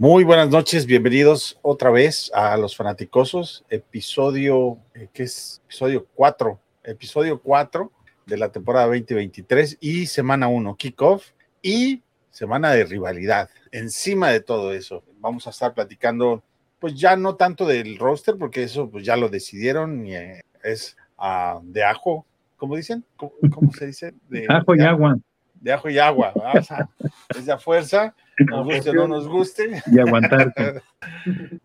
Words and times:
Muy 0.00 0.24
buenas 0.24 0.48
noches, 0.48 0.86
bienvenidos 0.86 1.58
otra 1.60 1.90
vez 1.90 2.32
a 2.34 2.56
Los 2.56 2.74
Fanaticosos, 2.74 3.66
episodio, 3.68 4.78
eh, 4.94 5.08
¿qué 5.12 5.24
es? 5.24 5.60
Episodio 5.66 6.06
4, 6.14 6.58
episodio 6.84 7.38
4 7.42 7.92
de 8.24 8.38
la 8.38 8.50
temporada 8.50 8.86
2023 8.86 9.76
y 9.78 10.06
semana 10.06 10.48
1, 10.48 10.74
kickoff 10.76 11.32
y 11.60 12.00
semana 12.30 12.70
de 12.70 12.86
rivalidad. 12.86 13.50
Encima 13.72 14.30
de 14.30 14.40
todo 14.40 14.72
eso, 14.72 15.04
vamos 15.18 15.46
a 15.46 15.50
estar 15.50 15.74
platicando, 15.74 16.42
pues 16.78 16.94
ya 16.94 17.14
no 17.16 17.36
tanto 17.36 17.66
del 17.66 17.98
roster, 17.98 18.38
porque 18.38 18.62
eso 18.62 18.88
pues 18.88 19.04
ya 19.04 19.18
lo 19.18 19.28
decidieron 19.28 20.06
y 20.06 20.16
eh, 20.16 20.40
es 20.64 20.96
uh, 21.18 21.60
de 21.62 21.84
ajo, 21.84 22.24
¿cómo 22.56 22.74
dicen? 22.74 23.04
¿Cómo, 23.16 23.32
cómo 23.52 23.70
se 23.72 23.88
dice? 23.88 24.14
De, 24.30 24.46
ajo 24.48 24.74
y 24.74 24.80
agua. 24.80 25.18
De 25.60 25.72
ajo 25.72 25.88
y 25.90 25.98
agua, 25.98 26.32
o 26.34 26.62
sea, 26.62 26.88
es 27.28 27.46
de 27.46 27.58
fuerza 27.58 28.14
nos 28.46 28.64
guste 28.64 28.90
o 28.90 28.94
no 28.94 29.08
nos 29.08 29.28
guste. 29.28 29.82
Y 29.86 29.98
aguantar. 29.98 30.52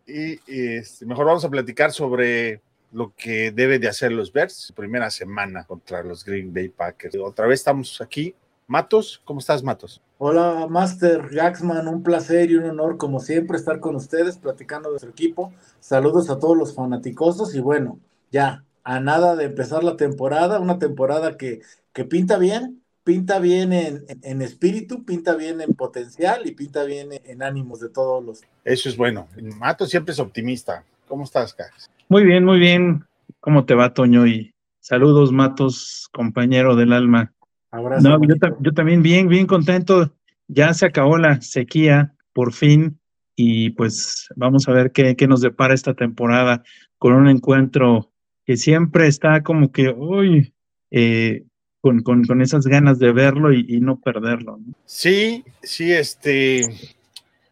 y, 0.07 0.33
y 0.47 0.75
este, 0.77 1.05
mejor 1.05 1.25
vamos 1.25 1.45
a 1.45 1.49
platicar 1.49 1.91
sobre 1.91 2.61
lo 2.91 3.13
que 3.15 3.51
debe 3.51 3.79
de 3.79 3.87
hacer 3.87 4.11
los 4.11 4.31
Bears 4.31 4.73
primera 4.75 5.09
semana 5.09 5.65
contra 5.65 6.03
los 6.03 6.23
Green 6.23 6.53
Bay 6.53 6.69
Packers. 6.69 7.15
Otra 7.17 7.47
vez 7.47 7.59
estamos 7.59 8.01
aquí. 8.01 8.35
Matos, 8.67 9.21
¿cómo 9.25 9.39
estás, 9.39 9.63
Matos? 9.63 10.01
Hola, 10.17 10.65
Master 10.67 11.29
Jacksman, 11.29 11.87
un 11.87 12.01
placer 12.01 12.49
y 12.49 12.55
un 12.55 12.65
honor, 12.65 12.97
como 12.97 13.19
siempre, 13.19 13.57
estar 13.57 13.79
con 13.79 13.95
ustedes 13.95 14.37
platicando 14.37 14.89
de 14.89 14.93
nuestro 14.93 15.11
equipo. 15.11 15.53
Saludos 15.79 16.29
a 16.29 16.39
todos 16.39 16.57
los 16.57 16.73
fanaticosos 16.73 17.53
y 17.53 17.59
bueno, 17.59 17.99
ya, 18.31 18.63
a 18.83 18.99
nada 18.99 19.35
de 19.35 19.43
empezar 19.43 19.83
la 19.83 19.97
temporada, 19.97 20.59
una 20.59 20.79
temporada 20.79 21.37
que, 21.37 21.61
que 21.93 22.05
pinta 22.05 22.39
bien, 22.39 22.81
pinta 23.05 23.39
bien 23.39 23.71
en, 23.71 24.03
en, 24.09 24.19
en, 24.23 24.41
espíritu, 24.41 25.05
pinta 25.05 25.35
bien 25.35 25.61
en 25.61 25.73
potencial 25.73 26.41
y 26.45 26.51
pinta 26.51 26.83
bien 26.83 27.13
en, 27.13 27.21
en, 27.23 27.43
ánimos 27.43 27.79
de 27.79 27.87
todos 27.87 28.25
los. 28.25 28.41
Eso 28.65 28.89
es 28.89 28.97
bueno. 28.97 29.27
Mato 29.57 29.85
siempre 29.85 30.11
es 30.11 30.19
optimista. 30.19 30.83
¿Cómo 31.07 31.23
estás, 31.23 31.53
Cax? 31.53 31.89
Muy 32.09 32.25
bien, 32.25 32.43
muy 32.43 32.59
bien. 32.59 33.05
¿Cómo 33.39 33.63
te 33.63 33.75
va, 33.75 33.93
Toño? 33.93 34.25
Y 34.27 34.53
saludos, 34.79 35.31
Matos, 35.31 36.09
compañero 36.11 36.75
del 36.75 36.91
alma. 36.91 37.31
Abrazo. 37.69 38.09
No, 38.09 38.19
yo, 38.27 38.35
yo, 38.59 38.71
también 38.73 39.03
bien, 39.03 39.29
bien 39.29 39.45
contento. 39.45 40.11
Ya 40.47 40.73
se 40.73 40.87
acabó 40.87 41.17
la 41.17 41.41
sequía, 41.41 42.15
por 42.33 42.53
fin, 42.53 42.99
y 43.35 43.69
pues 43.71 44.29
vamos 44.35 44.67
a 44.67 44.71
ver 44.71 44.91
qué, 44.91 45.15
qué 45.15 45.27
nos 45.27 45.41
depara 45.41 45.73
esta 45.73 45.93
temporada 45.93 46.63
con 46.97 47.13
un 47.13 47.27
encuentro 47.27 48.11
que 48.45 48.57
siempre 48.57 49.07
está 49.07 49.43
como 49.43 49.71
que, 49.71 49.89
uy, 49.89 50.53
eh, 50.91 51.45
con, 51.85 52.01
con, 52.01 52.23
con, 52.25 52.41
esas 52.41 52.65
ganas 52.65 52.97
de 52.97 53.11
verlo 53.11 53.53
y, 53.53 53.79
no 53.79 53.99
perderlo. 53.99 54.59
Sí, 54.85 55.45
sí, 55.61 55.93
este. 55.93 56.63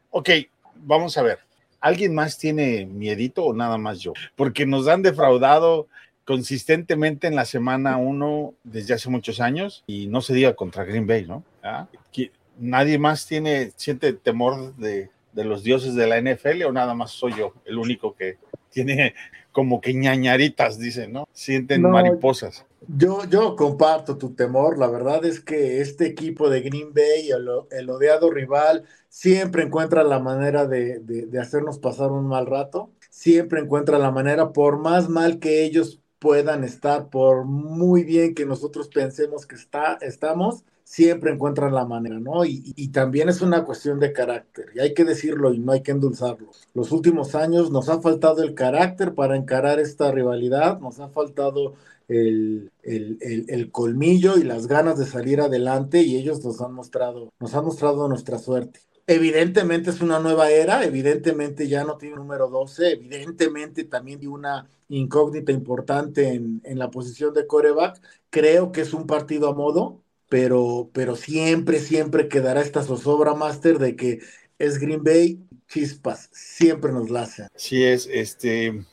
Ok, 0.10 0.28
vamos 0.78 1.20
a 1.20 1.22
ver. 1.22 1.38
¿Alguien 1.80 2.16
más 2.16 2.40
tiene 2.40 2.88
miedito 2.88 3.44
o 3.44 3.54
nada 3.54 3.78
más 3.78 4.00
yo? 4.00 4.14
Porque 4.36 4.66
nos 4.66 4.88
han 4.88 5.04
defraudado 5.04 5.88
consistentemente 6.26 7.28
en 7.28 7.36
la 7.36 7.46
semana 7.46 7.98
uno 7.98 8.56
desde 8.64 8.96
hace 8.96 9.08
muchos 9.08 9.40
años 9.40 9.84
y 9.86 10.08
no 10.08 10.20
se 10.22 10.34
diga 10.34 10.56
contra 10.56 10.84
Green 10.84 11.06
Bay, 11.06 11.28
¿no? 11.28 11.44
¿Ah? 11.62 11.86
¿Nadie 12.58 12.98
más 12.98 13.28
tiene, 13.28 13.72
siente 13.76 14.14
temor 14.14 14.76
de, 14.78 15.12
de 15.34 15.46
los 15.46 15.62
dioses 15.64 15.94
de 15.94 16.08
la 16.08 16.20
NFL 16.20 16.64
o 16.64 16.72
nada 16.72 16.96
más 16.96 17.12
soy 17.12 17.36
yo 17.38 17.54
el 17.66 17.78
único 17.78 18.16
que 18.16 18.38
tiene 18.72 19.14
como 19.54 19.80
que 19.80 19.94
ñañaritas, 19.94 20.78
dicen, 20.78 21.14
¿no? 21.14 21.30
Sienten 21.32 21.84
no, 21.84 21.90
mariposas. 21.90 22.66
Yo, 22.88 23.24
yo 23.30 23.56
comparto 23.56 24.18
tu 24.18 24.34
temor. 24.34 24.78
La 24.78 24.88
verdad 24.88 25.24
es 25.24 25.40
que 25.40 25.80
este 25.80 26.06
equipo 26.06 26.50
de 26.50 26.62
Green 26.62 26.94
Bay, 26.94 27.30
el, 27.30 27.48
el 27.72 27.90
odiado 27.90 28.30
rival, 28.30 28.84
siempre 29.08 29.64
encuentra 29.64 30.04
la 30.04 30.20
manera 30.20 30.68
de, 30.68 31.00
de, 31.00 31.28
de, 31.28 31.40
hacernos 31.40 31.80
pasar 31.80 32.12
un 32.12 32.28
mal 32.28 32.48
rato. 32.48 32.92
Siempre 33.10 33.62
encuentra 33.62 34.00
la 34.00 34.12
manera, 34.12 34.52
por 34.52 34.80
más 34.80 35.08
mal 35.08 35.40
que 35.40 35.64
ellos 35.64 36.02
puedan 36.20 36.64
estar, 36.64 37.10
por 37.10 37.46
muy 37.46 38.04
bien 38.04 38.34
que 38.34 38.46
nosotros 38.46 38.90
pensemos 38.90 39.46
que 39.46 39.56
está, 39.56 39.98
estamos, 40.02 40.64
siempre 40.84 41.32
encuentran 41.32 41.74
la 41.74 41.86
manera, 41.86 42.20
¿no? 42.20 42.46
Y, 42.46 42.90
también 42.90 43.30
es 43.30 43.42
una 43.42 43.64
cuestión 43.64 44.00
de 44.00 44.14
carácter, 44.14 44.68
y 44.76 44.80
hay 44.80 44.94
que 44.94 45.06
decirlo 45.06 45.54
y 45.54 45.60
no 45.60 45.72
hay 45.72 45.82
que 45.82 45.92
endulzarlo. 45.92 46.52
Los 46.74 46.92
últimos 46.92 47.34
años 47.36 47.72
nos 47.72 47.90
ha 47.90 48.02
faltado 48.02 48.44
el 48.44 48.54
carácter 48.54 49.16
para 49.16 49.36
encarar 49.36 49.80
esta 49.80 50.12
rivalidad, 50.12 50.80
nos 50.80 51.00
ha 51.00 51.10
faltado 51.10 51.74
el, 52.08 52.72
el, 52.84 53.72
colmillo 53.72 54.38
y 54.38 54.44
las 54.44 54.68
ganas 54.68 55.00
de 55.00 55.06
salir 55.06 55.42
adelante, 55.42 56.02
y 56.02 56.18
ellos 56.18 56.44
nos 56.44 56.62
han 56.62 56.74
mostrado, 56.74 57.32
nos 57.40 57.54
han 57.56 57.66
mostrado 57.66 58.08
nuestra 58.08 58.38
suerte. 58.38 58.82
Evidentemente 59.08 59.90
es 59.90 60.02
una 60.02 60.20
nueva 60.20 60.50
era, 60.52 60.86
evidentemente 60.86 61.68
ya 61.68 61.84
no 61.84 61.98
tiene 61.98 62.16
número 62.16 62.50
12, 62.50 62.92
evidentemente 62.92 63.84
también 63.84 64.20
tiene 64.20 64.34
una 64.34 64.70
incógnita 64.88 65.52
importante 65.52 66.30
en, 66.34 66.62
en 66.64 66.80
la 66.80 66.90
posición 66.92 67.34
de 67.34 67.48
coreback. 67.48 68.00
Creo 68.30 68.72
que 68.72 68.82
es 68.82 68.94
un 68.94 69.06
partido 69.06 69.50
a 69.50 69.56
modo, 69.56 70.03
pero, 70.34 70.90
pero 70.94 71.16
siempre, 71.16 71.78
siempre 71.78 72.28
quedará 72.28 72.60
esta 72.62 72.82
zozobra, 72.82 73.36
Master, 73.36 73.78
de 73.78 73.96
que 73.96 74.18
es 74.58 74.80
Green 74.80 75.04
Bay, 75.04 75.38
chispas, 75.68 76.28
siempre 76.32 76.92
nos 76.92 77.12
la 77.12 77.22
hacen. 77.22 77.50
Sí 77.54 77.84
es, 77.84 78.10
este, 78.12 78.84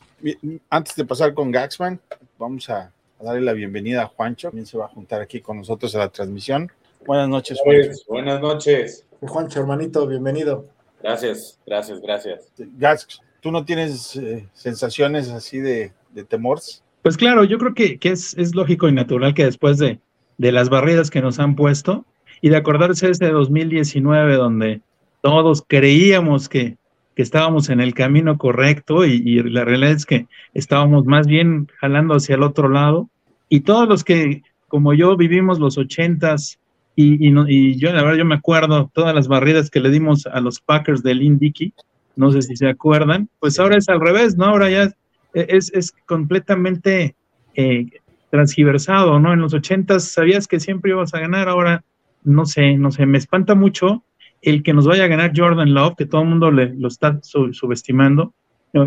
antes 0.68 0.96
de 0.96 1.06
pasar 1.06 1.32
con 1.32 1.50
Gaxman, 1.50 1.98
vamos 2.38 2.68
a, 2.68 2.92
a, 3.18 3.24
darle 3.24 3.40
la 3.40 3.54
bienvenida 3.54 4.02
a 4.02 4.06
Juancho, 4.08 4.48
también 4.48 4.66
se 4.66 4.76
va 4.76 4.84
a 4.84 4.88
juntar 4.88 5.22
aquí 5.22 5.40
con 5.40 5.56
nosotros 5.56 5.94
a 5.94 6.00
la 6.00 6.10
transmisión. 6.10 6.70
Buenas 7.06 7.30
noches, 7.30 7.58
Juancho. 7.64 7.92
Buenas 8.06 8.40
noches. 8.42 9.06
Juancho, 9.22 9.60
hermanito, 9.60 10.06
bienvenido. 10.06 10.66
Gracias, 11.02 11.58
gracias, 11.66 12.02
gracias. 12.02 12.52
Gax, 12.58 13.18
¿tú 13.40 13.50
no 13.50 13.64
tienes 13.64 14.14
eh, 14.16 14.46
sensaciones 14.52 15.30
así 15.30 15.58
de, 15.58 15.94
de 16.10 16.22
temor? 16.22 16.60
Pues 17.00 17.16
claro, 17.16 17.44
yo 17.44 17.56
creo 17.56 17.72
que, 17.72 17.98
que 17.98 18.10
es, 18.10 18.36
es 18.36 18.54
lógico 18.54 18.90
y 18.90 18.92
natural 18.92 19.32
que 19.32 19.46
después 19.46 19.78
de, 19.78 20.00
de 20.40 20.52
las 20.52 20.70
barridas 20.70 21.10
que 21.10 21.20
nos 21.20 21.38
han 21.38 21.54
puesto 21.54 22.06
y 22.40 22.48
de 22.48 22.56
acordarse 22.56 23.04
de 23.04 23.12
este 23.12 23.30
2019 23.30 24.36
donde 24.36 24.80
todos 25.20 25.62
creíamos 25.68 26.48
que, 26.48 26.78
que 27.14 27.20
estábamos 27.20 27.68
en 27.68 27.78
el 27.78 27.92
camino 27.92 28.38
correcto 28.38 29.04
y, 29.04 29.22
y, 29.22 29.42
la 29.42 29.66
realidad 29.66 29.92
es 29.92 30.06
que 30.06 30.28
estábamos 30.54 31.04
más 31.04 31.26
bien 31.26 31.68
jalando 31.78 32.14
hacia 32.14 32.36
el 32.36 32.42
otro 32.42 32.70
lado. 32.70 33.10
Y 33.50 33.60
todos 33.60 33.86
los 33.86 34.02
que 34.02 34.42
como 34.66 34.94
yo 34.94 35.14
vivimos 35.14 35.58
los 35.58 35.76
ochentas 35.76 36.58
y, 36.96 37.26
y, 37.26 37.30
no, 37.32 37.46
y 37.46 37.76
yo 37.76 37.92
la 37.92 38.02
verdad 38.02 38.16
yo 38.16 38.24
me 38.24 38.36
acuerdo 38.36 38.90
todas 38.94 39.14
las 39.14 39.28
barridas 39.28 39.68
que 39.68 39.80
le 39.80 39.90
dimos 39.90 40.26
a 40.26 40.40
los 40.40 40.58
Packers 40.58 41.02
de 41.02 41.16
Lynn 41.16 41.38
Dickey, 41.38 41.74
no 42.16 42.30
sé 42.30 42.40
si 42.40 42.56
se 42.56 42.66
acuerdan, 42.66 43.28
pues 43.40 43.58
ahora 43.58 43.76
es 43.76 43.90
al 43.90 44.00
revés, 44.00 44.38
¿no? 44.38 44.46
Ahora 44.46 44.70
ya 44.70 44.90
es, 45.34 45.70
es 45.74 45.92
completamente 46.06 47.14
eh, 47.54 47.88
transgiversado, 48.30 49.18
¿no? 49.18 49.32
En 49.32 49.40
los 49.40 49.54
ochentas 49.54 50.04
sabías 50.04 50.46
que 50.46 50.60
siempre 50.60 50.92
ibas 50.92 51.14
a 51.14 51.20
ganar, 51.20 51.48
ahora 51.48 51.84
no 52.22 52.46
sé, 52.46 52.76
no 52.76 52.90
sé, 52.90 53.06
me 53.06 53.18
espanta 53.18 53.54
mucho 53.54 54.04
el 54.42 54.62
que 54.62 54.72
nos 54.72 54.86
vaya 54.86 55.04
a 55.04 55.08
ganar 55.08 55.32
Jordan 55.34 55.74
Love, 55.74 55.96
que 55.96 56.06
todo 56.06 56.22
el 56.22 56.28
mundo 56.28 56.50
le, 56.50 56.74
lo 56.74 56.88
está 56.88 57.18
sub, 57.22 57.54
subestimando, 57.54 58.32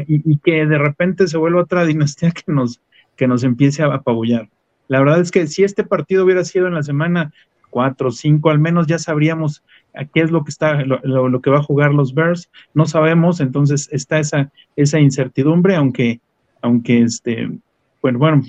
y, 0.08 0.38
que 0.40 0.66
de 0.66 0.78
repente 0.78 1.28
se 1.28 1.38
vuelva 1.38 1.62
otra 1.62 1.86
dinastía 1.86 2.32
que 2.32 2.52
nos, 2.52 2.82
que 3.16 3.28
nos 3.28 3.44
empiece 3.44 3.84
a 3.84 3.94
apabullar. 3.94 4.50
La 4.88 5.00
verdad 5.00 5.20
es 5.20 5.32
que 5.32 5.48
si 5.48 5.64
este 5.64 5.84
partido 5.84 6.24
hubiera 6.24 6.44
sido 6.44 6.68
en 6.68 6.74
la 6.74 6.84
semana 6.84 7.34
4 7.70 8.08
o 8.08 8.12
5, 8.12 8.50
al 8.50 8.60
menos 8.60 8.88
ya 8.88 8.98
sabríamos 8.98 9.64
a 9.94 10.06
qué 10.06 10.22
es 10.22 10.32
lo 10.32 10.44
que 10.44 10.50
está, 10.50 10.84
lo, 10.84 11.00
lo, 11.04 11.42
que 11.42 11.50
va 11.50 11.58
a 11.58 11.64
jugar 11.64 11.94
los 11.94 12.14
Bears, 12.14 12.50
no 12.74 12.86
sabemos, 12.86 13.40
entonces 13.40 13.90
está 13.92 14.20
esa, 14.20 14.52
esa 14.76 15.00
incertidumbre, 15.00 15.76
aunque, 15.76 16.22
aunque 16.62 17.02
este, 17.02 17.52
bueno, 18.04 18.20
bueno, 18.20 18.42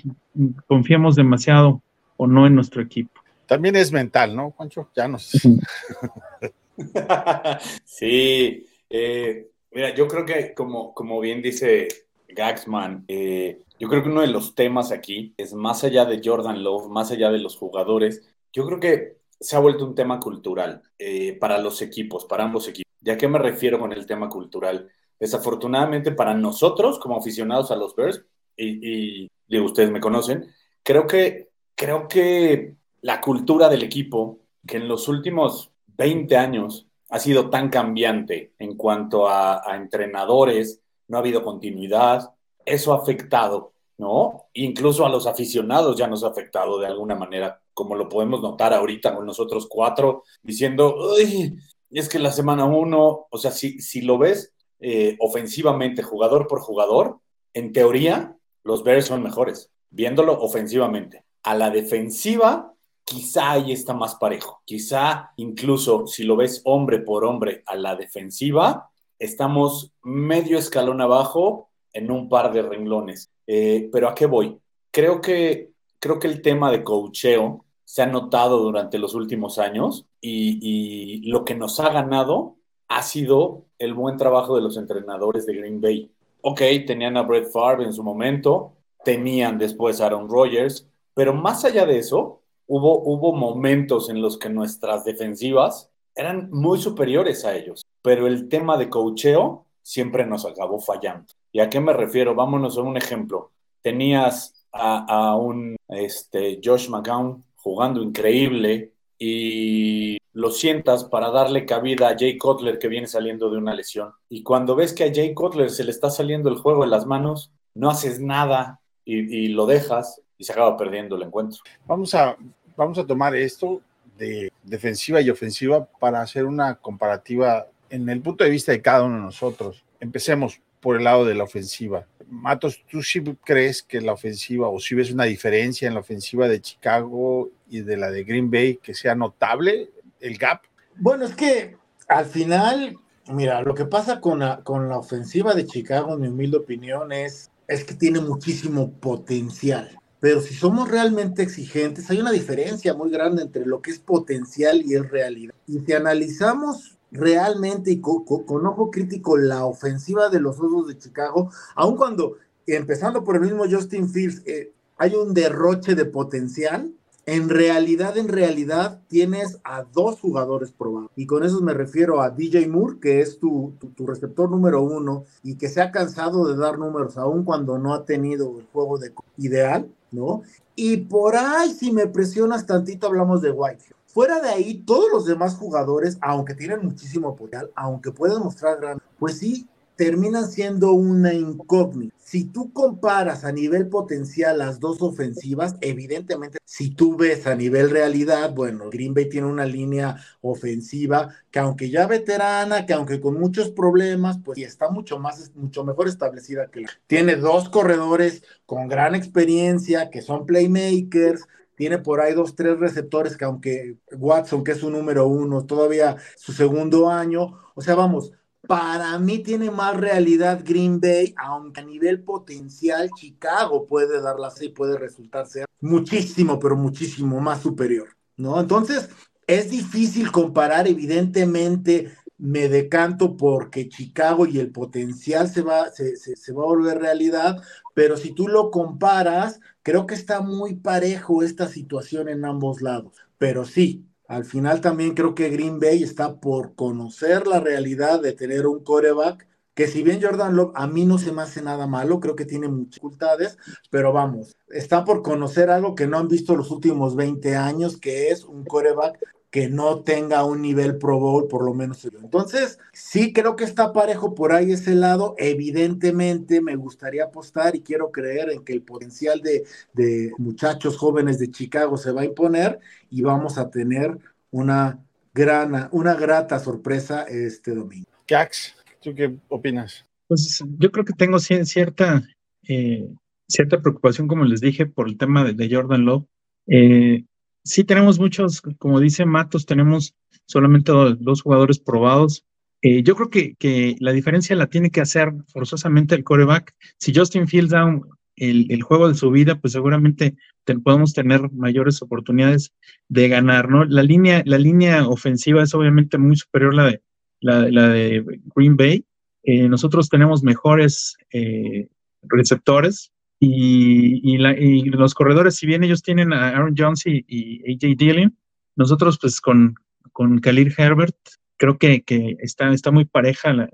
confiamos 0.67 1.15
demasiado 1.15 1.81
o 2.17 2.27
no 2.27 2.47
en 2.47 2.57
nuestro 2.57 2.83
equipo. 2.83 3.21
También 3.47 3.77
es 3.77 3.93
mental, 3.93 4.35
¿no, 4.35 4.51
Juancho? 4.51 4.91
Ya 4.97 5.07
nos. 5.07 5.31
sí, 7.85 8.67
eh, 8.91 9.49
mira, 9.71 9.95
yo 9.95 10.09
creo 10.09 10.27
que 10.27 10.55
como, 10.55 10.93
como 10.93 11.21
bien 11.21 11.41
dice 11.41 11.87
Gaxman, 12.29 13.05
eh, 13.07 13.61
yo 13.79 13.89
creo 13.89 14.03
que 14.03 14.09
uno 14.09 14.23
de 14.23 14.27
los 14.27 14.57
temas 14.57 14.91
aquí 14.91 15.33
es 15.37 15.55
más 15.55 15.85
allá 15.85 16.05
de 16.05 16.21
Jordan 16.25 16.65
Love, 16.65 16.89
más 16.89 17.13
allá 17.13 17.31
de 17.31 17.39
los 17.39 17.57
jugadores, 17.57 18.29
yo 18.53 18.67
creo 18.67 18.81
que 18.81 19.19
se 19.39 19.55
ha 19.55 19.61
vuelto 19.61 19.87
un 19.87 19.95
tema 19.95 20.19
cultural 20.19 20.83
eh, 20.99 21.39
para 21.39 21.59
los 21.59 21.81
equipos, 21.81 22.25
para 22.25 22.43
ambos 22.43 22.67
equipos. 22.67 22.93
¿Y 23.05 23.11
a 23.11 23.17
qué 23.17 23.29
me 23.29 23.39
refiero 23.39 23.79
con 23.79 23.93
el 23.93 24.05
tema 24.05 24.29
cultural? 24.29 24.91
Desafortunadamente 25.21 26.11
para 26.11 26.35
nosotros 26.35 26.99
como 26.99 27.17
aficionados 27.17 27.71
a 27.71 27.77
los 27.77 27.95
Bears, 27.95 28.25
y, 28.57 29.25
y, 29.25 29.31
digo, 29.47 29.67
ustedes 29.67 29.91
me 29.91 30.01
conocen, 30.01 30.47
creo 30.83 31.07
que, 31.07 31.49
creo 31.75 32.09
que 32.09 32.75
la 33.01 33.21
cultura 33.21 33.69
del 33.69 33.83
equipo, 33.83 34.39
que 34.67 34.79
en 34.79 34.89
los 34.89 35.09
últimos 35.09 35.71
20 35.97 36.37
años 36.37 36.87
ha 37.11 37.19
sido 37.19 37.51
tan 37.51 37.69
cambiante 37.69 38.55
en 38.59 38.77
cuanto 38.77 39.29
a, 39.29 39.63
entrenadores, 39.77 40.81
no 41.09 41.17
ha 41.17 41.21
habido 41.21 41.43
continuidad, 41.43 42.33
eso 42.65 42.93
ha 42.93 42.99
afectado, 42.99 43.73
¿no? 43.99 44.47
Incluso 44.55 45.05
a 45.05 45.11
los 45.11 45.27
aficionados 45.27 45.97
ya 45.97 46.07
nos 46.07 46.25
ha 46.25 46.29
afectado 46.29 46.79
de 46.79 46.87
alguna 46.87 47.15
manera, 47.15 47.61
como 47.75 47.95
lo 47.95 48.09
podemos 48.09 48.41
notar 48.41 48.73
ahorita 48.73 49.15
con 49.15 49.27
nosotros 49.27 49.67
cuatro, 49.69 50.25
diciendo, 50.43 50.97
Uy, 51.15 51.59
es 51.91 52.09
que 52.09 52.19
la 52.19 52.33
semana 52.33 52.65
uno, 52.65 53.27
o 53.31 53.39
sea, 53.39 53.51
si, 53.51 53.81
si 53.81 54.01
lo 54.01 54.19
ves 54.19 54.53
eh, 54.81 55.17
ofensivamente, 55.21 56.03
jugador 56.03 56.47
por 56.47 56.61
jugador, 56.61 57.19
en 57.53 57.73
teoría, 57.73 58.37
los 58.65 58.83
Bears 58.83 59.07
son 59.07 59.23
mejores, 59.23 59.71
viéndolo 59.91 60.41
ofensivamente. 60.41 61.25
A 61.43 61.55
la 61.55 61.71
defensiva, 61.71 62.75
quizá 63.05 63.53
ahí 63.53 63.73
está 63.73 63.95
más 63.95 64.17
parejo. 64.17 64.63
Quizá 64.65 65.33
incluso 65.37 66.07
si 66.07 66.25
lo 66.25 66.37
ves 66.37 66.63
hombre 66.65 66.99
por 66.99 67.25
hombre 67.25 67.63
a 67.67 67.77
la 67.77 67.95
defensiva, 67.95 68.91
estamos 69.19 69.93
medio 70.03 70.59
escalón 70.59 71.01
abajo 71.01 71.69
en 71.93 72.11
un 72.11 72.29
par 72.29 72.53
de 72.53 72.63
renglones. 72.63 73.31
Eh, 73.47 73.89
pero 73.93 74.09
¿a 74.09 74.15
qué 74.15 74.27
voy? 74.27 74.59
Creo 74.91 75.21
que, 75.21 75.71
creo 76.01 76.19
que 76.19 76.29
el 76.29 76.41
tema 76.41 76.71
de 76.71 76.83
cocheo 76.83 77.65
se 77.85 78.03
ha 78.03 78.07
notado 78.07 78.59
durante 78.59 78.99
los 78.99 79.15
últimos 79.15 79.59
años 79.59 80.07
y 80.21 81.21
lo 81.31 81.45
que 81.45 81.55
nos 81.55 81.79
ha 81.81 81.91
ganado 81.91 82.57
ha 82.89 83.03
sido 83.03 83.67
el 83.79 83.95
buen 83.95 84.17
trabajo 84.17 84.57
de 84.57 84.63
los 84.63 84.77
entrenadores 84.77 85.47
de 85.47 85.55
Green 85.55 85.81
Bay. 85.81 86.11
Ok, 86.47 86.61
tenían 86.87 87.17
a 87.17 87.23
Brett 87.23 87.51
Favre 87.51 87.85
en 87.85 87.95
su 87.95 88.03
momento, 88.03 88.75
tenían 89.03 89.57
después 89.57 89.99
a 89.99 90.07
Aaron 90.07 90.29
Rodgers, 90.29 90.87
pero 91.15 91.33
más 91.33 91.65
allá 91.65 91.87
de 91.87 91.97
eso, 91.97 92.43
hubo, 92.67 93.01
hubo 93.01 93.35
momentos 93.35 94.11
en 94.11 94.21
los 94.21 94.37
que 94.37 94.51
nuestras 94.51 95.07
defensivas 95.07 95.91
eran 96.15 96.51
muy 96.51 96.79
superiores 96.79 97.47
a 97.47 97.57
ellos, 97.57 97.87
pero 98.03 98.27
el 98.27 98.51
tema 98.51 98.77
de 98.77 98.91
cocheo 98.91 99.65
siempre 99.81 100.27
nos 100.27 100.45
acabó 100.45 100.81
fallando. 100.81 101.33
¿Y 101.51 101.61
a 101.61 101.71
qué 101.71 101.81
me 101.81 101.95
refiero? 101.95 102.35
Vámonos 102.35 102.77
a 102.77 102.83
un 102.83 102.99
ejemplo. 102.99 103.51
Tenías 103.81 104.67
a, 104.71 105.31
a 105.31 105.37
un 105.37 105.77
este, 105.89 106.61
Josh 106.63 106.91
McCown 106.91 107.43
jugando 107.57 108.03
increíble 108.03 108.93
y 109.19 110.19
lo 110.35 110.51
sientas 110.51 111.05
para 111.05 111.31
darle 111.31 111.65
cabida 111.65 112.09
a 112.09 112.17
Jay 112.19 112.37
Cutler 112.37 112.79
que 112.79 112.89
viene 112.89 113.07
saliendo 113.07 113.49
de 113.51 113.57
una 113.57 113.73
lesión. 113.73 114.13
Y 114.29 114.43
cuando 114.43 114.75
ves 114.75 114.93
que 114.93 115.05
a 115.05 115.15
Jay 115.15 115.33
Cutler 115.33 115.71
se 115.71 115.85
le 115.85 115.93
está 115.93 116.11
saliendo 116.11 116.51
el 116.51 116.57
juego 116.57 116.83
de 116.83 116.91
las 116.91 117.07
manos, 117.07 117.53
no 117.73 117.89
haces 117.89 118.21
nada 118.21 118.81
y, 119.05 119.49
lo 119.49 119.67
dejas 119.67 120.21
y 120.37 120.45
se 120.45 120.53
acaba 120.53 120.77
perdiendo 120.77 121.17
el 121.17 121.23
encuentro. 121.23 121.61
Vamos 121.87 122.15
a, 122.15 122.37
vamos 122.77 122.99
a 122.99 123.07
tomar 123.07 123.37
esto 123.37 123.81
de 124.19 124.53
defensiva 124.65 125.21
y 125.21 125.31
ofensiva 125.31 125.85
para 126.01 126.21
hacer 126.21 126.47
una 126.47 126.77
comparativa 126.77 127.67
en 127.89 128.09
el 128.09 128.21
punto 128.21 128.43
de 128.43 128.51
vista 128.51 128.73
de 128.73 128.83
cada 128.83 129.05
uno 129.05 129.17
de 129.17 129.23
nosotros. 129.23 129.85
Empecemos 130.01 130.61
por 130.81 130.97
el 130.97 131.05
lado 131.05 131.25
de 131.25 131.37
la 131.37 131.45
ofensiva. 131.45 132.07
Matos, 132.29 132.83
¿tú 132.91 133.03
sí 133.03 133.23
crees 133.45 133.85
que 133.85 134.01
la 134.01 134.13
ofensiva 134.13 134.69
o 134.69 134.81
si 134.81 134.97
ves 134.97 135.13
una 135.13 135.25
diferencia 135.25 135.87
en 135.87 135.95
la 135.95 136.01
ofensiva 136.01 136.49
de 136.49 136.61
Chicago 136.61 137.51
y 137.69 137.81
de 137.83 137.97
la 137.97 138.11
de 138.11 138.25
Green 138.25 138.51
Bay 138.51 138.77
que 138.83 138.95
sea 138.95 139.15
notable 139.15 139.91
el 140.25 140.39
gap? 140.39 140.63
Bueno, 140.97 141.25
es 141.25 141.35
que 141.35 141.77
al 142.09 142.27
final, 142.27 142.97
mira, 143.29 143.63
lo 143.63 143.75
que 143.75 143.85
pasa 143.85 144.21
con 144.21 144.41
la, 144.41 144.63
con 144.63 144.89
la 144.89 144.99
ofensiva 144.99 145.55
de 145.55 145.67
Chicago, 145.67 146.15
en 146.15 146.21
mi 146.21 146.29
humilde 146.29 146.59
opinión, 146.59 147.13
es, 147.13 147.51
es 147.69 147.85
que 147.85 147.95
tiene 147.95 148.21
muchísimo 148.21 148.91
potencial. 148.93 149.99
Pero 150.21 150.41
si 150.41 150.55
somos 150.55 150.91
realmente 150.91 151.43
exigentes, 151.43 152.11
hay 152.11 152.21
una 152.21 152.33
diferencia 152.33 152.95
muy 152.95 153.11
grande 153.11 153.43
entre 153.43 153.67
lo 153.67 153.83
que 153.83 153.91
es 153.91 153.99
potencial 153.99 154.83
y 154.83 154.95
es 154.95 155.11
realidad. 155.11 155.55
Y 155.67 155.81
si 155.81 155.93
analizamos 155.93 156.97
realmente 157.11 157.91
y 157.91 158.01
con, 158.01 158.25
con 158.25 158.67
ojo 158.67 158.91
crítico 158.91 159.37
la 159.37 159.67
ofensiva 159.67 160.31
de 160.31 160.41
los 160.41 160.59
Osos 160.59 160.89
de 160.89 160.99
Chicago, 160.99 161.51
aun 161.75 161.97
cuando, 161.97 162.39
empezando 162.67 163.23
por 163.23 163.37
el 163.37 163.43
mismo 163.43 163.65
Justin 163.71 164.09
Fields, 164.09 164.43
eh, 164.47 164.73
hay 164.97 165.15
un 165.15 165.35
derroche 165.35 165.95
de 165.95 166.07
potencial, 166.07 166.91
en 167.27 167.49
realidad, 167.49 168.19
en 168.19 168.29
realidad, 168.29 169.01
tienes 169.09 169.59
a 169.65 169.83
dos 169.83 170.21
jugadores 170.21 170.73
probados. 170.73 171.11
Y 171.17 171.27
con 171.27 171.43
eso 171.43 171.61
me 171.63 171.73
refiero 171.73 172.21
a 172.21 172.31
DJ 172.31 172.69
Moore, 172.69 172.99
que 173.01 173.21
es 173.21 173.39
tu, 173.39 173.73
tu, 173.97 174.07
receptor 174.07 174.51
número 174.51 174.83
uno 174.83 175.25
y 175.43 175.57
que 175.57 175.69
se 175.69 175.81
ha 175.81 175.91
cansado 175.91 176.47
de 176.47 176.57
dar 176.57 176.79
números, 176.79 177.17
aun 177.17 177.45
cuando 177.45 177.79
no 177.79 177.95
ha 177.95 178.05
tenido 178.05 178.59
el 178.59 178.67
juego 178.73 178.99
de 178.99 179.13
ideal, 179.39 179.89
¿no? 180.11 180.43
Y 180.77 180.99
por 180.99 181.37
ahí, 181.37 181.73
si 181.73 181.93
me 181.93 182.07
presionas 182.07 182.67
tantito, 182.67 183.07
hablamos 183.07 183.41
de 183.41 183.53
White. 183.53 183.85
Fuera 184.07 184.41
de 184.41 184.49
ahí, 184.49 184.83
todos 184.87 185.11
los 185.11 185.25
demás 185.25 185.57
jugadores, 185.57 186.19
aunque 186.21 186.55
tienen 186.55 186.85
muchísimo 186.85 187.35
potencial, 187.35 187.71
aunque 187.75 188.13
pueden 188.13 188.41
mostrar 188.41 188.79
gran, 188.81 189.01
pues 189.19 189.39
sí, 189.39 189.67
terminan 189.97 190.51
siendo 190.51 190.93
una 190.93 191.33
incógnita. 191.33 192.15
Si 192.19 192.45
tú 192.45 192.73
comparas 192.73 193.45
a 193.45 193.53
nivel 193.53 193.89
potencial 193.89 194.59
las 194.59 194.81
dos 194.81 195.03
ofensivas, 195.03 195.77
evidentemente, 195.81 196.59
si 196.65 196.91
tú 196.91 197.17
ves 197.17 197.47
a 197.47 197.55
nivel 197.55 197.91
realidad, 197.91 198.53
bueno, 198.55 198.91
Green 198.91 199.15
Bay 199.15 199.29
tiene 199.29 199.47
una 199.47 199.67
línea 199.67 200.17
ofensiva 200.41 201.29
que 201.51 201.61
aunque 201.61 201.91
ya 201.91 202.07
veterana, 202.07 202.87
que 202.87 202.93
aunque 202.93 203.21
con 203.21 203.39
muchos 203.39 203.71
problemas, 203.71 204.39
pues 204.45 204.59
está 204.59 204.91
mucho 204.91 205.19
más, 205.19 205.53
mucho 205.55 205.85
mejor 205.85 206.09
establecida 206.09 206.71
que 206.71 206.81
la. 206.81 206.91
Tiene 207.07 207.37
dos 207.37 207.69
corredores 207.69 208.43
con 208.67 208.89
gran 208.89 209.15
experiencia, 209.15 210.11
que 210.11 210.23
son 210.23 210.47
playmakers, 210.47 211.45
tiene 211.77 211.99
por 211.99 212.21
ahí 212.21 212.35
dos, 212.35 212.55
tres 212.55 212.79
receptores 212.79 213.37
que 213.37 213.45
aunque 213.45 213.97
Watson, 214.13 214.65
que 214.65 214.73
es 214.73 214.79
su 214.79 214.91
número 214.91 215.27
uno, 215.27 215.67
todavía 215.67 216.17
su 216.37 216.53
segundo 216.53 217.11
año, 217.11 217.59
o 217.75 217.81
sea, 217.81 217.95
vamos, 217.95 218.33
para 218.67 219.19
mí 219.19 219.39
tiene 219.41 219.71
más 219.71 219.97
realidad 219.97 220.63
Green 220.65 221.01
Bay, 221.01 221.35
aunque 221.37 221.81
a 221.81 221.85
nivel 221.85 222.23
potencial 222.23 223.11
Chicago 223.17 223.87
puede 223.87 224.21
darla 224.21 224.49
así, 224.49 224.69
puede 224.69 224.99
resultar 224.99 225.47
ser 225.47 225.67
muchísimo, 225.81 226.59
pero 226.59 226.77
muchísimo 226.77 227.41
más 227.41 227.63
superior, 227.63 228.09
¿no? 228.37 228.61
Entonces, 228.61 229.11
es 229.47 229.71
difícil 229.71 230.33
comparar, 230.33 230.89
evidentemente 230.89 232.13
me 232.39 232.69
decanto 232.69 233.37
porque 233.37 233.89
Chicago 233.89 234.47
y 234.47 234.59
el 234.59 234.73
potencial 234.73 235.49
se 235.49 235.63
va, 235.63 235.91
se 235.91 236.53
va 236.53 236.63
a 236.63 236.67
volver 236.67 236.99
realidad, 236.99 237.63
pero 237.95 238.17
si 238.17 238.33
tú 238.33 238.49
lo 238.49 238.71
comparas, 238.71 239.61
creo 239.83 240.07
que 240.07 240.15
está 240.15 240.41
muy 240.41 240.75
parejo 240.75 241.43
esta 241.43 241.69
situación 241.69 242.29
en 242.29 242.45
ambos 242.45 242.83
lados. 242.83 243.13
Pero 243.39 243.65
sí, 243.65 244.05
al 244.29 244.45
final 244.45 244.81
también 244.81 245.15
creo 245.15 245.35
que 245.35 245.51
Green 245.51 245.79
Bay 245.79 246.03
está 246.03 246.41
por 246.41 246.75
conocer 246.75 247.47
la 247.47 247.61
realidad 247.61 248.21
de 248.21 248.33
tener 248.33 248.67
un 248.67 248.83
coreback 248.83 249.47
que 249.75 249.89
si 249.89 250.03
bien 250.03 250.23
Jordan 250.23 250.55
Love 250.55 250.73
a 250.75 250.87
mí 250.87 251.05
no 251.05 251.19
se 251.19 251.33
me 251.33 251.43
hace 251.43 251.61
nada 251.61 251.87
malo, 251.87 252.21
creo 252.21 252.37
que 252.37 252.45
tiene 252.45 252.69
muchas 252.69 252.91
dificultades, 252.91 253.59
pero 253.91 254.13
vamos, 254.13 254.57
está 254.69 255.05
por 255.05 255.23
conocer 255.23 255.69
algo 255.69 255.95
que 255.95 256.07
no 256.07 256.19
han 256.19 256.29
visto 256.29 256.55
los 256.57 256.71
últimos 256.71 257.17
20 257.17 257.57
años, 257.57 257.97
que 257.97 258.29
es 258.29 258.45
un 258.45 258.65
coreback 258.65 259.19
que 259.55 259.69
no 259.69 260.01
tenga 260.01 260.45
un 260.45 260.63
nivel 260.63 260.99
Pro 260.99 261.21
Bowl, 261.21 261.47
por 261.47 261.65
lo 261.65 261.75
menos 261.75 262.05
Entonces, 262.05 262.81
sí 262.93 263.33
creo 263.33 263.55
que 263.55 263.63
está 263.63 263.93
parejo 263.93 264.35
por 264.35 264.51
ahí 264.51 264.73
ese 264.73 264.97
lado. 264.97 265.37
Evidentemente, 265.39 266.61
me 266.61 266.75
gustaría 266.75 267.27
apostar 267.27 267.77
y 267.77 267.83
quiero 267.83 268.11
creer 268.11 268.51
en 268.51 268.65
que 268.65 268.73
el 268.73 268.83
potencial 268.83 269.43
de, 269.43 269.63
de 269.93 270.33
muchachos 270.39 270.97
jóvenes 270.97 271.39
de 271.39 271.53
Chicago 271.53 271.97
se 271.97 272.11
va 272.11 272.23
a 272.23 272.25
imponer 272.25 272.81
y 273.11 273.23
vamos 273.23 273.57
a 273.57 273.71
tener 273.71 274.19
una 274.51 274.99
gran, 275.33 275.89
una 275.93 276.15
grata 276.15 276.59
sorpresa 276.59 277.23
este 277.23 277.77
domingo. 277.77 278.11
Cax, 278.27 278.75
¿tú 279.01 279.15
qué 279.15 279.37
opinas? 279.51 280.05
Pues 280.27 280.65
yo 280.81 280.91
creo 280.91 281.05
que 281.05 281.13
tengo 281.13 281.39
cierta, 281.39 282.25
eh, 282.67 283.09
cierta 283.47 283.81
preocupación, 283.81 284.27
como 284.27 284.47
les 284.47 284.61
dije, 284.61 284.87
por 284.87 285.07
el 285.07 285.17
tema 285.17 285.45
de, 285.45 285.69
Jordan 285.73 286.05
Love. 286.05 286.25
Eh, 286.67 287.23
sí 287.65 287.85
tenemos 287.85 288.19
muchos, 288.19 288.61
como 288.79 289.01
dice 289.01 289.25
Matos, 289.25 289.67
tenemos 289.67 290.15
solamente 290.47 290.93
dos 290.93 291.43
jugadores 291.43 291.79
probados. 291.79 292.45
Eh, 292.83 293.03
yo 293.03 293.17
creo 293.17 293.31
que, 293.31 293.55
que, 293.57 293.97
la 293.99 294.13
diferencia 294.13 294.55
la 294.55 294.67
tiene 294.67 294.91
que 294.91 295.01
hacer 295.01 295.33
forzosamente 295.49 296.15
el 296.15 296.23
coreback. 296.23 296.75
Si 296.99 297.15
Justin 297.15 297.49
Fields 297.49 297.71
da 297.71 298.01
el, 298.37 298.83
juego 298.83 299.09
de 299.09 299.15
su 299.15 299.31
vida, 299.31 299.61
pues 299.61 299.73
seguramente 299.73 300.37
podemos 300.83 301.13
tener 301.13 301.51
mayores 301.53 302.03
oportunidades 302.03 302.73
de 303.09 303.29
ganar, 303.29 303.69
¿no? 303.69 303.85
La 303.85 304.03
línea, 304.03 304.43
la 304.45 304.59
línea 304.59 305.07
ofensiva 305.07 305.63
es 305.63 305.75
obviamente 305.75 306.19
muy 306.19 306.37
superior 306.37 306.75
a 306.75 306.77
la 306.77 306.85
de, 306.87 307.03
la, 307.41 307.89
de 307.89 308.41
Green 308.55 308.77
Bay. 308.77 309.05
Eh, 309.45 309.69
nosotros 309.69 310.09
tenemos 310.09 310.43
mejores 310.43 311.17
eh, 311.31 311.89
receptores, 312.23 313.13
y, 313.41 314.39
los 314.39 315.15
corredores, 315.15 315.57
si 315.57 315.67
bien 315.67 315.85
ellos 315.85 316.03
tienen 316.03 316.33
a 316.33 316.49
Aaron 316.49 316.75
Jones 316.77 317.03
y, 317.07 317.61
AJ 317.73 317.97
Dillon, 317.97 318.37
nosotros 318.77 319.19
pues 319.21 319.41
con, 319.41 319.75
con 320.13 320.41
Khalil 320.41 320.75
Herbert 320.77 321.17
creo 321.57 321.79
que, 321.79 322.03
que 322.03 322.37
está, 322.41 322.73
está 322.73 322.91
muy 322.91 323.05
pareja 323.05 323.53
la, 323.53 323.69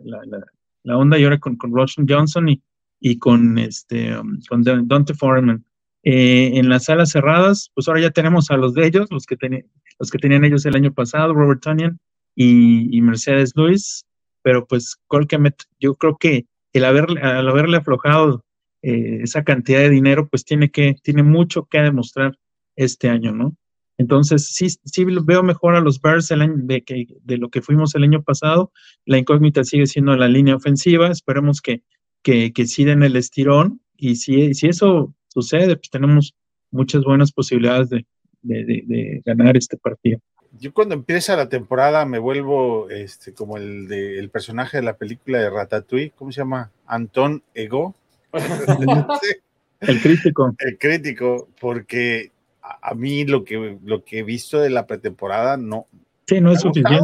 la, 0.82 0.96
onda 0.96 1.18
y 1.18 1.24
ahora 1.24 1.38
con, 1.38 1.56
con 1.56 1.72
Johnson 1.72 2.48
y, 2.48 2.62
y 3.00 3.18
con, 3.18 3.58
este, 3.58 4.16
um, 4.16 4.38
con 4.48 4.62
Dante 4.62 5.14
Foreman. 5.14 5.64
Eh, 6.02 6.52
en 6.54 6.68
las 6.70 6.84
salas 6.84 7.10
cerradas, 7.10 7.70
pues 7.74 7.86
ahora 7.86 8.00
ya 8.00 8.10
tenemos 8.10 8.50
a 8.50 8.56
los 8.56 8.72
de 8.72 8.86
ellos, 8.86 9.08
los 9.10 9.26
que, 9.26 9.36
los 9.98 10.10
que 10.10 10.18
tenían 10.18 10.44
ellos 10.44 10.64
el 10.64 10.76
año 10.76 10.94
pasado, 10.94 11.34
Robert 11.34 11.60
Tonian 11.60 11.98
y, 12.34 13.00
Mercedes 13.02 13.52
Luis, 13.54 14.06
pero 14.42 14.66
pues 14.66 14.96
Colquemet, 15.08 15.62
yo 15.78 15.94
creo 15.96 16.16
que 16.16 16.46
el 16.72 16.84
haberle, 16.86 17.20
al 17.20 17.46
haberle 17.48 17.76
aflojado 17.76 18.44
eh, 18.82 19.20
esa 19.22 19.44
cantidad 19.44 19.80
de 19.80 19.90
dinero, 19.90 20.28
pues 20.28 20.44
tiene 20.44 20.70
que, 20.70 20.96
tiene 21.02 21.22
mucho 21.22 21.66
que 21.66 21.80
demostrar 21.80 22.38
este 22.76 23.08
año, 23.08 23.32
¿no? 23.32 23.56
Entonces, 23.98 24.54
sí, 24.54 24.68
sí 24.70 25.04
veo 25.04 25.42
mejor 25.42 25.74
a 25.74 25.80
los 25.80 26.00
Bears 26.00 26.30
el 26.30 26.40
año 26.40 26.54
de, 26.56 26.82
que, 26.82 27.06
de 27.22 27.36
lo 27.36 27.50
que 27.50 27.60
fuimos 27.60 27.94
el 27.94 28.04
año 28.04 28.22
pasado. 28.22 28.72
La 29.04 29.18
incógnita 29.18 29.62
sigue 29.62 29.86
siendo 29.86 30.16
la 30.16 30.26
línea 30.26 30.56
ofensiva. 30.56 31.08
Esperemos 31.10 31.60
que, 31.60 31.82
que, 32.22 32.54
que 32.54 32.66
sí 32.66 32.84
den 32.84 33.02
el 33.02 33.16
estirón. 33.16 33.82
Y 33.98 34.16
si, 34.16 34.54
si 34.54 34.68
eso 34.68 35.14
sucede, 35.28 35.76
pues 35.76 35.90
tenemos 35.90 36.34
muchas 36.70 37.04
buenas 37.04 37.30
posibilidades 37.30 37.90
de, 37.90 38.06
de, 38.42 39.22
ganar 39.24 39.58
este 39.58 39.76
partido. 39.76 40.18
Yo 40.58 40.72
cuando 40.72 40.94
empieza 40.94 41.36
la 41.36 41.50
temporada 41.50 42.06
me 42.06 42.18
vuelvo 42.18 42.88
este, 42.88 43.34
como 43.34 43.56
el, 43.56 43.86
de, 43.86 44.18
el 44.18 44.30
personaje 44.30 44.78
de 44.78 44.82
la 44.82 44.96
película 44.96 45.38
de 45.38 45.50
Ratatouille, 45.50 46.12
¿cómo 46.16 46.32
se 46.32 46.40
llama? 46.40 46.72
Antón 46.86 47.42
Ego. 47.54 47.94
el 49.80 50.00
crítico. 50.00 50.54
El 50.58 50.78
crítico, 50.78 51.48
porque 51.60 52.32
a 52.62 52.94
mí 52.94 53.24
lo 53.24 53.44
que, 53.44 53.78
lo 53.84 54.04
que 54.04 54.20
he 54.20 54.22
visto 54.22 54.58
de 54.58 54.70
la 54.70 54.86
pretemporada 54.86 55.56
no. 55.56 55.86
Sí, 56.26 56.40
no 56.40 56.52
es 56.52 56.60
suficiente. 56.60 57.00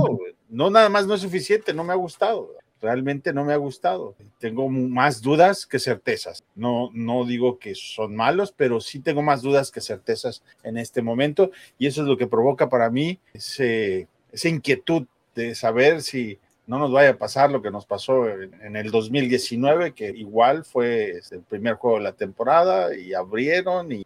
no, 0.48 0.70
nada 0.70 0.88
más 0.88 1.06
no 1.06 1.14
es 1.14 1.20
suficiente, 1.20 1.74
no 1.74 1.84
me 1.84 1.92
ha 1.92 1.96
gustado. 1.96 2.50
Realmente 2.80 3.32
no 3.32 3.44
me 3.44 3.54
ha 3.54 3.56
gustado. 3.56 4.14
Tengo 4.38 4.68
más 4.68 5.22
dudas 5.22 5.66
que 5.66 5.78
certezas. 5.78 6.44
No, 6.54 6.90
no 6.92 7.24
digo 7.24 7.58
que 7.58 7.74
son 7.74 8.14
malos, 8.14 8.52
pero 8.52 8.80
sí 8.80 9.00
tengo 9.00 9.22
más 9.22 9.42
dudas 9.42 9.70
que 9.70 9.80
certezas 9.80 10.42
en 10.62 10.76
este 10.76 11.00
momento. 11.00 11.50
Y 11.78 11.86
eso 11.86 12.02
es 12.02 12.08
lo 12.08 12.18
que 12.18 12.26
provoca 12.26 12.68
para 12.68 12.90
mí 12.90 13.18
ese, 13.32 14.08
esa 14.30 14.48
inquietud 14.48 15.06
de 15.34 15.54
saber 15.54 16.02
si 16.02 16.38
no 16.66 16.78
nos 16.78 16.90
vaya 16.90 17.10
a 17.10 17.18
pasar 17.18 17.50
lo 17.50 17.62
que 17.62 17.70
nos 17.70 17.86
pasó 17.86 18.28
en, 18.28 18.52
en, 18.62 18.76
el 18.76 18.90
2019, 18.90 19.92
que 19.92 20.08
igual 20.08 20.64
fue 20.64 21.10
este, 21.10 21.36
el 21.36 21.42
primer 21.42 21.74
juego 21.74 21.98
de 21.98 22.04
la 22.04 22.12
temporada 22.12 22.96
y 22.96 23.14
abrieron 23.14 23.92
y 23.92 24.04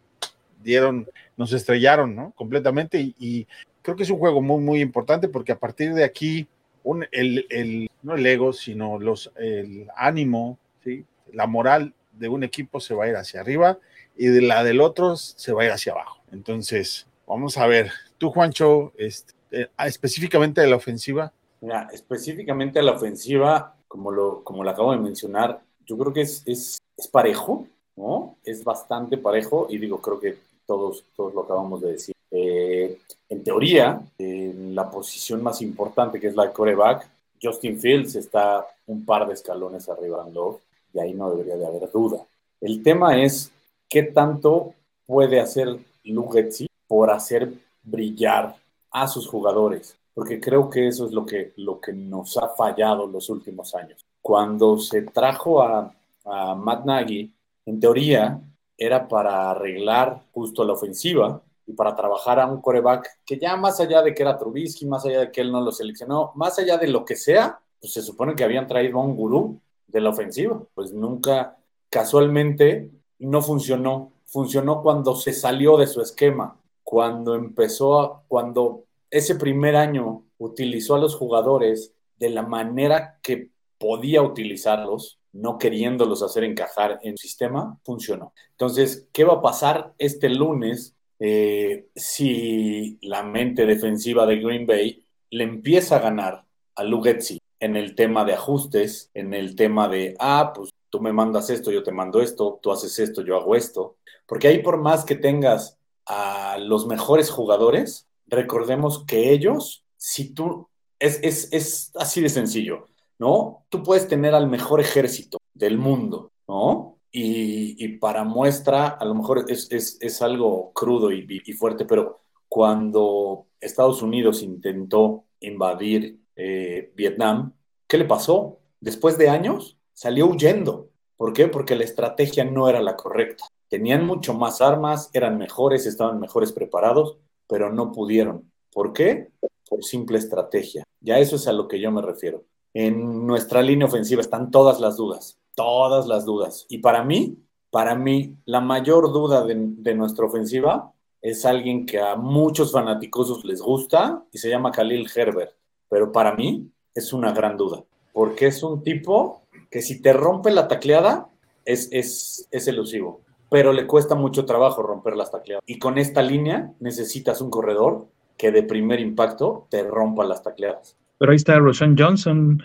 dieron, 0.63 1.07
nos 1.37 1.53
estrellaron, 1.53 2.15
¿no? 2.15 2.31
Completamente 2.35 2.99
y, 3.17 3.47
creo 3.81 3.97
que 3.97 4.03
es 4.03 4.11
un 4.11 4.19
juego 4.19 4.43
muy, 4.43 4.61
muy 4.61 4.79
importante 4.79 5.27
porque 5.27 5.51
a 5.51 5.59
partir 5.59 5.93
de 5.95 6.03
aquí, 6.03 6.47
un, 6.83 7.05
el, 7.11 7.47
el, 7.49 7.89
no 8.03 8.15
el 8.15 8.25
ego, 8.25 8.53
sino 8.53 8.99
los, 8.99 9.31
el 9.37 9.87
ánimo, 9.95 10.59
¿sí? 10.83 11.03
La 11.33 11.47
moral 11.47 11.93
de 12.13 12.29
un 12.29 12.43
equipo 12.43 12.79
se 12.79 12.93
va 12.93 13.05
a 13.05 13.09
ir 13.09 13.15
hacia 13.15 13.41
arriba 13.41 13.79
y 14.15 14.27
de 14.27 14.41
la 14.41 14.63
del 14.63 14.81
otro 14.81 15.15
se 15.15 15.51
va 15.51 15.63
a 15.63 15.65
ir 15.65 15.71
hacia 15.71 15.93
abajo. 15.93 16.21
Entonces, 16.31 17.07
vamos 17.25 17.57
a 17.57 17.65
ver. 17.65 17.91
Tú, 18.19 18.29
Juancho, 18.29 18.93
este, 18.97 19.33
eh, 19.51 19.67
específicamente 19.79 20.61
de 20.61 20.67
la 20.67 20.75
ofensiva. 20.75 21.33
Mira, 21.61 21.87
específicamente 21.93 22.79
de 22.79 22.85
la 22.85 22.93
ofensiva, 22.93 23.75
como 23.87 24.11
lo, 24.11 24.43
como 24.43 24.63
lo 24.63 24.69
acabo 24.69 24.91
de 24.91 24.97
mencionar, 24.97 25.61
yo 25.85 25.97
creo 25.97 26.11
que 26.11 26.21
es, 26.21 26.43
es, 26.45 26.79
es 26.97 27.07
parejo, 27.07 27.67
¿no? 27.95 28.35
Es 28.43 28.63
bastante 28.63 29.17
parejo 29.17 29.67
y 29.69 29.77
digo, 29.77 30.01
creo 30.01 30.19
que 30.19 30.37
todos, 30.65 31.03
todos 31.15 31.33
lo 31.33 31.41
acabamos 31.41 31.81
de 31.81 31.91
decir. 31.91 32.15
Eh, 32.31 32.97
en 33.29 33.43
teoría, 33.43 34.01
en 34.17 34.73
la 34.73 34.89
posición 34.89 35.43
más 35.43 35.61
importante, 35.61 36.19
que 36.19 36.27
es 36.27 36.35
la 36.35 36.51
coreback, 36.51 37.07
Justin 37.41 37.77
Fields 37.77 38.15
está 38.15 38.65
un 38.87 39.05
par 39.05 39.27
de 39.27 39.33
escalones 39.33 39.89
arriba 39.89 40.23
de 40.23 40.31
Love, 40.31 40.61
y 40.93 40.99
ahí 40.99 41.13
no 41.13 41.29
debería 41.31 41.57
de 41.57 41.65
haber 41.65 41.91
duda. 41.91 42.25
El 42.59 42.83
tema 42.83 43.21
es 43.21 43.51
qué 43.89 44.03
tanto 44.03 44.73
puede 45.05 45.39
hacer 45.39 45.77
Lugetzi 46.03 46.67
por 46.87 47.09
hacer 47.11 47.53
brillar 47.83 48.55
a 48.91 49.07
sus 49.07 49.27
jugadores, 49.27 49.95
porque 50.13 50.39
creo 50.39 50.69
que 50.69 50.87
eso 50.87 51.05
es 51.05 51.11
lo 51.11 51.25
que, 51.25 51.53
lo 51.57 51.79
que 51.79 51.93
nos 51.93 52.37
ha 52.37 52.49
fallado 52.49 53.07
los 53.07 53.29
últimos 53.29 53.73
años. 53.75 54.05
Cuando 54.21 54.77
se 54.77 55.03
trajo 55.03 55.61
a, 55.61 55.93
a 56.25 56.55
Matt 56.55 56.85
Nagy, 56.85 57.33
en 57.65 57.79
teoría, 57.79 58.41
era 58.77 59.07
para 59.07 59.51
arreglar 59.51 60.23
justo 60.31 60.63
la 60.63 60.73
ofensiva 60.73 61.41
y 61.67 61.73
para 61.73 61.95
trabajar 61.95 62.39
a 62.39 62.47
un 62.47 62.61
coreback 62.61 63.07
que 63.25 63.37
ya 63.37 63.55
más 63.55 63.79
allá 63.79 64.01
de 64.01 64.13
que 64.13 64.23
era 64.23 64.37
Trubisky, 64.37 64.85
más 64.85 65.05
allá 65.05 65.21
de 65.21 65.31
que 65.31 65.41
él 65.41 65.51
no 65.51 65.61
lo 65.61 65.71
seleccionó, 65.71 66.31
más 66.35 66.57
allá 66.59 66.77
de 66.77 66.87
lo 66.87 67.05
que 67.05 67.15
sea, 67.15 67.59
pues 67.79 67.93
se 67.93 68.01
supone 68.01 68.35
que 68.35 68.43
habían 68.43 68.67
traído 68.67 68.99
a 68.99 69.03
un 69.03 69.15
gurú 69.15 69.59
de 69.87 70.01
la 70.01 70.09
ofensiva. 70.09 70.61
Pues 70.73 70.93
nunca, 70.93 71.57
casualmente, 71.89 72.91
no 73.19 73.41
funcionó. 73.41 74.11
Funcionó 74.25 74.81
cuando 74.81 75.15
se 75.15 75.33
salió 75.33 75.77
de 75.77 75.87
su 75.87 76.01
esquema, 76.01 76.57
cuando 76.83 77.35
empezó, 77.35 77.99
a, 77.99 78.21
cuando 78.27 78.85
ese 79.11 79.35
primer 79.35 79.75
año 79.75 80.25
utilizó 80.37 80.95
a 80.95 80.99
los 80.99 81.15
jugadores 81.15 81.93
de 82.17 82.29
la 82.29 82.43
manera 82.43 83.19
que 83.21 83.49
podía 83.77 84.21
utilizarlos 84.21 85.19
no 85.33 85.57
queriéndolos 85.57 86.23
hacer 86.23 86.43
encajar 86.43 86.99
en 87.03 87.11
el 87.11 87.17
sistema, 87.17 87.77
funcionó. 87.83 88.33
Entonces, 88.51 89.07
¿qué 89.13 89.23
va 89.23 89.35
a 89.35 89.41
pasar 89.41 89.93
este 89.97 90.29
lunes 90.29 90.95
eh, 91.19 91.87
si 91.95 92.97
la 93.01 93.23
mente 93.23 93.65
defensiva 93.65 94.25
de 94.25 94.39
Green 94.39 94.65
Bay 94.65 95.05
le 95.29 95.43
empieza 95.43 95.97
a 95.97 95.99
ganar 95.99 96.45
a 96.75 96.83
Lugetzi 96.83 97.39
en 97.59 97.75
el 97.75 97.95
tema 97.95 98.25
de 98.25 98.33
ajustes, 98.33 99.11
en 99.13 99.33
el 99.33 99.55
tema 99.55 99.87
de, 99.87 100.15
ah, 100.19 100.51
pues 100.53 100.71
tú 100.89 100.99
me 100.99 101.13
mandas 101.13 101.49
esto, 101.49 101.71
yo 101.71 101.83
te 101.83 101.91
mando 101.91 102.21
esto, 102.21 102.59
tú 102.61 102.71
haces 102.71 102.97
esto, 102.99 103.21
yo 103.21 103.37
hago 103.37 103.55
esto? 103.55 103.95
Porque 104.25 104.47
ahí 104.47 104.59
por 104.59 104.77
más 104.77 105.05
que 105.05 105.15
tengas 105.15 105.77
a 106.05 106.57
los 106.59 106.87
mejores 106.87 107.29
jugadores, 107.29 108.07
recordemos 108.31 109.05
que 109.05 109.31
ellos, 109.31 109.85
si 109.97 110.33
tú, 110.33 110.67
es, 110.99 111.19
es, 111.21 111.51
es 111.51 111.91
así 111.95 112.21
de 112.21 112.29
sencillo 112.29 112.87
¿no? 113.21 113.67
Tú 113.69 113.83
puedes 113.83 114.07
tener 114.07 114.33
al 114.33 114.49
mejor 114.49 114.81
ejército 114.81 115.37
del 115.53 115.77
mundo, 115.77 116.31
¿no? 116.47 116.97
Y, 117.11 117.99
para 117.99 118.23
muestra, 118.23 118.87
a 118.87 119.05
lo 119.05 119.13
mejor 119.13 119.45
es, 119.47 120.21
algo 120.23 120.73
crudo 120.73 121.11
y, 121.11 121.53
fuerte, 121.53 121.85
pero 121.85 122.21
cuando 122.49 123.45
Estados 123.59 124.01
Unidos 124.01 124.41
intentó 124.41 125.25
invadir 125.39 126.19
eh, 126.35 126.91
Vietnam, 126.95 127.53
¿qué 127.87 127.99
le 127.99 128.05
pasó? 128.05 128.57
Después 128.79 129.19
de 129.19 129.29
años, 129.29 129.77
salió 129.93 130.25
huyendo. 130.25 130.89
¿Por 131.15 131.33
qué? 131.33 131.47
Porque 131.47 131.75
la 131.75 131.83
estrategia 131.83 132.43
no 132.43 132.69
era 132.69 132.81
la 132.81 132.95
correcta. 132.95 133.43
Tenían 133.67 134.03
mucho 134.03 134.33
más 134.33 134.61
armas, 134.61 135.11
eran 135.13 135.37
mejores, 135.37 135.85
estaban 135.85 136.19
mejores 136.19 136.51
preparados, 136.53 137.17
pero 137.51 137.71
no 137.71 137.91
pudieron. 137.91 138.51
¿Por 138.73 138.93
qué? 138.93 139.27
Por 139.69 139.83
simple 139.83 140.17
estrategia. 140.17 140.83
Ya 141.01 141.19
eso 141.19 141.35
es 141.35 141.47
a 141.47 141.53
lo 141.53 141.67
que 141.67 141.79
yo 141.79 141.91
me 141.91 142.01
refiero 142.01 142.45
en 142.73 143.27
nuestra 143.27 143.61
línea 143.61 143.87
ofensiva 143.87 144.21
están 144.21 144.51
todas 144.51 144.79
las 144.79 144.97
dudas, 144.97 145.39
todas 145.55 146.07
las 146.07 146.25
dudas. 146.25 146.65
Y 146.69 146.79
para 146.79 147.03
mí, 147.03 147.37
para 147.69 147.95
mí, 147.95 148.37
la 148.45 148.61
mayor 148.61 149.11
duda 149.11 149.45
de, 149.45 149.95
nuestra 149.95 150.25
ofensiva 150.25 150.93
es 151.21 151.45
alguien 151.45 151.85
que 151.85 151.99
a 151.99 152.15
muchos 152.15 152.71
fanáticos 152.71 153.43
les 153.45 153.61
gusta 153.61 154.23
y 154.31 154.37
se 154.37 154.49
llama 154.49 154.71
Khalil 154.71 155.09
Herbert. 155.13 155.53
Pero 155.89 156.11
para 156.11 156.35
mí 156.35 156.71
es 156.95 157.13
una 157.13 157.33
gran 157.33 157.57
duda, 157.57 157.83
porque 158.13 158.47
es 158.47 158.63
un 158.63 158.83
tipo 158.83 159.41
que 159.69 159.81
si 159.81 160.01
te 160.01 160.13
rompe 160.13 160.51
la 160.51 160.67
tacleada 160.67 161.29
es, 161.65 161.89
es, 161.91 162.47
es 162.51 162.67
elusivo, 162.67 163.21
pero 163.51 163.73
le 163.73 163.85
cuesta 163.85 164.15
mucho 164.15 164.45
trabajo 164.45 164.81
romper 164.81 165.17
las 165.17 165.29
tacleadas. 165.29 165.61
Y 165.67 165.77
con 165.77 165.97
esta 165.97 166.21
línea 166.21 166.71
necesitas 166.79 167.41
un 167.41 167.49
corredor 167.49 168.07
que 168.37 168.49
de 168.49 168.63
primer 168.63 169.01
impacto 169.01 169.67
te 169.69 169.83
rompa 169.83 170.23
las 170.23 170.41
tacleadas. 170.41 170.95
Pero 171.17 171.33
ahí 171.33 171.35
está 171.35 171.59
Roshan 171.59 171.97
Johnson. 171.97 172.63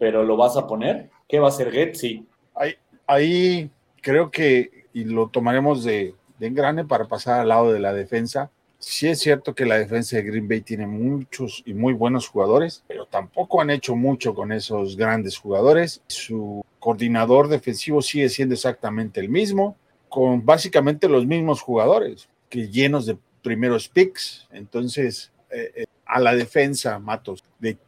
pero 0.00 0.24
lo 0.24 0.36
vas 0.36 0.56
a 0.56 0.66
poner. 0.66 1.10
¿Qué 1.28 1.38
va 1.38 1.46
a 1.46 1.50
hacer 1.50 1.70
Getsi? 1.70 2.26
Ahí, 2.56 2.74
ahí 3.06 3.70
creo 4.00 4.32
que, 4.32 4.88
y 4.92 5.04
lo 5.04 5.28
tomaremos 5.28 5.84
de, 5.84 6.16
de 6.40 6.46
engrane 6.48 6.84
para 6.84 7.04
pasar 7.04 7.38
al 7.38 7.48
lado 7.48 7.72
de 7.72 7.78
la 7.78 7.92
defensa. 7.92 8.50
Sí 8.82 9.06
es 9.06 9.20
cierto 9.20 9.54
que 9.54 9.64
la 9.64 9.78
defensa 9.78 10.16
de 10.16 10.24
Green 10.24 10.48
Bay 10.48 10.60
tiene 10.60 10.88
muchos 10.88 11.62
y 11.64 11.72
muy 11.72 11.92
buenos 11.92 12.26
jugadores, 12.26 12.82
pero 12.88 13.06
tampoco 13.06 13.60
han 13.60 13.70
hecho 13.70 13.94
mucho 13.94 14.34
con 14.34 14.50
esos 14.50 14.96
grandes 14.96 15.38
jugadores. 15.38 16.02
Su 16.08 16.64
coordinador 16.80 17.46
defensivo 17.46 18.02
sigue 18.02 18.28
siendo 18.28 18.56
exactamente 18.56 19.20
el 19.20 19.28
mismo, 19.28 19.76
con 20.08 20.44
básicamente 20.44 21.08
los 21.08 21.24
mismos 21.24 21.60
jugadores, 21.60 22.28
que 22.48 22.68
llenos 22.68 23.06
de 23.06 23.16
primeros 23.40 23.88
picks. 23.88 24.48
Entonces, 24.50 25.30
eh, 25.50 25.70
eh, 25.76 25.84
a 26.04 26.18
la 26.18 26.34
defensa, 26.34 26.98
Matos, 26.98 27.44
de, 27.60 27.78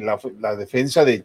la, 0.00 0.56
defensa 0.56 1.04
de, 1.04 1.24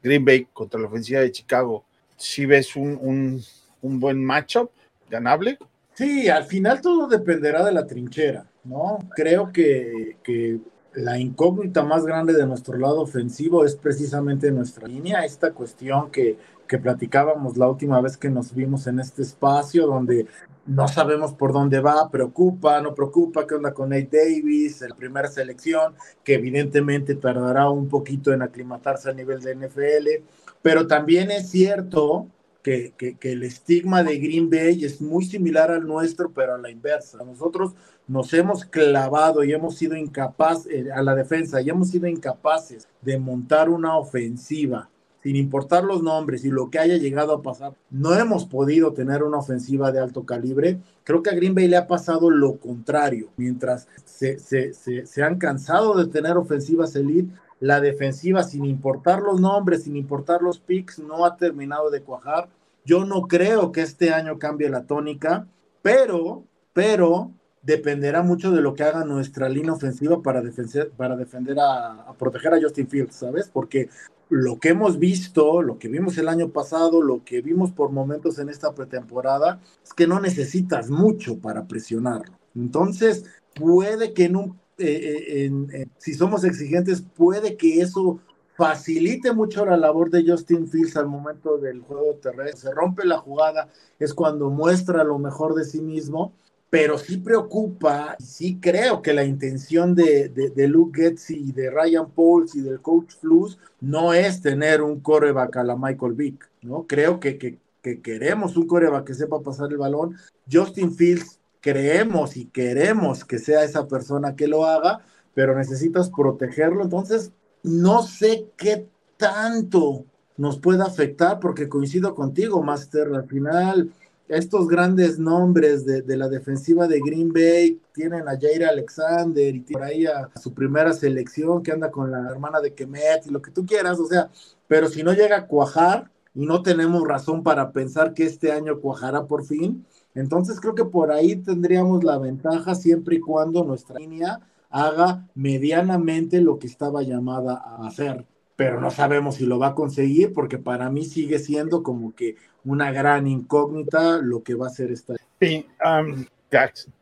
Green 0.00 0.24
Bay 0.24 0.46
contra 0.52 0.80
la 0.80 0.86
ofensiva 0.86 1.22
de 1.22 1.32
Chicago, 1.32 1.84
si 2.16 2.46
ves 2.46 2.76
un, 2.76 3.42
buen 3.82 4.24
matchup 4.24 4.70
ganable? 5.08 5.58
Sí, 6.00 6.30
al 6.30 6.44
final 6.44 6.80
todo 6.80 7.08
dependerá 7.08 7.62
de 7.62 7.72
la 7.72 7.86
trinchera, 7.86 8.46
¿no? 8.64 9.00
Creo 9.14 9.52
que, 9.52 10.16
que 10.22 10.58
la 10.94 11.18
incógnita 11.18 11.82
más 11.82 12.06
grande 12.06 12.32
de 12.32 12.46
nuestro 12.46 12.78
lado 12.78 13.02
ofensivo 13.02 13.66
es 13.66 13.76
precisamente 13.76 14.50
nuestra 14.50 14.88
línea, 14.88 15.26
esta 15.26 15.52
cuestión 15.52 16.10
que, 16.10 16.38
que 16.66 16.78
platicábamos 16.78 17.58
la 17.58 17.68
última 17.68 18.00
vez 18.00 18.16
que 18.16 18.30
nos 18.30 18.54
vimos 18.54 18.86
en 18.86 18.98
este 18.98 19.20
espacio, 19.20 19.86
donde 19.86 20.26
no 20.64 20.88
sabemos 20.88 21.34
por 21.34 21.52
dónde 21.52 21.80
va, 21.80 22.08
preocupa, 22.08 22.80
no 22.80 22.94
preocupa, 22.94 23.46
qué 23.46 23.56
onda 23.56 23.74
con 23.74 23.90
Nate 23.90 24.08
Davis, 24.10 24.80
la 24.80 24.94
primera 24.94 25.28
selección, 25.28 25.96
que 26.24 26.32
evidentemente 26.36 27.14
tardará 27.14 27.68
un 27.68 27.90
poquito 27.90 28.32
en 28.32 28.40
aclimatarse 28.40 29.10
a 29.10 29.12
nivel 29.12 29.42
de 29.42 29.54
NFL, 29.54 30.24
pero 30.62 30.86
también 30.86 31.30
es 31.30 31.50
cierto 31.50 32.26
que, 32.62 32.94
el 33.20 33.42
estigma 33.42 34.02
de 34.02 34.18
Green 34.18 34.50
Bay 34.50 34.84
es 34.84 35.00
muy 35.00 35.24
similar 35.24 35.70
al 35.70 35.86
nuestro, 35.86 36.30
pero 36.32 36.54
a 36.54 36.58
la 36.58 36.70
inversa. 36.70 37.18
Nosotros 37.24 37.74
nos 38.06 38.32
hemos 38.34 38.64
clavado 38.64 39.44
y 39.44 39.52
hemos 39.52 39.76
sido 39.76 39.96
incapaces, 39.96 40.72
eh, 40.72 40.92
a 40.92 41.02
la 41.02 41.14
defensa, 41.14 41.60
y 41.60 41.70
hemos 41.70 41.90
sido 41.90 42.06
incapaces 42.06 42.88
de 43.02 43.18
montar 43.18 43.68
una 43.68 43.96
ofensiva 43.96 44.90
sin 45.22 45.36
importar 45.36 45.84
los 45.84 46.02
nombres 46.02 46.44
y 46.44 46.50
lo 46.50 46.70
que 46.70 46.78
haya 46.78 46.96
llegado 46.96 47.34
a 47.34 47.42
pasar, 47.42 47.74
no 47.90 48.14
hemos 48.14 48.46
podido 48.46 48.92
tener 48.92 49.22
una 49.22 49.38
ofensiva 49.38 49.92
de 49.92 50.00
alto 50.00 50.24
calibre. 50.24 50.80
Creo 51.04 51.22
que 51.22 51.30
a 51.30 51.34
Green 51.34 51.54
Bay 51.54 51.68
le 51.68 51.76
ha 51.76 51.86
pasado 51.86 52.30
lo 52.30 52.56
contrario. 52.56 53.28
Mientras 53.36 53.86
se, 54.04 54.38
se, 54.38 54.72
se, 54.72 55.22
han 55.22 55.38
cansado 55.38 55.94
de 55.94 56.06
tener 56.06 56.36
ofensivas 56.36 56.96
elite, 56.96 57.34
la 57.60 57.80
defensiva, 57.80 58.42
sin 58.42 58.64
importar 58.64 59.20
los 59.20 59.40
nombres, 59.40 59.84
sin 59.84 59.94
importar 59.94 60.42
los 60.42 60.58
picks, 60.58 60.98
no 60.98 61.24
ha 61.24 61.36
terminado 61.36 61.90
de 61.90 62.02
cuajar. 62.02 62.48
Yo 62.84 63.04
no 63.04 63.22
creo 63.22 63.70
que 63.70 63.82
este 63.82 64.12
año 64.12 64.38
cambie 64.38 64.70
la 64.70 64.84
tónica, 64.84 65.46
pero, 65.82 66.42
pero 66.72 67.30
dependerá 67.62 68.22
mucho 68.22 68.50
de 68.50 68.62
lo 68.62 68.74
que 68.74 68.84
haga 68.84 69.04
nuestra 69.04 69.48
línea 69.48 69.74
ofensiva 69.74 70.22
para 70.22 70.40
defender, 70.40 70.90
para 70.96 71.16
defender 71.16 71.58
a, 71.60 71.92
a, 72.02 72.14
proteger 72.14 72.54
a 72.54 72.60
Justin 72.60 72.88
Fields, 72.88 73.16
¿sabes? 73.16 73.50
Porque 73.52 73.90
lo 74.30 74.58
que 74.58 74.70
hemos 74.70 74.98
visto, 74.98 75.60
lo 75.60 75.78
que 75.78 75.88
vimos 75.88 76.16
el 76.16 76.28
año 76.28 76.48
pasado, 76.50 77.02
lo 77.02 77.24
que 77.24 77.42
vimos 77.42 77.72
por 77.72 77.90
momentos 77.90 78.38
en 78.38 78.48
esta 78.48 78.72
pretemporada, 78.72 79.60
es 79.84 79.92
que 79.92 80.06
no 80.06 80.20
necesitas 80.20 80.88
mucho 80.88 81.38
para 81.38 81.66
presionarlo. 81.66 82.38
Entonces, 82.54 83.24
puede 83.54 84.14
que 84.14 84.24
en 84.24 84.36
un, 84.36 84.59
eh, 84.80 85.46
eh, 85.46 85.52
eh, 85.72 85.86
si 85.98 86.14
somos 86.14 86.44
exigentes, 86.44 87.02
puede 87.02 87.56
que 87.56 87.80
eso 87.80 88.20
facilite 88.56 89.32
mucho 89.32 89.64
la 89.64 89.76
labor 89.76 90.10
de 90.10 90.28
Justin 90.28 90.68
Fields 90.68 90.96
al 90.96 91.06
momento 91.06 91.58
del 91.58 91.80
juego 91.80 92.14
terrestre. 92.14 92.70
Se 92.70 92.74
rompe 92.74 93.06
la 93.06 93.18
jugada, 93.18 93.68
es 93.98 94.12
cuando 94.12 94.50
muestra 94.50 95.04
lo 95.04 95.18
mejor 95.18 95.54
de 95.54 95.64
sí 95.64 95.80
mismo 95.80 96.32
pero 96.70 96.96
sí 96.98 97.16
preocupa, 97.16 98.16
sí 98.20 98.58
creo 98.60 99.02
que 99.02 99.12
la 99.12 99.24
intención 99.24 99.96
de, 99.96 100.28
de, 100.28 100.68
Luke 100.68 101.02
Getz 101.02 101.30
y 101.30 101.50
de 101.50 101.68
Ryan 101.68 102.08
Pauls 102.12 102.54
y 102.54 102.60
del 102.60 102.80
coach 102.80 103.14
Flus 103.20 103.58
no 103.80 104.14
es 104.14 104.40
tener 104.40 104.80
un 104.80 105.00
coreback 105.00 105.56
a 105.56 105.64
la 105.64 105.76
Michael 105.76 106.12
Vick, 106.12 106.48
¿no? 106.62 106.86
Creo 106.86 107.18
que, 107.18 107.38
que, 107.38 107.58
que 107.82 108.00
queremos 108.00 108.56
un 108.56 108.68
coreback 108.68 109.04
que 109.04 109.14
sepa 109.14 109.42
pasar 109.42 109.70
el 109.70 109.78
balón. 109.78 110.16
Justin 110.50 110.94
Fields 110.94 111.39
creemos 111.60 112.36
y 112.36 112.46
queremos 112.46 113.24
que 113.24 113.38
sea 113.38 113.64
esa 113.64 113.86
persona 113.86 114.36
que 114.36 114.48
lo 114.48 114.66
haga, 114.66 115.00
pero 115.34 115.56
necesitas 115.56 116.10
protegerlo. 116.10 116.82
Entonces, 116.82 117.32
no 117.62 118.02
sé 118.02 118.48
qué 118.56 118.88
tanto 119.16 120.04
nos 120.36 120.58
puede 120.58 120.82
afectar, 120.82 121.38
porque 121.38 121.68
coincido 121.68 122.14
contigo, 122.14 122.62
Master, 122.62 123.08
al 123.14 123.26
final 123.26 123.92
estos 124.30 124.68
grandes 124.68 125.18
nombres 125.18 125.84
de, 125.84 126.16
la 126.16 126.28
defensiva 126.28 126.86
de 126.86 127.00
Green 127.00 127.32
Bay 127.32 127.80
tienen 127.92 128.28
a 128.28 128.38
Jair 128.40 128.64
Alexander 128.64 129.54
y 129.54 129.60
por 129.60 129.82
ahí 129.82 130.06
a, 130.06 130.30
su 130.40 130.54
primera 130.54 130.92
selección 130.92 131.64
que 131.64 131.72
anda 131.72 131.90
con 131.90 132.12
la 132.12 132.30
hermana 132.30 132.60
de 132.60 132.72
Kemet 132.72 133.26
y 133.26 133.30
lo 133.30 133.42
que 133.42 133.50
tú 133.50 133.66
quieras, 133.66 133.98
o 133.98 134.06
sea, 134.06 134.30
pero 134.68 134.88
si 134.88 135.02
no 135.02 135.12
llega 135.12 135.36
a 135.36 135.46
cuajar 135.48 136.12
y 136.32 136.46
no 136.46 136.62
tenemos 136.62 137.02
razón 137.08 137.42
para 137.42 137.72
pensar 137.72 138.14
que 138.14 138.24
este 138.24 138.52
año 138.52 138.78
cuajará 138.78 139.26
por 139.26 139.44
fin, 139.44 139.84
entonces 140.14 140.60
creo 140.60 140.74
que 140.74 140.84
por 140.84 141.12
ahí 141.12 141.36
tendríamos 141.36 142.04
la 142.04 142.18
ventaja 142.18 142.74
siempre 142.74 143.16
y 143.16 143.20
cuando 143.20 143.64
nuestra 143.64 143.98
línea 143.98 144.40
haga 144.70 145.28
medianamente 145.34 146.40
lo 146.40 146.58
que 146.58 146.66
estaba 146.66 147.02
llamada 147.02 147.62
a 147.64 147.86
hacer 147.86 148.26
pero 148.60 148.78
no 148.78 148.90
sabemos 148.90 149.36
si 149.36 149.46
lo 149.46 149.58
va 149.58 149.68
a 149.68 149.74
conseguir 149.74 150.34
porque 150.34 150.58
para 150.58 150.90
mí 150.90 151.06
sigue 151.06 151.38
siendo 151.38 151.82
como 151.82 152.14
que 152.14 152.36
una 152.62 152.92
gran 152.92 153.26
incógnita 153.26 154.18
lo 154.18 154.42
que 154.42 154.54
va 154.54 154.66
a 154.66 154.68
ser 154.68 154.92
esta. 154.92 155.14
Sí, 155.40 155.66
um, 155.82 156.26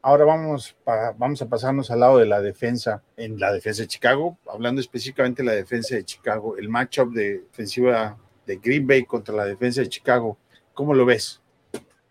ahora 0.00 0.24
vamos, 0.24 0.76
a 0.86 1.46
pasarnos 1.48 1.90
al 1.90 1.98
lado 1.98 2.18
de 2.18 2.26
la 2.26 2.40
defensa. 2.40 3.02
En 3.16 3.40
la 3.40 3.52
defensa 3.52 3.82
de 3.82 3.88
Chicago, 3.88 4.38
hablando 4.46 4.80
específicamente 4.80 5.42
de 5.42 5.46
la 5.48 5.54
defensa 5.56 5.96
de 5.96 6.04
Chicago, 6.04 6.56
el 6.56 6.68
matchup 6.68 7.12
de 7.12 7.40
defensiva 7.40 8.16
de 8.46 8.56
Green 8.58 8.86
Bay 8.86 9.04
contra 9.04 9.34
la 9.34 9.44
defensa 9.44 9.80
de 9.80 9.88
Chicago, 9.88 10.38
¿cómo 10.74 10.94
lo 10.94 11.04
ves? 11.06 11.42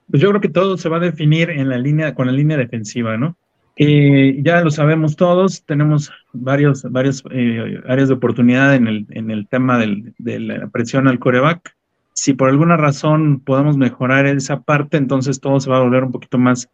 Pues 0.09 0.21
yo 0.21 0.29
creo 0.29 0.41
que 0.41 0.49
todo 0.49 0.77
se 0.77 0.89
va 0.89 0.97
a 0.97 1.01
definir 1.01 1.49
en 1.49 1.69
la 1.69 1.77
línea, 1.77 2.15
con 2.15 2.27
la 2.27 2.33
línea 2.33 2.57
defensiva, 2.57 3.17
¿no? 3.17 3.37
Ya 3.77 4.61
lo 4.61 4.71
sabemos 4.71 5.15
todos, 5.15 5.63
tenemos 5.63 6.11
varios, 6.33 6.83
varias 6.83 7.23
eh, 7.29 7.79
áreas 7.87 8.07
de 8.07 8.15
oportunidad 8.15 8.73
en 8.73 8.87
el, 8.87 9.05
en 9.11 9.29
el 9.29 9.47
tema 9.47 9.77
de 9.77 10.39
la 10.39 10.67
presión 10.67 11.07
al 11.07 11.19
coreback. 11.19 11.75
Si 12.13 12.33
por 12.33 12.49
alguna 12.49 12.77
razón 12.77 13.39
podemos 13.41 13.77
mejorar 13.77 14.25
esa 14.25 14.61
parte, 14.61 14.97
entonces 14.97 15.39
todo 15.39 15.59
se 15.59 15.69
va 15.69 15.77
a 15.77 15.83
volver 15.83 16.03
un 16.03 16.11
poquito 16.11 16.39
más, 16.39 16.67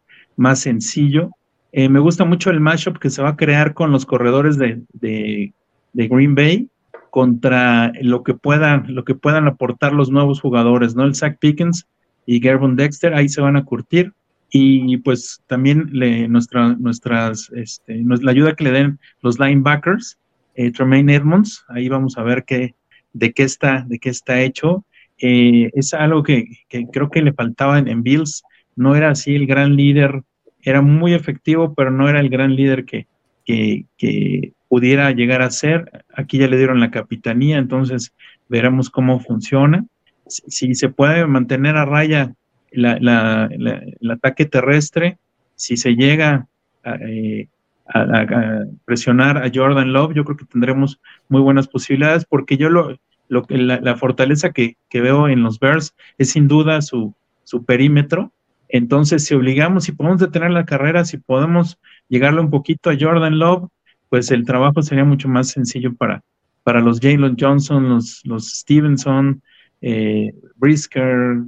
sencillo. 0.54 1.30
Eh, 1.72 1.90
me 1.90 2.00
gusta 2.00 2.24
mucho 2.24 2.48
el 2.50 2.60
mashup 2.60 2.98
que 2.98 3.10
se 3.10 3.22
va 3.22 3.30
a 3.30 3.36
crear 3.36 3.74
con 3.74 3.90
los 3.90 4.06
corredores 4.06 4.56
de, 4.56 4.80
de, 4.94 5.52
de, 5.92 6.08
Green 6.08 6.34
Bay 6.34 6.68
contra 7.10 7.92
lo 8.00 8.22
que, 8.22 8.32
puedan, 8.32 8.94
lo 8.94 9.04
que 9.04 9.14
puedan 9.14 9.46
aportar 9.46 9.92
los 9.92 10.10
nuevos 10.10 10.40
jugadores, 10.40 10.96
¿no? 10.96 11.04
El 11.04 11.14
Zach 11.14 11.36
Pickens 11.38 11.86
y 12.26 12.40
Gervon 12.40 12.76
Dexter, 12.76 13.14
ahí 13.14 13.28
se 13.28 13.40
van 13.40 13.56
a 13.56 13.64
curtir 13.64 14.12
y 14.56 14.98
pues 14.98 15.42
también 15.48 15.88
le, 15.90 16.28
nuestra, 16.28 17.32
este, 17.56 18.04
la 18.04 18.30
ayuda 18.30 18.54
que 18.54 18.62
le 18.62 18.70
den 18.70 19.00
los 19.20 19.40
linebackers, 19.40 20.16
eh, 20.54 20.70
Tremaine 20.70 21.12
Edmonds, 21.12 21.64
ahí 21.66 21.88
vamos 21.88 22.16
a 22.16 22.22
ver 22.22 22.44
qué, 22.44 22.76
de, 23.12 23.32
qué 23.32 23.42
está, 23.42 23.84
de 23.88 23.98
qué 23.98 24.10
está 24.10 24.42
hecho. 24.42 24.84
Eh, 25.18 25.72
es 25.74 25.92
algo 25.92 26.22
que, 26.22 26.46
creo 26.92 27.10
que 27.10 27.22
le 27.22 27.32
faltaba 27.32 27.80
en, 27.80 28.02
Bills, 28.04 28.44
no 28.76 28.94
era 28.94 29.10
así 29.10 29.34
el 29.34 29.48
gran 29.48 29.74
líder, 29.74 30.22
era 30.62 30.82
muy 30.82 31.14
efectivo, 31.14 31.74
pero 31.74 31.90
no 31.90 32.08
era 32.08 32.20
el 32.20 32.28
gran 32.28 32.54
líder 32.54 32.84
que, 32.84 33.08
que 33.44 34.52
pudiera 34.68 35.10
llegar 35.10 35.42
a 35.42 35.50
ser. 35.50 36.04
Aquí 36.14 36.38
ya 36.38 36.46
le 36.46 36.58
dieron 36.58 36.78
la 36.78 36.92
capitanía, 36.92 37.58
entonces 37.58 38.14
veremos 38.48 38.88
cómo 38.88 39.18
funciona. 39.18 39.84
Si 40.26 40.74
se 40.74 40.88
puede 40.88 41.26
mantener 41.26 41.76
a 41.76 41.84
raya 41.84 42.34
la, 42.72 43.48
el 43.50 44.10
ataque 44.10 44.46
terrestre, 44.46 45.18
si 45.54 45.76
se 45.76 45.94
llega 45.94 46.46
eh, 46.84 47.48
a, 47.86 48.64
presionar 48.84 49.38
a 49.38 49.50
Jordan 49.52 49.92
Love, 49.92 50.14
yo 50.14 50.24
creo 50.24 50.36
que 50.36 50.46
tendremos 50.46 51.00
muy 51.28 51.40
buenas 51.40 51.68
posibilidades, 51.68 52.24
porque 52.24 52.56
yo 52.56 52.70
lo, 52.70 52.98
lo 53.28 53.44
la, 53.48 53.80
la 53.80 53.96
fortaleza 53.96 54.52
que, 54.52 54.76
que, 54.88 55.00
veo 55.00 55.28
en 55.28 55.42
los 55.42 55.58
Bears 55.60 55.94
es 56.18 56.30
sin 56.30 56.48
duda 56.48 56.82
su, 56.82 57.14
su 57.44 57.64
perímetro. 57.64 58.32
Entonces, 58.68 59.24
si 59.24 59.34
obligamos, 59.34 59.84
si 59.84 59.92
podemos 59.92 60.20
detener 60.20 60.50
la 60.50 60.64
carrera, 60.64 61.04
si 61.04 61.18
podemos 61.18 61.78
llegarle 62.08 62.40
un 62.40 62.50
poquito 62.50 62.90
a 62.90 62.96
Jordan 62.98 63.38
Love, 63.38 63.68
pues 64.08 64.30
el 64.30 64.44
trabajo 64.44 64.82
sería 64.82 65.04
mucho 65.04 65.28
más 65.28 65.48
sencillo 65.48 65.94
para, 65.94 66.22
para 66.62 66.80
los 66.80 66.98
Jalen 67.00 67.36
Johnson, 67.38 67.88
los, 67.88 68.20
los 68.24 68.50
Stevenson, 68.50 69.42
eh, 69.86 70.34
Brisker, 70.56 71.42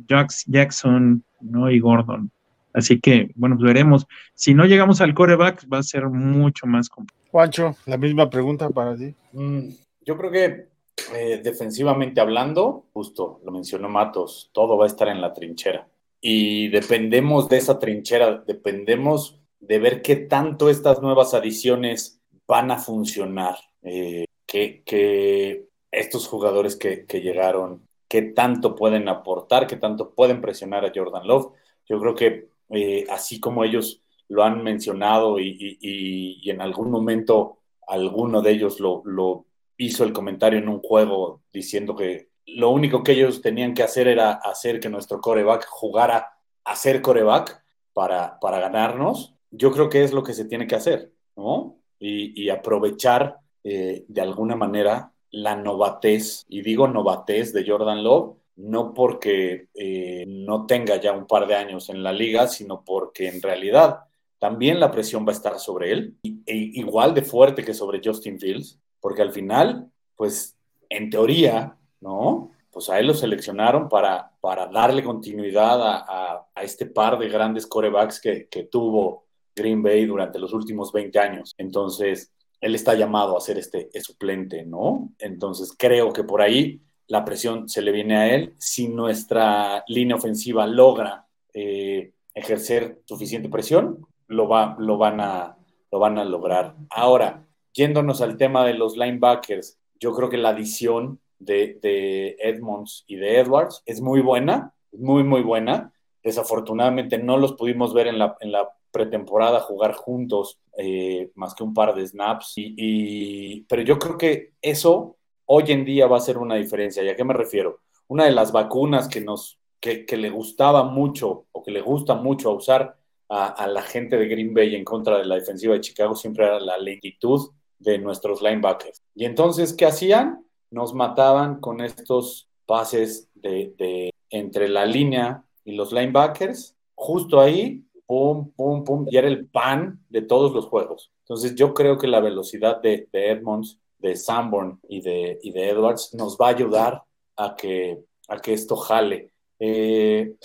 Jackson 0.46 1.24
¿no? 1.40 1.70
y 1.70 1.80
Gordon. 1.80 2.30
Así 2.74 3.00
que, 3.00 3.30
bueno, 3.34 3.56
pues 3.56 3.72
veremos. 3.72 4.06
Si 4.34 4.52
no 4.52 4.66
llegamos 4.66 5.00
al 5.00 5.14
coreback, 5.14 5.66
va 5.72 5.78
a 5.78 5.82
ser 5.82 6.06
mucho 6.10 6.66
más 6.66 6.90
complicado. 6.90 7.30
Juancho, 7.30 7.76
la 7.86 7.96
misma 7.96 8.28
pregunta 8.28 8.68
para 8.68 8.94
ti. 8.94 9.14
Mm, 9.32 9.70
yo 10.04 10.18
creo 10.18 10.30
que 10.30 10.68
eh, 11.14 11.40
defensivamente 11.42 12.20
hablando, 12.20 12.84
justo 12.92 13.40
lo 13.42 13.52
mencionó 13.52 13.88
Matos, 13.88 14.50
todo 14.52 14.76
va 14.76 14.84
a 14.84 14.88
estar 14.88 15.08
en 15.08 15.22
la 15.22 15.32
trinchera. 15.32 15.88
Y 16.20 16.68
dependemos 16.68 17.48
de 17.48 17.56
esa 17.56 17.78
trinchera, 17.78 18.44
dependemos 18.46 19.40
de 19.60 19.78
ver 19.78 20.02
qué 20.02 20.16
tanto 20.16 20.68
estas 20.68 21.00
nuevas 21.00 21.32
adiciones 21.32 22.20
van 22.46 22.70
a 22.70 22.76
funcionar. 22.76 23.56
Eh, 23.82 24.26
que, 24.46 25.64
estos 25.90 26.28
jugadores 26.28 26.76
que, 26.76 27.06
que 27.06 27.22
llegaron 27.22 27.85
qué 28.08 28.22
tanto 28.22 28.74
pueden 28.74 29.08
aportar, 29.08 29.66
qué 29.66 29.76
tanto 29.76 30.14
pueden 30.14 30.40
presionar 30.40 30.84
a 30.84 30.92
Jordan 30.94 31.26
Love. 31.26 31.52
Yo 31.88 32.00
creo 32.00 32.14
que 32.14 32.48
eh, 32.70 33.06
así 33.10 33.40
como 33.40 33.64
ellos 33.64 34.02
lo 34.28 34.42
han 34.42 34.62
mencionado 34.62 35.38
y, 35.38 36.40
en 36.44 36.60
algún 36.60 36.90
momento 36.90 37.58
alguno 37.86 38.42
de 38.42 38.50
ellos 38.50 38.80
lo, 38.80 39.46
hizo 39.78 40.04
el 40.04 40.12
comentario 40.12 40.58
en 40.58 40.68
un 40.68 40.80
juego 40.80 41.42
diciendo 41.52 41.94
que 41.94 42.30
lo 42.46 42.70
único 42.70 43.02
que 43.02 43.12
ellos 43.12 43.42
tenían 43.42 43.74
que 43.74 43.82
hacer 43.82 44.08
era 44.08 44.32
hacer 44.32 44.80
que 44.80 44.88
nuestro 44.88 45.20
coreback 45.20 45.66
jugara 45.68 46.32
a 46.64 46.76
ser 46.76 47.02
coreback 47.02 47.62
para, 47.92 48.38
para 48.40 48.58
ganarnos. 48.58 49.34
Yo 49.50 49.70
creo 49.72 49.90
que 49.90 50.02
es 50.02 50.12
lo 50.12 50.22
que 50.22 50.32
se 50.32 50.46
tiene 50.46 50.66
que 50.66 50.76
hacer, 50.76 51.12
¿no? 51.36 51.78
Y, 51.98 52.48
aprovechar 52.48 53.38
eh, 53.64 54.04
de 54.08 54.20
alguna 54.20 54.56
manera 54.56 55.12
la 55.30 55.56
novatez, 55.56 56.44
y 56.48 56.62
digo 56.62 56.88
novatez 56.88 57.52
de 57.52 57.64
Jordan 57.66 58.02
Love, 58.02 58.36
no 58.56 58.94
porque 58.94 59.68
eh, 59.74 60.24
no 60.26 60.66
tenga 60.66 60.96
ya 60.96 61.12
un 61.12 61.26
par 61.26 61.46
de 61.46 61.54
años 61.54 61.90
en 61.90 62.02
la 62.02 62.12
liga, 62.12 62.48
sino 62.48 62.82
porque 62.84 63.28
en 63.28 63.42
realidad 63.42 64.00
también 64.38 64.80
la 64.80 64.90
presión 64.90 65.26
va 65.26 65.30
a 65.30 65.34
estar 65.34 65.58
sobre 65.58 65.92
él, 65.92 66.16
e 66.22 66.54
igual 66.74 67.14
de 67.14 67.22
fuerte 67.22 67.64
que 67.64 67.74
sobre 67.74 68.00
Justin 68.04 68.38
Fields, 68.38 68.78
porque 69.00 69.22
al 69.22 69.32
final, 69.32 69.90
pues 70.14 70.56
en 70.88 71.10
teoría, 71.10 71.76
¿no? 72.00 72.50
Pues 72.70 72.90
a 72.90 72.98
él 72.98 73.06
lo 73.06 73.14
seleccionaron 73.14 73.88
para, 73.88 74.30
para 74.40 74.66
darle 74.66 75.02
continuidad 75.02 75.80
a, 75.82 76.46
este 76.62 76.86
par 76.86 77.18
de 77.18 77.28
grandes 77.28 77.66
corebacks 77.66 78.20
que, 78.20 78.68
tuvo 78.70 79.24
Green 79.54 79.82
Bay 79.82 80.04
durante 80.04 80.38
los 80.38 80.52
últimos 80.52 80.92
20 80.92 81.18
años. 81.18 81.54
Entonces, 81.56 82.32
él 82.60 82.74
está 82.74 82.94
llamado 82.94 83.36
a 83.36 83.40
ser 83.40 83.58
este 83.58 83.88
suplente, 84.00 84.64
¿no? 84.64 85.12
Entonces, 85.18 85.74
creo 85.76 86.12
que 86.12 86.24
por 86.24 86.40
ahí 86.40 86.80
la 87.06 87.24
presión 87.24 87.68
se 87.68 87.82
le 87.82 87.92
viene 87.92 88.16
a 88.16 88.34
él. 88.34 88.54
Si 88.58 88.88
nuestra 88.88 89.84
línea 89.88 90.16
ofensiva 90.16 90.66
logra 90.66 91.26
eh, 91.52 92.12
ejercer 92.34 93.00
suficiente 93.04 93.48
presión, 93.48 94.06
lo, 94.28 94.48
va, 94.48 94.76
lo, 94.78 94.98
van 94.98 95.20
a, 95.20 95.56
lo 95.90 95.98
van 95.98 96.18
a 96.18 96.24
lograr. 96.24 96.74
Ahora, 96.90 97.46
yéndonos 97.72 98.20
al 98.20 98.36
tema 98.36 98.64
de 98.64 98.74
los 98.74 98.96
linebackers, 98.96 99.78
yo 100.00 100.12
creo 100.14 100.28
que 100.28 100.36
la 100.36 100.50
adición 100.50 101.20
de, 101.38 101.78
de 101.80 102.36
Edmonds 102.40 103.04
y 103.06 103.16
de 103.16 103.38
Edwards 103.38 103.82
es 103.86 104.00
muy 104.00 104.20
buena, 104.20 104.72
muy, 104.92 105.24
muy 105.24 105.42
buena. 105.42 105.92
Desafortunadamente 106.22 107.18
no 107.18 107.36
los 107.36 107.52
pudimos 107.52 107.94
ver 107.94 108.08
en 108.08 108.18
la, 108.18 108.36
en 108.40 108.52
la 108.52 108.68
pretemporada 108.96 109.60
jugar 109.60 109.92
juntos 109.92 110.58
eh, 110.78 111.30
más 111.34 111.54
que 111.54 111.62
un 111.62 111.74
par 111.74 111.94
de 111.94 112.06
snaps. 112.06 112.54
Y, 112.56 113.60
pero 113.64 113.82
yo 113.82 113.98
creo 113.98 114.16
que 114.16 114.54
eso 114.62 115.18
hoy 115.44 115.64
en 115.68 115.84
día 115.84 116.06
va 116.06 116.16
a 116.16 116.20
ser 116.20 116.38
una 116.38 116.54
diferencia. 116.54 117.02
¿Y 117.02 117.10
a 117.10 117.16
qué 117.16 117.24
me 117.24 117.34
refiero? 117.34 117.80
Una 118.08 118.24
de 118.24 118.32
las 118.32 118.52
vacunas 118.52 119.06
que, 119.06 119.20
nos, 119.20 119.58
que, 119.80 120.06
le 120.16 120.30
gustaba 120.30 120.84
mucho 120.84 121.44
o 121.52 121.62
que 121.62 121.70
le 121.70 121.82
gusta 121.82 122.14
mucho 122.14 122.48
a 122.48 122.54
usar 122.54 122.96
a, 123.28 123.66
la 123.66 123.82
gente 123.82 124.16
de 124.16 124.28
Green 124.28 124.54
Bay 124.54 124.74
en 124.74 124.84
contra 124.84 125.18
de 125.18 125.26
la 125.26 125.34
defensiva 125.34 125.74
de 125.74 125.80
Chicago 125.80 126.14
siempre 126.14 126.46
era 126.46 126.60
la 126.60 126.78
lentitud 126.78 127.50
de 127.78 127.98
nuestros 127.98 128.40
linebackers. 128.40 129.02
Y 129.14 129.26
entonces, 129.26 129.74
¿qué 129.74 129.84
hacían? 129.84 130.42
Nos 130.70 130.94
mataban 130.94 131.60
con 131.60 131.82
estos 131.82 132.48
pases 132.64 133.28
de, 133.34 133.74
de 133.76 134.14
entre 134.30 134.68
la 134.70 134.86
línea 134.86 135.44
y 135.64 135.72
los 135.72 135.92
linebackers. 135.92 136.76
Justo 136.94 137.40
ahí 137.40 137.85
pum, 138.06 138.50
pum, 138.52 138.84
pum, 138.84 139.06
y 139.10 139.16
era 139.16 139.28
el 139.28 139.46
pan 139.46 140.00
de 140.08 140.22
todos 140.22 140.52
los 140.52 140.66
juegos. 140.66 141.10
Entonces 141.20 141.54
yo 141.54 141.74
creo 141.74 141.98
que 141.98 142.06
la 142.06 142.20
velocidad 142.20 142.80
de, 142.80 143.08
Edmonds, 143.12 143.78
de 143.98 144.16
Sanborn 144.16 144.80
y 144.88 145.00
de, 145.00 145.38
de 145.42 145.68
Edwards 145.70 146.14
nos 146.14 146.38
va 146.38 146.46
a 146.46 146.50
ayudar 146.50 147.02
a 147.36 147.56
que, 147.56 147.98
a 148.28 148.38
que 148.38 148.52
esto 148.52 148.76
jale. 148.76 149.30
Eh, 149.58 150.36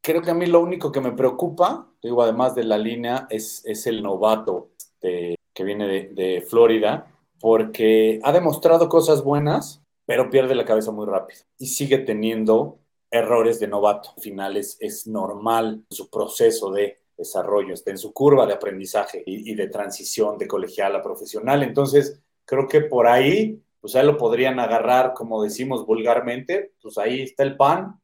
creo 0.00 0.22
que 0.22 0.30
a 0.30 0.34
mí 0.34 0.46
lo 0.46 0.60
único 0.60 0.90
que 0.90 1.00
me 1.00 1.12
preocupa, 1.12 1.88
digo, 2.02 2.22
además 2.22 2.54
de 2.54 2.64
la 2.64 2.78
línea, 2.78 3.26
es, 3.30 3.62
es 3.64 3.86
el 3.86 4.02
novato 4.02 4.70
que 5.00 5.64
viene 5.64 5.86
de, 5.88 6.08
de, 6.12 6.42
Florida, 6.42 7.12
porque 7.40 8.20
ha 8.22 8.32
demostrado 8.32 8.88
cosas 8.88 9.24
buenas, 9.24 9.82
pero 10.06 10.30
pierde 10.30 10.54
la 10.54 10.64
cabeza 10.64 10.92
muy 10.92 11.06
rápido 11.06 11.40
y 11.58 11.66
sigue 11.66 11.98
teniendo 11.98 12.78
errores 13.10 13.60
de 13.60 13.68
novato. 13.68 14.10
Al 14.16 14.22
final 14.22 14.56
es, 14.56 14.76
es 14.80 15.06
normal 15.06 15.84
su 15.90 16.08
proceso 16.08 16.70
de 16.70 17.01
desarrollo, 17.16 17.74
está 17.74 17.90
en 17.90 17.98
su 17.98 18.12
curva 18.12 18.46
de 18.46 18.54
aprendizaje 18.54 19.22
y, 19.26 19.54
de 19.54 19.68
transición 19.68 20.38
de 20.38 20.46
colegial 20.46 20.96
a 20.96 21.02
profesional. 21.02 21.62
Entonces, 21.62 22.20
creo 22.44 22.68
que 22.68 22.82
por 22.82 23.06
ahí, 23.06 23.62
pues 23.80 23.94
lo 23.94 24.16
podrían 24.16 24.60
agarrar, 24.60 25.14
como 25.14 25.42
decimos 25.42 25.86
vulgarmente, 25.86 26.72
pues 26.80 26.98
ahí 26.98 27.22
está 27.22 27.42
el 27.42 27.56
pan. 27.56 28.00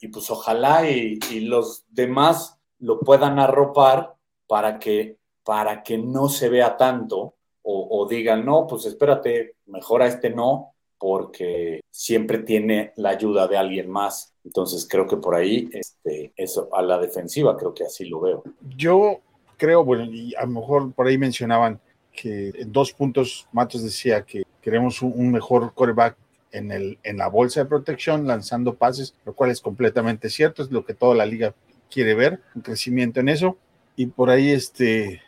Y 0.00 0.08
pues 0.08 0.30
ojalá 0.30 0.90
y, 0.90 1.18
los 1.40 1.84
demás 1.88 2.58
lo 2.78 3.00
puedan 3.00 3.38
arropar 3.38 4.14
para 4.46 4.78
que, 4.78 5.18
para 5.44 5.82
que 5.82 5.98
no 5.98 6.28
se 6.28 6.48
vea 6.48 6.76
tanto 6.76 7.36
o, 7.62 7.88
o 7.90 8.08
digan, 8.08 8.44
no, 8.44 8.66
pues 8.66 8.86
espérate, 8.86 9.56
mejor 9.66 10.02
a 10.02 10.08
este 10.08 10.30
no, 10.30 10.74
porque 11.02 11.80
siempre 11.90 12.38
tiene 12.38 12.92
la 12.94 13.08
ayuda 13.08 13.48
de 13.48 13.56
alguien 13.56 13.90
más. 13.90 14.32
Entonces 14.44 14.86
creo 14.88 15.08
que 15.08 15.16
por 15.16 15.34
ahí, 15.34 15.68
este, 15.72 16.32
eso 16.36 16.68
a 16.72 16.80
la 16.80 16.96
defensiva, 16.96 17.56
creo 17.56 17.74
que 17.74 17.82
así 17.82 18.04
lo 18.04 18.20
veo. 18.20 18.44
Yo 18.76 19.18
creo, 19.56 19.84
bueno, 19.84 20.04
y 20.04 20.32
a 20.36 20.42
lo 20.42 20.52
mejor 20.52 20.92
por 20.92 21.08
ahí 21.08 21.18
mencionaban 21.18 21.80
que 22.12 22.52
en 22.54 22.70
dos 22.70 22.92
puntos 22.92 23.48
Matos 23.50 23.82
decía 23.82 24.22
que 24.22 24.44
queremos 24.60 25.02
un, 25.02 25.32
mejor 25.32 25.74
coreback 25.74 26.16
en, 26.52 26.70
el, 26.70 27.00
en 27.02 27.16
la 27.16 27.26
bolsa 27.26 27.64
de 27.64 27.68
protección, 27.68 28.28
lanzando 28.28 28.76
pases, 28.76 29.16
lo 29.24 29.32
cual 29.32 29.50
es 29.50 29.60
completamente 29.60 30.30
cierto, 30.30 30.62
es 30.62 30.70
lo 30.70 30.84
que 30.84 30.94
toda 30.94 31.16
la 31.16 31.26
liga 31.26 31.52
quiere 31.90 32.14
ver, 32.14 32.38
un 32.54 32.62
crecimiento 32.62 33.18
en 33.18 33.28
eso. 33.28 33.56
Y 33.96 34.06
por 34.06 34.30
ahí, 34.30 34.50
este, 34.50 35.20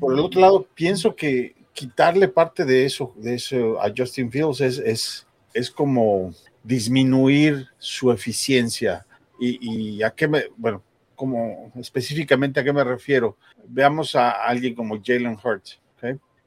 por 0.00 0.14
el 0.14 0.20
otro 0.20 0.40
lado, 0.40 0.66
pienso 0.74 1.14
que 1.14 1.54
quitarle 1.74 2.28
parte 2.28 2.64
de 2.64 2.86
eso, 2.86 3.12
de 3.16 3.34
eso 3.34 3.82
a 3.82 3.92
Justin 3.94 4.30
Fields 4.30 4.62
es, 4.62 4.78
es, 4.78 5.26
es 5.52 5.70
como 5.70 6.32
disminuir 6.62 7.68
su 7.78 8.10
eficiencia. 8.10 9.04
Y, 9.38 10.02
a 10.02 10.10
qué 10.10 10.26
me, 10.26 10.44
bueno, 10.56 10.82
como 11.14 11.70
específicamente 11.76 12.60
a 12.60 12.64
qué 12.64 12.72
me 12.72 12.84
refiero. 12.84 13.36
Veamos 13.68 14.14
a 14.14 14.30
alguien 14.30 14.74
como 14.74 15.00
Jalen 15.04 15.36
Hurts, 15.42 15.80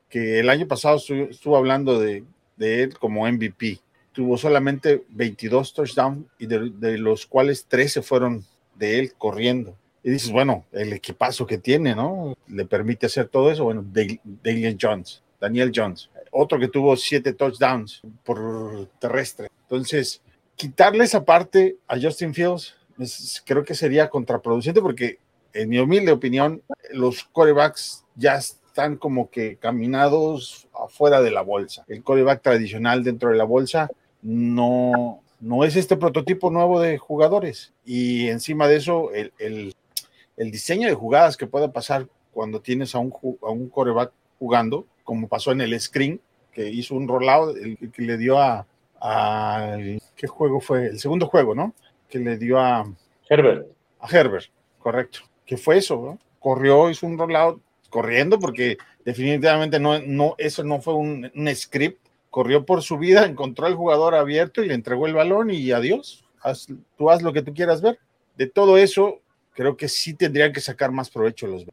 que 0.10 0.40
el 0.40 0.50
año 0.50 0.68
pasado 0.68 0.98
estuvo, 0.98 1.58
hablando 1.58 2.00
de, 2.00 2.24
de, 2.56 2.84
él 2.84 2.98
como 2.98 3.28
MVP. 3.28 3.80
Tuvo 4.14 4.38
solamente 4.38 5.04
22 5.10 5.74
touchdowns 5.74 6.26
y 6.40 6.48
de, 6.48 6.98
los 6.98 7.28
cuales 7.28 7.66
13 7.66 8.02
fueron 8.02 8.44
de 8.76 9.00
él 9.00 9.14
corriendo. 9.18 9.78
Y 10.08 10.12
dices, 10.12 10.32
bueno, 10.32 10.64
el 10.72 10.94
equipazo 10.94 11.46
que 11.46 11.58
tiene, 11.58 11.94
¿no? 11.94 12.34
Le 12.48 12.64
permite 12.64 13.08
hacer 13.08 13.28
todo 13.28 13.52
eso. 13.52 13.66
Bueno, 13.66 13.84
Daniel 14.42 14.78
Jones, 14.82 15.22
Daniel 15.38 15.70
Jones, 15.76 16.10
otro 16.32 16.58
que 16.58 16.70
tuvo 16.70 16.96
siete 16.96 17.34
touchdowns 17.34 18.02
por 18.24 18.88
terrestre. 19.00 19.50
Entonces, 19.64 20.22
quitarle 20.56 21.04
esa 21.04 21.26
parte 21.26 21.76
a 21.90 22.00
Justin 22.00 22.34
Fields 22.34 22.74
creo 23.44 23.66
que 23.66 23.76
sería 23.76 24.10
contraproducente 24.10 24.82
porque, 24.82 25.20
en 25.52 25.68
mi 25.68 25.78
humilde 25.78 26.14
opinión, 26.14 26.64
los 26.94 27.26
corebacks 27.26 28.06
ya 28.16 28.36
están 28.36 28.96
como 28.96 29.30
que 29.30 29.58
caminados 29.58 30.70
afuera 30.74 31.22
de 31.22 31.32
la 31.32 31.42
bolsa. 31.42 31.84
El 31.90 32.02
coreback 32.02 32.42
tradicional 32.42 33.04
dentro 33.04 33.32
de 33.32 33.36
la 33.36 33.44
bolsa 33.44 33.90
no, 34.22 35.22
no 35.42 35.66
es 35.66 35.76
este 35.76 35.98
prototipo 35.98 36.50
nuevo 36.50 36.80
de 36.80 36.98
jugadores. 36.98 37.74
Y 37.84 38.30
encima 38.30 38.70
de 38.70 38.78
eso, 38.78 39.12
el, 39.12 39.34
el 39.38 39.76
el 40.38 40.52
diseño 40.52 40.88
de 40.88 40.94
jugadas 40.94 41.36
que 41.36 41.48
puede 41.48 41.68
pasar 41.70 42.08
cuando 42.32 42.62
tienes 42.62 42.96
a 42.96 43.00
un, 43.00 43.12
a 43.42 43.50
un 43.50 43.68
coreback 43.70 44.12
jugando, 44.40 44.86
como 45.04 45.28
pasó 45.28 45.52
en 45.52 45.62
el 45.62 45.80
screen, 45.80 46.22
que 46.52 46.70
hizo 46.70 46.96
un 46.96 47.08
rollout, 47.08 47.58
el, 47.58 47.92
que 47.92 48.02
le 48.04 48.18
dio 48.18 48.40
a, 48.40 48.66
¿Qué 50.16 50.28
juego 50.28 50.60
fue? 50.60 50.88
El 50.88 51.00
segundo 51.00 51.28
juego, 51.28 51.54
¿no? 51.54 51.74
Que 52.10 52.20
le 52.20 52.38
dio 52.38 52.60
a... 52.60 52.84
Herbert. 53.30 53.68
A 54.00 54.08
Herbert, 54.08 54.46
correcto. 54.80 55.20
¿Qué 55.46 55.58
fue 55.58 55.78
eso? 55.78 55.96
¿no? 55.98 56.20
Corrió, 56.40 56.90
hizo 56.90 57.06
un 57.06 57.18
rollout 57.18 57.62
corriendo 57.90 58.40
porque 58.40 58.78
definitivamente 59.06 59.80
no, 59.80 60.00
no, 60.00 60.36
eso 60.38 60.64
no 60.64 60.82
fue 60.82 60.96
un, 60.96 61.32
script. 61.54 62.06
Corrió 62.30 62.66
por 62.66 62.82
su 62.82 62.98
vida, 62.98 63.26
encontró 63.26 63.68
al 63.68 63.76
jugador 63.76 64.16
abierto 64.16 64.64
y 64.64 64.68
le 64.68 64.74
entregó 64.74 65.08
el 65.08 65.14
balón 65.14 65.50
y 65.50 65.72
adiós. 65.72 66.26
tú 66.98 67.10
haz 67.10 67.22
lo 67.22 67.34
que 67.34 67.42
tú 67.42 67.54
quieras 67.54 67.82
ver. 67.82 68.00
De 68.36 68.48
todo 68.48 68.78
eso, 68.78 69.22
creo 69.58 69.76
que 69.76 69.90
sí 69.90 70.14
tendrían 70.14 70.54
que 70.54 70.62
sacar 70.62 70.92
más 70.92 71.10
provecho 71.10 71.48
los 71.48 71.66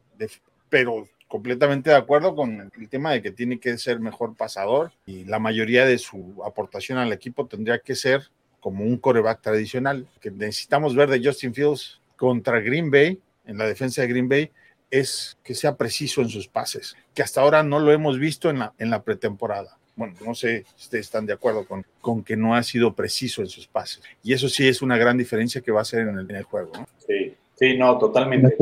pero 0.69 1.07
completamente 1.27 1.91
de 1.91 1.95
acuerdo 1.95 2.35
con 2.35 2.71
el 2.75 2.89
tema 2.89 3.11
de 3.11 3.21
que 3.21 3.29
tiene 3.29 3.59
que 3.59 3.77
ser 3.77 3.99
mejor 3.99 4.35
pasador 4.35 4.91
y 5.05 5.23
la 5.25 5.37
mayoría 5.37 5.85
de 5.85 5.99
su 5.99 6.41
aportación 6.43 6.97
al 6.97 7.13
equipo 7.13 7.45
tendría 7.45 7.77
que 7.77 7.93
ser 7.93 8.23
como 8.59 8.83
un 8.83 8.97
coreback 8.97 9.41
tradicional 9.41 10.07
que 10.19 10.31
necesitamos 10.31 10.95
ver 10.95 11.09
de 11.09 11.23
Justin 11.23 11.53
Fields 11.53 12.01
contra 12.15 12.59
Green 12.59 12.89
Bay 12.89 13.19
en 13.45 13.59
la 13.59 13.67
defensa 13.67 14.01
de 14.01 14.07
Green 14.07 14.27
Bay 14.27 14.51
es 14.89 15.37
que 15.43 15.53
sea 15.53 15.75
preciso 15.75 16.21
en 16.21 16.29
sus 16.29 16.47
pases, 16.47 16.95
que 17.13 17.21
hasta 17.21 17.41
ahora 17.41 17.61
no 17.61 17.79
lo 17.79 17.91
hemos 17.91 18.17
visto 18.17 18.49
en 18.49 18.59
la, 18.59 18.73
en 18.79 18.89
la 18.89 19.03
pretemporada. 19.03 19.77
Bueno, 19.95 20.15
no 20.25 20.33
sé 20.33 20.65
si 20.75 20.85
ustedes 20.85 21.05
están 21.05 21.25
de 21.27 21.33
acuerdo 21.33 21.67
con, 21.67 21.85
con 22.01 22.23
que 22.23 22.35
no 22.35 22.55
ha 22.55 22.63
sido 22.63 22.95
preciso 22.95 23.41
en 23.41 23.47
sus 23.47 23.67
pases. 23.67 24.01
Y 24.23 24.33
eso 24.33 24.49
sí 24.49 24.67
es 24.67 24.81
una 24.81 24.97
gran 24.97 25.17
diferencia 25.17 25.61
que 25.61 25.71
va 25.71 25.81
a 25.81 25.85
ser 25.85 26.01
en 26.07 26.17
el, 26.17 26.29
en 26.29 26.35
el 26.35 26.43
juego. 26.43 26.71
¿no? 26.73 26.87
Sí, 27.07 27.35
Sí, 27.55 27.77
no, 27.77 27.97
totalmente. 27.97 28.57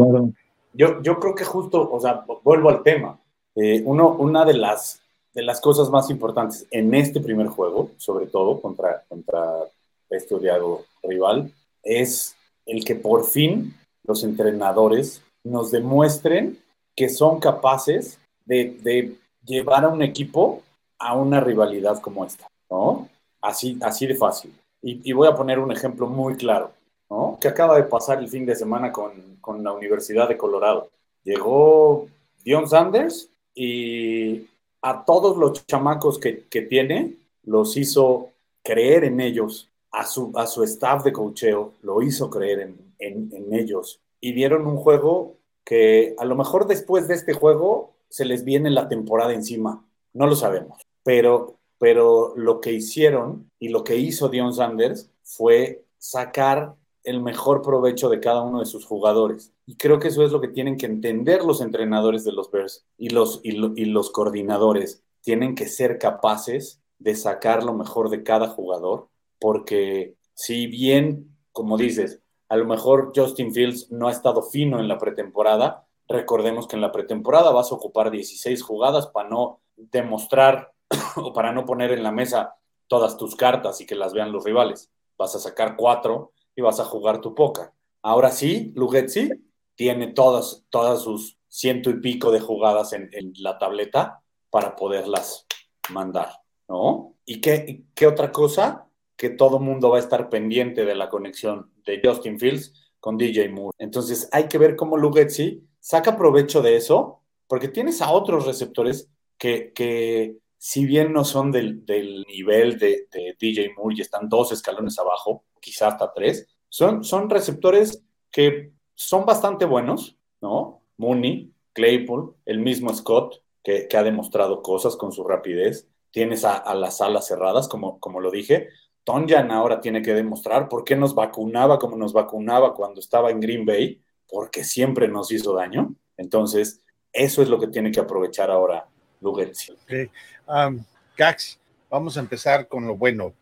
Yo, 0.73 1.01
yo 1.01 1.19
creo 1.19 1.35
que 1.35 1.43
justo, 1.43 1.89
o 1.91 1.99
sea, 1.99 2.25
vuelvo 2.43 2.69
al 2.69 2.83
tema. 2.83 3.19
Eh, 3.55 3.81
uno, 3.85 4.09
una 4.09 4.45
de 4.45 4.53
las, 4.55 5.01
de 5.33 5.43
las 5.43 5.61
cosas 5.61 5.89
más 5.89 6.09
importantes 6.09 6.65
en 6.71 6.93
este 6.93 7.19
primer 7.19 7.47
juego, 7.47 7.91
sobre 7.97 8.27
todo 8.27 8.59
contra, 8.61 9.03
contra 9.07 9.65
este 10.09 10.35
odiado 10.35 10.85
rival, 11.03 11.51
es 11.83 12.35
el 12.65 12.83
que 12.83 12.95
por 12.95 13.25
fin 13.25 13.75
los 14.03 14.23
entrenadores 14.23 15.21
nos 15.43 15.71
demuestren 15.71 16.57
que 16.95 17.09
son 17.09 17.39
capaces 17.39 18.19
de, 18.45 18.77
de 18.81 19.15
llevar 19.45 19.85
a 19.85 19.89
un 19.89 20.01
equipo 20.01 20.61
a 20.99 21.15
una 21.15 21.39
rivalidad 21.39 21.99
como 21.99 22.25
esta, 22.25 22.47
¿no? 22.69 23.09
Así, 23.41 23.77
así 23.81 24.07
de 24.07 24.15
fácil. 24.15 24.53
Y, 24.81 25.13
voy 25.13 25.29
a 25.29 25.35
poner 25.35 25.59
un 25.59 25.71
ejemplo 25.71 26.07
muy 26.07 26.35
claro, 26.35 26.71
¿no? 27.09 27.37
Que 27.39 27.47
acaba 27.47 27.77
de 27.77 27.83
pasar 27.83 28.19
el 28.19 28.29
fin 28.29 28.45
de 28.45 28.55
semana 28.55 28.91
con, 28.91 29.37
con 29.41 29.63
la 29.63 29.71
Universidad 29.71 30.27
de 30.27 30.37
Colorado. 30.37 30.89
Llegó 31.23 32.07
Dion 32.43 32.67
Sanders 32.67 33.29
y 33.55 34.47
a 34.81 35.05
todos 35.05 35.37
los 35.37 35.65
chamacos 35.65 36.19
que, 36.19 36.45
que 36.47 36.61
tiene 36.63 37.15
los 37.43 37.77
hizo 37.77 38.29
creer 38.63 39.03
en 39.03 39.19
ellos, 39.19 39.69
a 39.91 40.05
su, 40.05 40.31
a 40.35 40.47
su 40.47 40.63
staff 40.63 41.03
de 41.03 41.13
cocheo 41.13 41.73
lo 41.83 42.01
hizo 42.01 42.29
creer 42.29 42.61
en, 42.61 42.93
en, 42.99 43.29
en 43.33 43.53
ellos 43.53 43.99
y 44.19 44.33
dieron 44.33 44.65
un 44.65 44.77
juego 44.77 45.35
que 45.63 46.15
a 46.17 46.25
lo 46.25 46.35
mejor 46.35 46.67
después 46.67 47.07
de 47.07 47.13
este 47.13 47.33
juego 47.33 47.93
se 48.09 48.25
les 48.25 48.43
viene 48.43 48.69
la 48.69 48.87
temporada 48.87 49.33
encima, 49.33 49.85
no 50.13 50.27
lo 50.27 50.35
sabemos, 50.35 50.81
pero, 51.03 51.57
pero 51.77 52.33
lo 52.35 52.61
que 52.61 52.71
hicieron 52.71 53.49
y 53.59 53.69
lo 53.69 53.83
que 53.83 53.97
hizo 53.97 54.29
Dion 54.29 54.53
Sanders 54.53 55.09
fue 55.23 55.83
sacar 55.97 56.75
el 57.03 57.21
mejor 57.21 57.61
provecho 57.61 58.09
de 58.09 58.19
cada 58.19 58.41
uno 58.41 58.59
de 58.59 58.65
sus 58.65 58.85
jugadores. 58.85 59.53
Y 59.65 59.75
creo 59.75 59.99
que 59.99 60.07
eso 60.07 60.23
es 60.23 60.31
lo 60.31 60.41
que 60.41 60.47
tienen 60.47 60.77
que 60.77 60.85
entender 60.85 61.43
los 61.43 61.61
entrenadores 61.61 62.23
de 62.23 62.31
los 62.31 62.49
Bears 62.49 62.85
y 62.97 63.09
los, 63.09 63.41
y, 63.43 63.51
los 63.85 64.11
coordinadores. 64.11 65.03
Tienen 65.21 65.55
que 65.55 65.67
ser 65.67 65.97
capaces 65.97 66.81
de 66.99 67.15
sacar 67.15 67.63
lo 67.63 67.73
mejor 67.73 68.09
de 68.09 68.23
cada 68.23 68.47
jugador, 68.47 69.09
porque 69.39 70.15
si 70.33 70.67
bien, 70.67 71.35
como 71.51 71.77
dices, 71.77 72.21
a 72.49 72.55
lo 72.55 72.65
mejor 72.65 73.11
Justin 73.15 73.53
Fields 73.53 73.91
no 73.91 74.07
ha 74.07 74.11
estado 74.11 74.43
fino 74.43 74.79
en 74.79 74.87
la 74.87 74.97
pretemporada, 74.97 75.85
recordemos 76.07 76.67
que 76.67 76.75
en 76.75 76.81
la 76.81 76.91
pretemporada 76.91 77.51
vas 77.51 77.71
a 77.71 77.75
ocupar 77.75 78.11
16 78.11 78.61
jugadas 78.61 79.07
para 79.07 79.29
no 79.29 79.61
demostrar 79.75 80.71
o 81.15 81.33
para 81.33 81.51
no 81.51 81.65
poner 81.65 81.91
en 81.91 82.03
la 82.03 82.11
mesa 82.11 82.55
todas 82.87 83.17
tus 83.17 83.35
cartas 83.35 83.81
y 83.81 83.85
que 83.85 83.95
las 83.95 84.13
vean 84.13 84.31
los 84.31 84.43
rivales. 84.43 84.91
Vas 85.17 85.35
a 85.35 85.39
sacar 85.39 85.75
cuatro 85.75 86.32
y 86.55 86.61
vas 86.61 86.79
a 86.79 86.85
jugar 86.85 87.21
tu 87.21 87.33
poca. 87.35 87.73
Ahora 88.01 88.31
sí, 88.31 88.71
Lugetzi 88.75 89.29
tiene 89.75 90.07
todas, 90.07 90.65
todas 90.69 91.01
sus 91.01 91.37
ciento 91.47 91.89
y 91.89 91.99
pico 91.99 92.31
de 92.31 92.39
jugadas 92.39 92.93
en, 92.93 93.09
la 93.37 93.57
tableta 93.57 94.23
para 94.49 94.75
poderlas 94.75 95.45
mandar. 95.91 96.29
¿no? 96.67 97.15
¿Y 97.25 97.41
qué, 97.41 97.83
qué 97.93 98.07
otra 98.07 98.31
cosa? 98.31 98.87
Que 99.15 99.29
todo 99.29 99.59
mundo 99.59 99.89
va 99.89 99.97
a 99.97 100.01
estar 100.01 100.29
pendiente 100.29 100.85
de 100.85 100.95
la 100.95 101.09
conexión 101.09 101.71
de 101.85 102.01
Justin 102.03 102.39
Fields 102.39 102.73
con 102.99 103.17
DJ 103.17 103.49
Moore. 103.49 103.75
Entonces 103.77 104.27
hay 104.31 104.47
que 104.47 104.57
ver 104.57 104.75
cómo 104.75 104.97
Lugetzi 104.97 105.63
saca 105.79 106.17
provecho 106.17 106.61
de 106.61 106.77
eso, 106.77 107.21
porque 107.47 107.67
tienes 107.67 108.01
a 108.01 108.11
otros 108.11 108.45
receptores 108.45 109.09
que, 109.37 109.73
que 109.73 110.37
si 110.57 110.85
bien 110.85 111.11
no 111.11 111.25
son 111.25 111.51
del, 111.51 111.85
del 111.85 112.23
nivel 112.23 112.79
de, 112.79 113.07
de, 113.11 113.35
DJ 113.37 113.73
Moore 113.75 113.95
y 113.97 114.01
están 114.01 114.29
dos 114.29 114.53
escalones 114.53 114.97
abajo, 114.97 115.43
quizás 115.63 115.93
hasta 115.93 116.13
tres, 116.13 116.47
son, 116.69 117.03
son 117.03 117.29
receptores 117.29 118.03
que 118.31 118.73
son 118.95 119.25
bastante 119.25 119.65
buenos, 119.65 120.17
¿no? 120.41 120.81
Mooney, 120.97 121.51
Claypool, 121.73 122.35
el 122.45 122.59
mismo 122.59 122.93
Scott, 122.93 123.41
que, 123.63 123.87
que 123.87 123.97
ha 123.97 124.03
demostrado 124.03 124.61
cosas 124.61 124.95
con 124.95 125.11
su 125.11 125.23
rapidez 125.23 125.87
tienes 126.13 126.45
a, 126.45 126.73
las 126.75 127.01
alas 127.01 127.27
cerradas, 127.27 127.67
como, 127.67 127.99
como 127.99 128.21
lo 128.21 128.29
dije. 128.29 128.69
Tonjan 129.03 129.51
ahora 129.51 129.81
tiene 129.81 130.03
que 130.03 130.13
demostrar 130.13 130.69
por 130.69 130.83
qué 130.83 130.95
nos 130.95 131.15
vacunaba 131.15 131.79
como 131.79 131.97
nos 131.97 132.13
vacunaba 132.13 132.75
cuando 132.75 132.99
estaba 132.99 133.31
en 133.31 133.39
Green 133.39 133.65
Bay, 133.65 133.99
porque 134.29 134.63
siempre 134.63 135.07
nos 135.07 135.31
hizo 135.31 135.53
daño. 135.53 135.95
Entonces, 136.15 136.81
eso 137.11 137.41
es 137.41 137.49
lo 137.49 137.59
que 137.59 137.67
tiene 137.67 137.91
que 137.91 137.99
aprovechar 137.99 138.51
ahora 138.51 138.87
Lugetzi. 139.21 139.73
Okay. 139.83 140.11
Um, 140.47 140.85
Gax, 141.17 141.59
vamos 141.89 142.15
a 142.15 142.19
empezar 142.19 142.67
con 142.67 142.85
lo 142.85 142.95
bueno. 142.95 143.33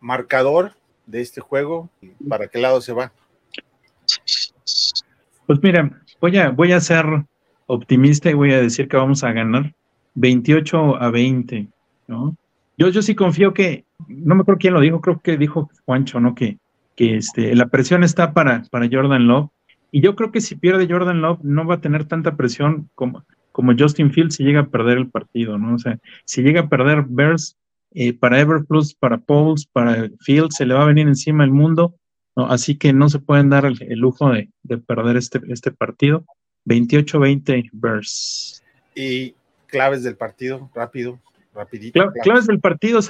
Marcador 0.00 0.76
de 1.06 1.20
este 1.20 1.40
juego, 1.40 1.90
¿para 2.28 2.48
qué 2.48 2.58
lado 2.58 2.80
se 2.80 2.92
va? 2.92 3.12
Pues 5.46 5.62
mira, 5.62 5.90
voy 6.20 6.36
a, 6.38 6.50
voy 6.50 6.72
a 6.72 6.80
ser 6.80 7.06
optimista 7.66 8.30
y 8.30 8.34
voy 8.34 8.52
a 8.52 8.60
decir 8.60 8.88
que 8.88 8.96
vamos 8.96 9.24
a 9.24 9.32
ganar 9.32 9.74
28 10.14 10.96
a 11.02 11.10
20, 11.10 11.68
¿no? 12.08 12.36
Yo, 12.76 12.88
yo 12.88 13.02
sí 13.02 13.14
confío 13.14 13.54
que, 13.54 13.84
no 14.08 14.34
me 14.34 14.42
acuerdo 14.42 14.58
quién 14.58 14.74
lo 14.74 14.80
dijo, 14.80 15.00
creo 15.00 15.20
que 15.20 15.36
dijo 15.36 15.70
Juancho, 15.84 16.20
¿no? 16.20 16.34
Que, 16.34 16.58
que 16.96 17.16
este, 17.16 17.54
la 17.54 17.66
presión 17.66 18.02
está 18.02 18.32
para, 18.32 18.62
para 18.70 18.88
Jordan 18.90 19.26
Love. 19.26 19.50
Y 19.90 20.00
yo 20.00 20.16
creo 20.16 20.32
que 20.32 20.40
si 20.40 20.56
pierde 20.56 20.88
Jordan 20.90 21.20
Love, 21.20 21.40
no 21.42 21.66
va 21.66 21.76
a 21.76 21.80
tener 21.80 22.04
tanta 22.06 22.36
presión 22.36 22.90
como, 22.94 23.24
como 23.52 23.74
Justin 23.78 24.10
Fields 24.10 24.36
si 24.36 24.44
llega 24.44 24.60
a 24.60 24.66
perder 24.66 24.98
el 24.98 25.08
partido, 25.08 25.56
¿no? 25.56 25.74
O 25.74 25.78
sea, 25.78 25.98
si 26.24 26.42
llega 26.42 26.62
a 26.62 26.68
perder 26.68 27.04
Bears, 27.08 27.56
eh, 27.94 28.12
para 28.12 28.40
Everplus, 28.40 28.94
para 28.94 29.18
Pauls, 29.18 29.66
para 29.66 30.10
Fields, 30.20 30.56
se 30.56 30.66
le 30.66 30.74
va 30.74 30.82
a 30.82 30.86
venir 30.86 31.06
encima 31.06 31.44
el 31.44 31.52
mundo, 31.52 31.94
¿no? 32.36 32.46
Así 32.46 32.76
que 32.76 32.92
no 32.92 33.08
se 33.08 33.20
pueden 33.20 33.50
dar 33.50 33.64
el, 33.64 33.80
el 33.82 34.00
lujo 34.00 34.30
de, 34.30 34.50
de, 34.64 34.78
perder 34.78 35.16
este, 35.16 35.40
este 35.48 35.70
partido. 35.70 36.24
28-20 36.66 37.70
Bears. 37.72 38.62
Y 38.94 39.34
claves 39.66 40.02
del 40.02 40.16
partido, 40.16 40.70
rápido, 40.74 41.20
rapidito. 41.54 41.92
Claves, 41.92 42.22
claves 42.22 42.46
del 42.46 42.60
partido, 42.60 43.00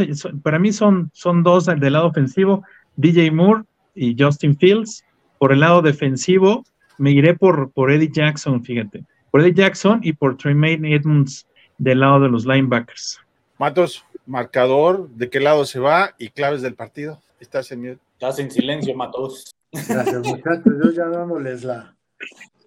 para 0.43 0.59
mí 0.59 0.73
son, 0.73 1.11
son 1.13 1.43
dos 1.43 1.67
del 1.67 1.93
lado 1.93 2.07
ofensivo, 2.07 2.65
DJ 2.97 3.31
Moore 3.31 3.63
y 3.95 4.17
Justin 4.19 4.57
Fields. 4.57 5.05
Por 5.39 5.53
el 5.53 5.61
lado 5.61 5.83
defensivo, 5.83 6.65
me 6.99 7.11
iré 7.11 7.35
por, 7.35 7.71
por 7.73 7.91
Eddie 7.91 8.11
Jackson, 8.11 8.65
fíjate. 8.65 9.05
Por 9.31 9.41
Eddie 9.41 9.55
Jackson 9.55 10.01
y 10.03 10.13
por 10.13 10.37
Tremaine 10.37 10.95
Edmonds 10.95 11.47
del 11.79 12.01
lado 12.01 12.21
de 12.21 12.29
los 12.29 12.47
linebackers. 12.47 13.21
Matos, 13.59 14.05
marcador, 14.27 15.09
¿de 15.11 15.31
qué 15.31 15.41
lado 15.41 15.65
se 15.65 15.81
va? 15.81 16.15
Y 16.19 16.31
claves 16.31 16.63
del 16.63 16.75
partido. 16.75 17.21
Estás 17.41 17.71
en 17.73 17.81
mute. 17.81 18.01
Estás 18.15 18.39
en 18.39 18.51
silencio, 18.51 18.95
Matos. 18.95 19.55
Gracias, 19.73 20.27
muchachos. 20.27 20.73
Yo 20.83 20.91
ya 20.93 21.07
dándoles 21.07 21.65
la, 21.65 21.97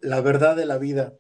la 0.02 0.22
verdad 0.22 0.56
de 0.56 0.66
la 0.66 0.78
vida. 0.78 1.14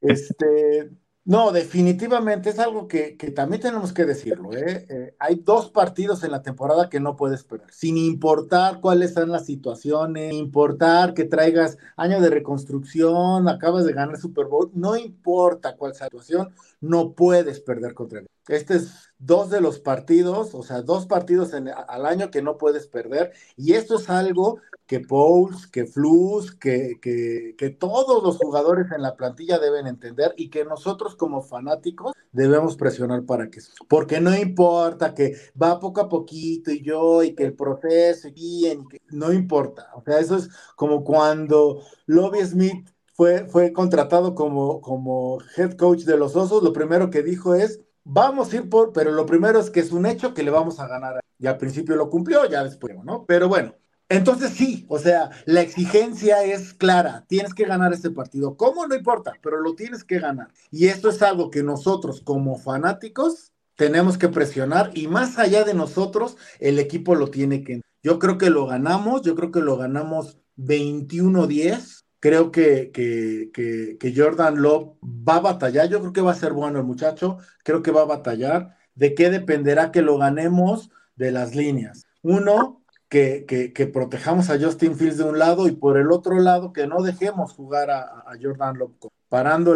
Este, 0.00 0.90
no, 1.24 1.52
definitivamente 1.52 2.50
es 2.50 2.58
algo 2.58 2.88
que, 2.88 3.16
que 3.16 3.30
también 3.30 3.62
tenemos 3.62 3.92
que 3.92 4.04
decirlo. 4.04 4.52
¿eh? 4.52 4.86
Eh, 4.88 5.14
hay 5.20 5.36
dos 5.36 5.70
partidos 5.70 6.24
en 6.24 6.32
la 6.32 6.42
temporada 6.42 6.90
que 6.90 6.98
no 6.98 7.14
puedes 7.14 7.44
perder, 7.44 7.72
sin 7.72 7.96
importar 7.96 8.80
cuáles 8.80 9.14
sean 9.14 9.30
las 9.30 9.46
situaciones, 9.46 10.30
sin 10.30 10.40
importar 10.40 11.14
que 11.14 11.24
traigas 11.24 11.78
año 11.96 12.20
de 12.20 12.28
reconstrucción, 12.28 13.48
acabas 13.48 13.84
de 13.84 13.92
ganar 13.92 14.18
Super 14.18 14.46
Bowl, 14.46 14.72
no 14.74 14.96
importa 14.96 15.76
cuál 15.76 15.94
sea 15.94 16.06
la 16.06 16.08
situación, 16.08 16.54
no 16.80 17.12
puedes 17.12 17.60
perder 17.60 17.94
contra 17.94 18.18
él. 18.18 18.26
Este 18.48 18.74
es 18.74 19.11
dos 19.24 19.50
de 19.50 19.60
los 19.60 19.78
partidos, 19.78 20.52
o 20.54 20.62
sea, 20.62 20.82
dos 20.82 21.06
partidos 21.06 21.52
al 21.54 22.06
año 22.06 22.30
que 22.30 22.42
no 22.42 22.58
puedes 22.58 22.88
perder. 22.88 23.32
Y 23.56 23.74
esto 23.74 23.96
es 23.96 24.10
algo 24.10 24.58
que 24.86 25.00
Pauls, 25.00 25.66
que 25.68 25.86
Flus, 25.86 26.54
que, 26.56 26.98
que, 27.00 27.54
que, 27.56 27.70
todos 27.70 28.22
los 28.22 28.36
jugadores 28.36 28.90
en 28.90 29.00
la 29.00 29.16
plantilla 29.16 29.58
deben 29.58 29.86
entender 29.86 30.34
y 30.36 30.50
que 30.50 30.64
nosotros 30.64 31.14
como 31.16 31.40
fanáticos 31.40 32.12
debemos 32.32 32.76
presionar 32.76 33.24
para 33.24 33.48
que 33.48 33.60
porque 33.88 34.20
no 34.20 34.36
importa 34.36 35.14
que 35.14 35.36
va 35.60 35.78
poco 35.78 36.00
a 36.00 36.08
poquito 36.08 36.70
y 36.70 36.82
yo 36.82 37.22
y 37.22 37.34
que 37.34 37.44
el 37.44 37.54
proceso 37.54 38.28
y 38.28 38.32
bien, 38.32 38.84
no 39.10 39.32
importa, 39.32 39.90
o 39.94 40.02
sea, 40.02 40.18
eso 40.18 40.36
es 40.36 40.50
como 40.76 41.04
cuando 41.04 41.82
Lobby 42.06 42.40
Smith 42.44 42.90
fue, 43.14 43.46
fue 43.46 43.72
contratado 43.72 44.34
como, 44.34 44.80
como 44.80 45.38
head 45.56 45.72
coach 45.76 46.00
de 46.00 46.16
los 46.16 46.34
Osos, 46.36 46.62
lo 46.62 46.72
primero 46.72 47.10
que 47.10 47.22
dijo 47.22 47.54
es, 47.54 47.80
vamos 48.04 48.52
a 48.52 48.56
ir 48.56 48.68
por, 48.68 48.92
pero 48.92 49.12
lo 49.12 49.26
primero 49.26 49.60
es 49.60 49.70
que 49.70 49.80
es 49.80 49.92
un 49.92 50.06
hecho 50.06 50.34
que 50.34 50.42
le 50.42 50.50
vamos 50.50 50.80
a 50.80 50.86
ganar. 50.86 51.20
Y 51.38 51.46
al 51.46 51.58
principio 51.58 51.96
lo 51.96 52.10
cumplió, 52.10 52.48
ya 52.48 52.62
después, 52.62 52.94
¿no? 53.04 53.24
Pero 53.26 53.48
bueno, 53.48 53.74
entonces 54.08 54.50
sí, 54.50 54.84
o 54.88 54.98
sea, 54.98 55.30
la 55.46 55.62
exigencia 55.62 56.44
es 56.44 56.74
clara, 56.74 57.24
tienes 57.28 57.54
que 57.54 57.64
ganar 57.64 57.92
este 57.92 58.10
partido. 58.10 58.56
¿Cómo? 58.56 58.86
No 58.86 58.94
importa, 58.94 59.32
pero 59.42 59.60
lo 59.60 59.74
tienes 59.74 60.04
que 60.04 60.18
ganar. 60.18 60.48
Y 60.70 60.86
esto 60.86 61.08
es 61.08 61.22
algo 61.22 61.50
que 61.50 61.62
nosotros 61.62 62.20
como 62.20 62.58
fanáticos 62.58 63.52
tenemos 63.74 64.18
que 64.18 64.28
presionar 64.28 64.90
y 64.94 65.08
más 65.08 65.38
allá 65.38 65.64
de 65.64 65.74
nosotros, 65.74 66.36
el 66.60 66.78
equipo 66.78 67.14
lo 67.14 67.28
tiene 67.28 67.64
que... 67.64 67.80
Yo 68.02 68.18
creo 68.18 68.36
que 68.36 68.50
lo 68.50 68.66
ganamos, 68.66 69.22
yo 69.22 69.34
creo 69.34 69.50
que 69.50 69.60
lo 69.60 69.76
ganamos 69.76 70.38
21-10. 70.58 72.01
Creo 72.22 72.52
que, 72.52 72.92
que, 72.92 73.50
que, 73.98 74.14
Jordan 74.16 74.62
Love 74.62 74.92
va 75.02 75.36
a 75.38 75.40
batallar, 75.40 75.88
yo 75.88 75.98
creo 75.98 76.12
que 76.12 76.20
va 76.20 76.30
a 76.30 76.36
ser 76.36 76.52
bueno 76.52 76.78
el 76.78 76.84
muchacho, 76.84 77.38
creo 77.64 77.82
que 77.82 77.90
va 77.90 78.02
a 78.02 78.04
batallar. 78.04 78.76
¿De 78.94 79.16
qué 79.16 79.28
dependerá 79.28 79.90
que 79.90 80.02
lo 80.02 80.18
ganemos? 80.18 80.90
De 81.16 81.32
las 81.32 81.56
líneas. 81.56 82.06
Uno, 82.22 82.84
que, 83.08 83.72
que, 83.74 83.86
protejamos 83.88 84.50
a 84.50 84.58
Justin 84.60 84.94
Fields 84.94 85.18
de 85.18 85.24
un 85.24 85.40
lado 85.40 85.66
y 85.66 85.72
por 85.72 85.98
el 85.98 86.12
otro 86.12 86.38
lado 86.38 86.72
que 86.72 86.86
no 86.86 87.02
dejemos 87.02 87.54
jugar 87.54 87.90
a, 87.90 88.24
Jordan 88.40 88.78
Love 88.78 88.92
parando 89.28 89.72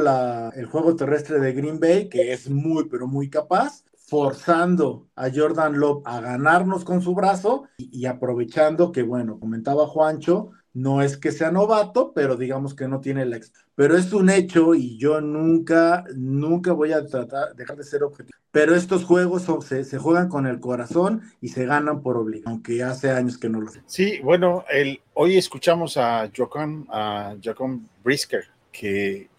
el 0.55 0.67
juego 0.67 0.95
terrestre 0.95 1.41
de 1.41 1.53
Green 1.53 1.81
Bay, 1.81 2.09
que 2.09 2.33
es 2.33 2.49
muy, 2.49 2.89
pero 2.89 3.09
muy 3.09 3.29
capaz, 3.29 3.83
forzando 3.97 5.09
a 5.17 5.31
Jordan 5.35 5.81
Love 5.81 6.03
a 6.05 6.21
ganarnos 6.21 6.85
con 6.85 7.03
su 7.03 7.13
brazo 7.13 7.65
y 7.77 8.07
aprovechando 8.07 8.93
que, 8.93 9.03
bueno, 9.03 9.41
comentaba 9.41 9.89
Juancho, 9.89 10.53
No 10.77 11.01
es 11.01 11.17
que 11.17 11.33
sea 11.33 11.51
novato, 11.51 12.13
pero 12.15 12.37
digamos 12.37 12.75
que 12.75 12.87
no 12.87 13.01
tiene 13.01 13.25
la... 13.25 13.41
Pero 13.75 13.97
es 13.97 14.13
un 14.13 14.29
hecho 14.29 14.75
y 14.75 14.99
yo 14.99 15.23
nunca, 15.23 16.05
nunca 16.15 16.75
voy 16.75 16.93
a 16.93 17.07
tratar, 17.07 17.57
dejar 17.57 17.79
de 17.79 17.83
ser 17.83 18.03
objetivo. 18.03 18.39
Pero 18.51 18.75
estos 18.75 19.03
juegos 19.03 19.47
se, 19.65 19.99
juegan 19.99 20.29
con 20.29 20.47
el 20.47 20.61
corazón 20.61 21.23
y 21.41 21.49
se 21.49 21.65
ganan 21.65 22.03
por 22.03 22.19
obligación, 22.19 22.53
aunque 22.53 22.83
hace 22.83 23.11
años 23.11 23.39
que 23.39 23.49
no 23.49 23.63
lo 23.63 23.71
sé. 23.71 23.81
Sí, 23.87 24.21
bueno, 24.23 24.67
hoy 25.15 25.39
escuchamos 25.39 25.97
a 25.97 26.31
Jocon, 26.37 26.87
a 26.91 27.37
Jocon 27.43 27.89
Brisker, 28.05 28.45
que 28.71 29.31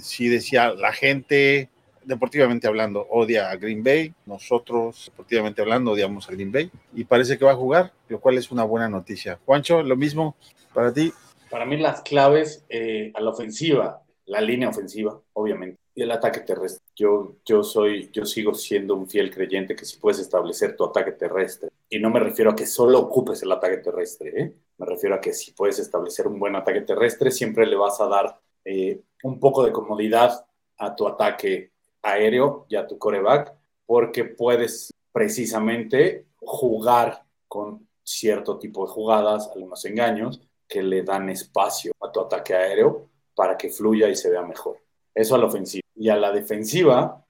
sí 0.00 0.28
decía, 0.28 0.74
la 0.74 0.92
gente 0.92 1.70
deportivamente 2.04 2.66
hablando, 2.66 3.06
odia 3.10 3.50
a 3.50 3.56
Green 3.56 3.82
Bay. 3.82 4.12
Nosotros, 4.26 5.06
deportivamente 5.06 5.62
hablando, 5.62 5.92
odiamos 5.92 6.28
a 6.28 6.32
Green 6.32 6.52
Bay. 6.52 6.70
Y 6.94 7.04
parece 7.04 7.38
que 7.38 7.44
va 7.44 7.52
a 7.52 7.56
jugar, 7.56 7.92
lo 8.08 8.20
cual 8.20 8.38
es 8.38 8.50
una 8.50 8.64
buena 8.64 8.88
noticia. 8.88 9.38
Juancho, 9.44 9.82
lo 9.82 9.96
mismo 9.96 10.36
para 10.74 10.92
ti. 10.92 11.12
Para 11.50 11.64
mí 11.64 11.76
las 11.76 12.02
claves 12.02 12.64
eh, 12.68 13.12
a 13.14 13.20
la 13.20 13.30
ofensiva, 13.30 14.02
la 14.26 14.40
línea 14.40 14.68
ofensiva, 14.68 15.20
obviamente, 15.34 15.78
y 15.94 16.02
el 16.02 16.10
ataque 16.10 16.40
terrestre. 16.40 16.84
Yo, 16.96 17.36
yo, 17.44 17.62
soy, 17.62 18.10
yo 18.12 18.24
sigo 18.24 18.54
siendo 18.54 18.96
un 18.96 19.08
fiel 19.08 19.32
creyente 19.32 19.76
que 19.76 19.84
si 19.84 19.98
puedes 19.98 20.18
establecer 20.18 20.76
tu 20.76 20.84
ataque 20.84 21.12
terrestre, 21.12 21.70
y 21.88 21.98
no 21.98 22.10
me 22.10 22.20
refiero 22.20 22.50
a 22.50 22.56
que 22.56 22.66
solo 22.66 22.98
ocupes 22.98 23.42
el 23.42 23.52
ataque 23.52 23.76
terrestre, 23.78 24.32
¿eh? 24.36 24.52
me 24.78 24.86
refiero 24.86 25.14
a 25.14 25.20
que 25.20 25.32
si 25.32 25.52
puedes 25.52 25.78
establecer 25.78 26.26
un 26.26 26.38
buen 26.38 26.56
ataque 26.56 26.80
terrestre, 26.80 27.30
siempre 27.30 27.66
le 27.66 27.76
vas 27.76 28.00
a 28.00 28.08
dar 28.08 28.40
eh, 28.64 29.00
un 29.22 29.38
poco 29.38 29.64
de 29.64 29.72
comodidad 29.72 30.44
a 30.78 30.96
tu 30.96 31.06
ataque 31.06 31.70
aéreo 32.02 32.66
y 32.68 32.76
a 32.76 32.86
tu 32.86 32.98
coreback, 32.98 33.52
porque 33.86 34.24
puedes 34.24 34.92
precisamente 35.12 36.26
jugar 36.36 37.22
con 37.46 37.86
cierto 38.02 38.58
tipo 38.58 38.84
de 38.84 38.92
jugadas, 38.92 39.48
algunos 39.54 39.84
engaños, 39.84 40.40
que 40.68 40.82
le 40.82 41.02
dan 41.02 41.28
espacio 41.28 41.92
a 42.00 42.10
tu 42.10 42.20
ataque 42.20 42.54
aéreo 42.54 43.08
para 43.34 43.56
que 43.56 43.70
fluya 43.70 44.08
y 44.08 44.16
se 44.16 44.30
vea 44.30 44.42
mejor. 44.42 44.78
Eso 45.14 45.34
a 45.34 45.38
la 45.38 45.46
ofensiva. 45.46 45.82
Y 45.96 46.08
a 46.08 46.16
la 46.16 46.32
defensiva, 46.32 47.24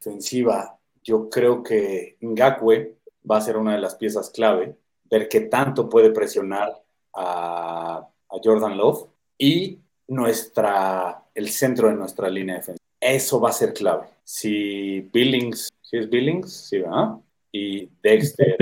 yo 1.03 1.29
creo 1.29 1.63
que 1.63 2.17
Ngakwe 2.21 2.97
va 3.31 3.39
a 3.39 3.41
ser 3.41 3.57
una 3.57 3.73
de 3.73 3.81
las 3.81 3.95
piezas 3.95 4.31
clave, 4.31 4.77
ver 5.05 5.29
qué 5.29 5.41
tanto 5.41 5.89
puede 5.89 6.11
presionar 6.11 6.83
a, 7.13 7.97
a 7.99 8.37
Jordan 8.43 8.77
Love 8.77 9.07
y 9.39 9.79
nuestra, 10.09 11.25
el 11.35 11.49
centro 11.51 11.89
de 11.89 11.95
nuestra 11.95 12.29
línea 12.29 12.57
defensiva. 12.57 12.85
Eso 13.01 13.41
va 13.41 13.51
a 13.51 13.53
ser 13.53 13.73
clave. 13.75 14.07
Si 14.25 15.01
Billings, 15.13 15.71
si 15.83 15.99
es 15.99 16.09
Billings, 16.09 16.51
sí, 16.51 16.79
¿verdad? 16.79 17.17
Y 17.53 17.89
Dexter 18.03 18.57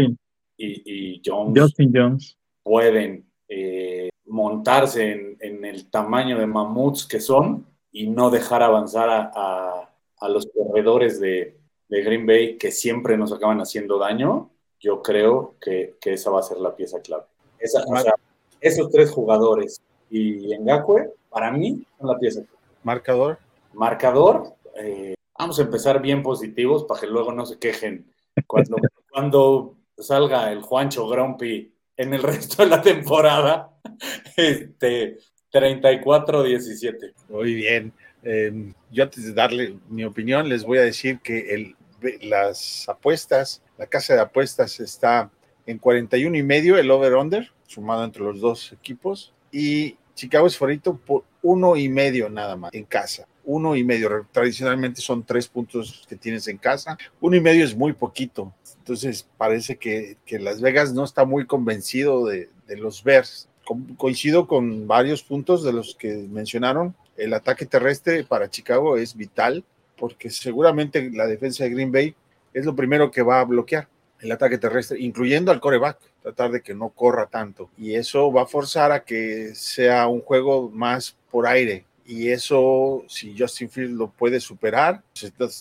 y, 0.56 1.14
y, 1.16 1.22
Jones, 1.24 1.60
Justin 1.60 1.92
Jones 1.94 2.36
pueden 2.62 3.24
eh, 3.48 4.10
montarse 4.32 5.12
en, 5.12 5.36
en, 5.40 5.64
el 5.66 5.90
tamaño 5.90 6.38
de 6.38 6.46
mamuts 6.46 7.06
que 7.06 7.20
son 7.20 7.66
y 7.92 8.08
no 8.08 8.30
dejar 8.30 8.62
avanzar 8.62 9.10
a, 9.10 9.30
a, 9.34 9.94
a 10.20 10.28
los 10.30 10.46
corredores 10.46 11.20
de, 11.20 11.58
de, 11.88 12.02
Green 12.02 12.26
Bay 12.26 12.56
que 12.56 12.72
siempre 12.72 13.18
nos 13.18 13.30
acaban 13.30 13.60
haciendo 13.60 13.98
daño, 13.98 14.50
yo 14.80 15.02
creo 15.02 15.56
que, 15.60 15.96
que 16.00 16.14
esa 16.14 16.30
va 16.30 16.40
a 16.40 16.44
ser 16.44 16.56
la 16.58 16.74
pieza 16.74 17.02
clave. 17.02 17.24
Esa, 17.58 17.82
o 17.86 17.96
sea, 17.98 18.14
esos 18.58 18.90
tres 18.90 19.10
jugadores 19.10 19.82
y 20.08 20.48
Ngakwe, 20.58 21.12
para 21.28 21.52
mí, 21.52 21.84
son 21.98 22.08
la 22.08 22.18
pieza 22.18 22.40
clave. 22.40 22.64
Marcador. 22.82 23.38
Marcador, 23.74 24.54
eh, 24.76 25.14
vamos 25.38 25.58
a 25.58 25.62
empezar 25.62 26.00
bien 26.00 26.22
positivos 26.22 26.84
para 26.84 27.00
que 27.00 27.06
luego 27.06 27.32
no 27.32 27.44
se 27.44 27.58
quejen 27.58 28.10
cuando, 28.46 28.76
cuando 29.12 29.76
salga 29.98 30.50
el 30.50 30.62
Juancho 30.62 31.06
Grumpy 31.06 31.74
en 31.98 32.14
el 32.14 32.22
resto 32.22 32.62
de 32.62 32.70
la 32.70 32.80
temporada. 32.80 33.71
Este, 34.36 35.18
34-17. 35.52 37.12
Muy 37.28 37.54
bien. 37.54 37.92
Eh, 38.22 38.72
yo 38.90 39.04
antes 39.04 39.24
de 39.24 39.32
darle 39.32 39.76
mi 39.88 40.04
opinión, 40.04 40.48
les 40.48 40.64
voy 40.64 40.78
a 40.78 40.82
decir 40.82 41.20
que 41.20 41.54
el, 41.54 41.76
las 42.22 42.88
apuestas, 42.88 43.62
la 43.78 43.86
casa 43.86 44.14
de 44.14 44.20
apuestas 44.20 44.80
está 44.80 45.30
en 45.66 45.78
41 45.78 46.36
y 46.36 46.42
medio, 46.42 46.78
el 46.78 46.90
over-under, 46.90 47.50
sumado 47.66 48.04
entre 48.04 48.22
los 48.22 48.40
dos 48.40 48.72
equipos, 48.72 49.32
y 49.50 49.96
Chicago 50.14 50.46
es 50.46 50.56
favorito 50.56 50.96
por 50.96 51.24
uno 51.42 51.76
y 51.76 51.88
medio 51.88 52.28
nada 52.28 52.56
más 52.56 52.72
en 52.74 52.84
casa. 52.84 53.26
Uno 53.44 53.74
y 53.74 53.82
medio. 53.82 54.26
Tradicionalmente 54.30 55.00
son 55.00 55.24
tres 55.24 55.48
puntos 55.48 56.04
que 56.08 56.16
tienes 56.16 56.46
en 56.46 56.58
casa. 56.58 56.96
Uno 57.20 57.36
y 57.36 57.40
medio 57.40 57.64
es 57.64 57.74
muy 57.74 57.92
poquito. 57.92 58.54
Entonces 58.78 59.28
parece 59.36 59.76
que, 59.76 60.16
que 60.24 60.38
Las 60.38 60.60
Vegas 60.60 60.92
no 60.92 61.04
está 61.04 61.24
muy 61.24 61.46
convencido 61.46 62.24
de, 62.26 62.50
de 62.66 62.76
los 62.76 63.02
Bears. 63.02 63.48
Co 63.64 63.78
coincido 63.96 64.46
con 64.46 64.86
varios 64.86 65.22
puntos 65.22 65.62
de 65.62 65.72
los 65.72 65.94
que 65.94 66.12
mencionaron. 66.30 66.94
El 67.16 67.34
ataque 67.34 67.66
terrestre 67.66 68.24
para 68.24 68.50
Chicago 68.50 68.96
es 68.96 69.14
vital 69.16 69.64
porque 69.96 70.30
seguramente 70.30 71.10
la 71.12 71.26
defensa 71.26 71.64
de 71.64 71.70
Green 71.70 71.92
Bay 71.92 72.14
es 72.52 72.64
lo 72.64 72.74
primero 72.74 73.10
que 73.10 73.22
va 73.22 73.40
a 73.40 73.44
bloquear 73.44 73.88
el 74.22 74.32
ataque 74.32 74.58
terrestre, 74.58 75.00
incluyendo 75.00 75.50
al 75.50 75.60
coreback, 75.60 75.98
tratar 76.22 76.52
de 76.52 76.62
que 76.62 76.74
no 76.74 76.90
corra 76.90 77.26
tanto. 77.26 77.70
Y 77.76 77.94
eso 77.94 78.32
va 78.32 78.42
a 78.42 78.46
forzar 78.46 78.92
a 78.92 79.04
que 79.04 79.54
sea 79.54 80.06
un 80.06 80.20
juego 80.20 80.70
más 80.70 81.16
por 81.30 81.46
aire. 81.46 81.84
Y 82.06 82.28
eso, 82.28 83.04
si 83.08 83.36
Justin 83.36 83.68
Fields 83.68 83.92
lo 83.92 84.10
puede 84.10 84.40
superar, 84.40 85.02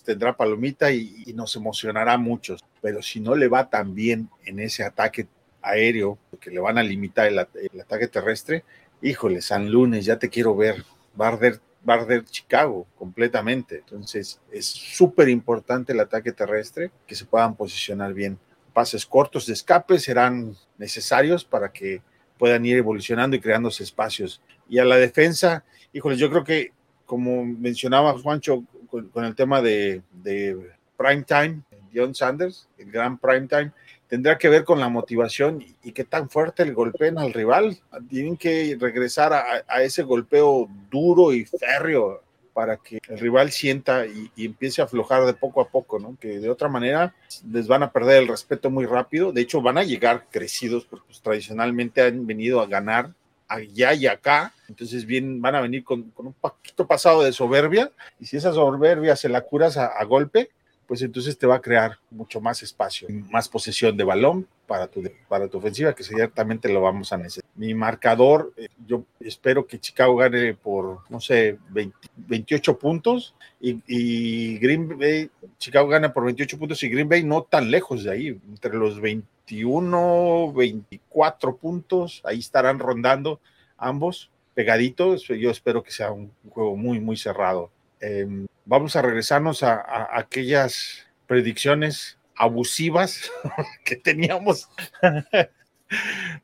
tendrá 0.06 0.36
palomita 0.36 0.92
y, 0.92 1.24
y, 1.26 1.34
nos 1.34 1.56
emocionará 1.56 2.18
mucho. 2.18 2.56
Pero 2.82 3.02
si 3.02 3.20
no 3.20 3.36
le 3.36 3.48
va 3.48 3.70
tan 3.70 3.94
bien 3.96 4.30
en 4.46 4.60
ese 4.60 4.84
ataque 4.84 5.28
aéreo, 5.62 6.18
porque 6.30 6.50
le 6.50 6.60
van 6.60 6.78
a 6.78 6.84
limitar 6.84 7.28
el, 7.28 7.40
ataque 7.40 8.08
terrestre, 8.08 8.64
híjole, 9.02 9.42
San 9.42 9.70
Lunes, 9.70 10.06
ya 10.06 10.18
te 10.18 10.30
quiero 10.30 10.56
ver. 10.56 10.84
Va 11.20 11.28
a 11.28 11.30
arder 11.30 11.62
va 11.88 11.96
a 11.96 11.98
arder 11.98 12.26
Chicago 12.26 12.86
completamente. 12.98 13.78
Entonces 13.80 14.40
es 14.52 14.66
súper 14.66 15.30
importante 15.30 15.94
el 15.94 16.00
ataque 16.00 16.32
terrestre, 16.32 16.92
que 17.08 17.16
se 17.16 17.26
puedan 17.26 17.56
posicionar 17.56 18.14
bien. 18.14 18.38
Pases 18.74 19.06
cortos 19.06 19.48
de 19.48 19.54
escape 19.54 20.00
serán 20.00 20.56
necesarios 20.78 21.44
para 21.44 21.72
que 21.72 22.02
puedan 22.38 22.66
ir 22.66 22.78
evolucionando 22.78 23.36
y 23.36 23.40
creándose 23.40 23.84
espacios. 23.84 24.42
Y 24.70 24.80
a 24.80 24.86
la 24.86 24.96
defensa, 24.98 25.64
híjole, 25.94 26.18
yo 26.18 26.30
creo 26.30 26.44
que 26.44 26.72
como 27.06 27.44
mencionaba 27.44 28.18
Juancho 28.18 28.64
con, 28.90 29.10
con 29.10 29.26
el 29.26 29.36
tema 29.36 29.62
de, 29.62 30.02
de 30.12 30.72
prime 30.98 31.24
time, 31.24 31.62
John 31.94 32.16
Sanders, 32.16 32.70
el 32.78 32.90
gran 32.92 33.18
prime 33.18 33.48
time, 33.48 33.72
tendrá 34.12 34.38
que 34.38 34.50
ver 34.50 34.66
con 34.66 34.82
la 34.82 34.90
motivación 34.90 35.64
y, 35.82 35.94
qué 35.94 36.04
tan 36.04 36.30
fuerte 36.30 36.64
el 36.64 36.74
golpeen 36.74 37.18
al 37.18 37.32
rival. 37.32 37.80
Tienen 38.10 38.36
que 38.36 38.76
regresar 38.78 39.32
a, 39.32 39.82
ese 39.84 40.04
golpeo 40.04 40.68
duro 40.92 41.32
y 41.32 41.46
férreo 41.46 42.22
para 42.52 42.76
que 42.76 43.00
el 43.08 43.18
rival 43.18 43.54
sienta 43.54 44.06
y, 44.06 44.30
empiece 44.36 44.82
a 44.82 44.84
aflojar 44.84 45.26
de 45.26 45.34
poco 45.34 45.62
a 45.62 45.70
poco, 45.70 45.98
¿no? 45.98 46.18
Que 46.20 46.40
de 46.40 46.50
otra 46.50 46.68
manera 46.68 47.16
les 47.50 47.70
van 47.70 47.84
a 47.84 47.94
perder 47.94 48.24
el 48.24 48.28
respeto 48.28 48.70
muy 48.70 48.86
rápido. 48.86 49.32
De 49.32 49.40
hecho, 49.40 49.62
van 49.62 49.78
a 49.78 49.84
llegar 49.86 50.26
crecidos 50.30 50.84
porque 50.84 51.06
pues, 51.08 51.22
tradicionalmente 51.22 52.02
han 52.02 52.28
venido 52.28 52.60
a 52.60 52.68
ganar 52.68 53.12
allá 53.48 53.94
y 53.94 54.08
acá. 54.08 54.54
Entonces 54.68 55.06
bien, 55.06 55.42
van 55.42 55.56
a 55.56 55.62
venir 55.62 55.86
con, 55.86 56.12
un 56.18 56.34
poquito 56.34 56.86
pasado 56.86 57.24
de 57.24 57.32
soberbia 57.32 57.90
y 58.20 58.26
si 58.26 58.36
esa 58.36 58.52
soberbia 58.52 59.16
se 59.16 59.30
la 59.30 59.40
curas 59.40 59.78
a 59.78 60.04
golpe, 60.04 60.50
pues 60.92 61.04
entonces 61.04 61.38
te 61.38 61.48
va 61.48 61.56
a 61.56 61.62
crear 61.62 61.98
mucho 62.10 62.42
más 62.42 62.62
espacio, 62.64 63.08
más 63.30 63.48
posesión 63.48 63.96
de 63.96 64.04
balón 64.04 64.46
para 64.68 64.88
tu, 64.88 65.02
para 65.30 65.48
tu 65.48 65.58
ofensiva, 65.58 65.96
que 65.96 66.04
ciertamente 66.04 66.68
lo 66.68 66.82
vamos 66.82 67.14
a 67.14 67.18
necesitar. 67.18 67.50
Mi 67.56 67.74
marcador, 67.74 68.52
eh, 68.58 68.68
yo 68.86 69.06
espero 69.22 69.66
que 69.66 69.80
Chicago 69.80 70.18
gane 70.18 70.54
por, 70.54 71.10
no 71.10 71.22
sé, 71.22 71.58
20, 71.70 71.96
28 72.18 72.78
puntos 72.78 73.34
y, 73.62 73.82
y, 73.88 74.58
Green 74.58 75.00
Bay, 75.00 75.30
Chicago 75.58 75.88
gana 75.88 76.12
por 76.12 76.26
28 76.26 76.60
puntos 76.60 76.84
y 76.84 76.90
Green 76.90 77.08
Bay 77.08 77.24
no 77.24 77.44
tan 77.44 77.72
lejos 77.72 78.04
de 78.04 78.12
ahí, 78.12 78.28
entre 78.50 78.74
los 78.74 79.00
21, 79.00 80.52
24 80.52 81.56
puntos, 81.56 82.22
ahí 82.26 82.40
estarán 82.40 82.80
rondando 82.80 83.40
ambos 83.78 84.30
pegaditos. 84.56 85.26
Yo 85.30 85.52
espero 85.52 85.84
que 85.84 85.92
sea 85.92 86.12
un, 86.12 86.34
un 86.44 86.50
juego 86.50 86.76
muy, 86.76 87.00
muy 87.00 87.16
cerrado. 87.16 87.72
Eh, 88.02 88.28
vamos 88.66 88.96
a 88.96 89.02
regresarnos 89.02 89.64
a, 89.64 90.10
aquellas 90.18 91.06
predicciones 91.28 92.18
abusivas 92.36 93.32
que 93.86 93.96
teníamos. 93.96 94.70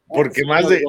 Porque 0.07 0.41
sí, 0.41 0.47
más 0.47 0.69
de... 0.69 0.83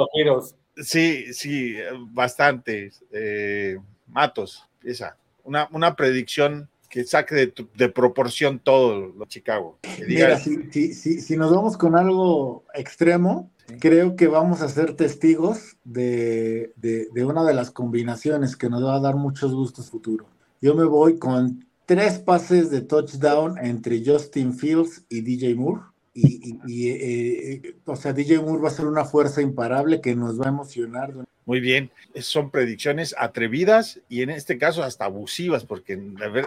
Sí, 0.76 1.32
sí, 1.32 1.76
bastante. 2.12 2.92
Eh, 3.12 3.78
Matos, 4.06 4.68
esa. 4.84 5.16
Una, 5.44 5.68
una 5.72 5.96
predicción 5.96 6.68
que 6.88 7.04
saque 7.04 7.34
de, 7.34 7.54
de, 7.74 7.88
proporción 7.88 8.58
todo 8.58 9.08
lo 9.08 9.26
Chicago. 9.26 9.78
Mira, 10.06 10.38
si, 10.38 10.70
si, 10.70 10.94
si, 10.94 11.20
si, 11.20 11.36
nos 11.36 11.54
vamos 11.54 11.76
con 11.76 11.96
algo 11.96 12.64
extremo, 12.74 13.50
sí. 13.66 13.76
creo 13.78 14.16
que 14.16 14.26
vamos 14.26 14.62
a 14.62 14.68
ser 14.68 14.94
testigos 14.94 15.76
de, 15.84 16.72
de, 16.76 17.08
de, 17.12 17.24
una 17.24 17.44
de 17.44 17.54
las 17.54 17.70
combinaciones 17.70 18.56
que 18.56 18.70
nos 18.70 18.82
va 18.82 18.96
a 18.96 19.00
dar 19.00 19.16
muchos 19.16 19.52
gustos 19.52 19.90
futuro. 19.90 20.26
Yo 20.60 20.74
me 20.74 20.84
voy 20.84 21.18
con 21.18 21.64
tres 21.86 22.18
pases 22.18 22.70
de 22.70 22.80
touchdown 22.80 23.56
entre 23.58 24.02
Justin 24.04 24.52
Fields 24.52 25.04
y 25.08 25.20
DJ 25.20 25.54
Moore. 25.54 25.82
Y, 26.14 26.50
y, 26.50 26.58
y 26.66 26.88
eh, 26.90 27.76
o 27.84 27.94
sea, 27.94 28.12
DJ 28.12 28.40
Moore 28.40 28.62
va 28.62 28.68
a 28.68 28.72
ser 28.72 28.86
una 28.86 29.04
fuerza 29.04 29.40
imparable 29.40 30.00
que 30.00 30.16
nos 30.16 30.40
va 30.40 30.46
a 30.46 30.48
emocionar 30.48 31.14
Muy 31.46 31.60
bien, 31.60 31.92
son 32.16 32.50
predicciones 32.50 33.14
atrevidas 33.16 34.00
y 34.08 34.22
en 34.22 34.30
este 34.30 34.58
caso 34.58 34.82
hasta 34.82 35.04
abusivas, 35.04 35.64
porque 35.64 36.00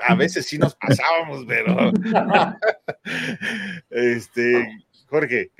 a 0.05 0.15
veces 0.15 0.45
sí 0.45 0.57
nos 0.57 0.75
pasábamos, 0.75 1.45
pero. 1.47 1.93
este, 3.89 4.67
Jorge. 5.07 5.51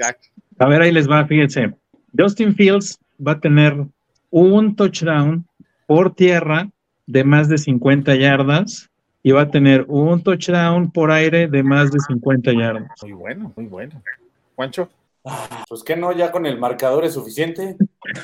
A 0.60 0.68
ver, 0.68 0.82
ahí 0.82 0.91
les 0.91 1.10
va, 1.10 1.26
fíjense. 1.26 1.74
Justin 2.18 2.54
Fields 2.54 2.99
va 3.26 3.34
a 3.34 3.39
tener 3.39 3.76
un 4.30 4.76
touchdown 4.76 5.47
por 5.88 6.14
tierra 6.16 6.70
de 7.12 7.24
más 7.26 7.49
de 7.49 7.57
50 7.57 8.16
yardas 8.16 8.89
y 9.22 9.32
va 9.32 9.41
a 9.41 9.51
tener 9.51 9.86
un 9.89 10.24
touchdown 10.24 10.89
por 10.91 11.12
aire 11.12 11.47
de 11.47 11.62
más 11.62 11.91
de 11.91 11.99
50 11.99 12.53
yardas. 12.53 12.89
Muy 13.03 13.12
bueno, 13.12 13.51
muy 13.55 13.66
bueno. 13.66 14.01
Juancho. 14.55 14.89
Pues 15.68 15.84
que 15.84 15.95
no, 15.95 16.12
ya 16.14 16.32
con 16.32 16.47
el 16.47 16.57
marcador 16.57 17.05
es 17.05 17.14
suficiente. 17.14 17.76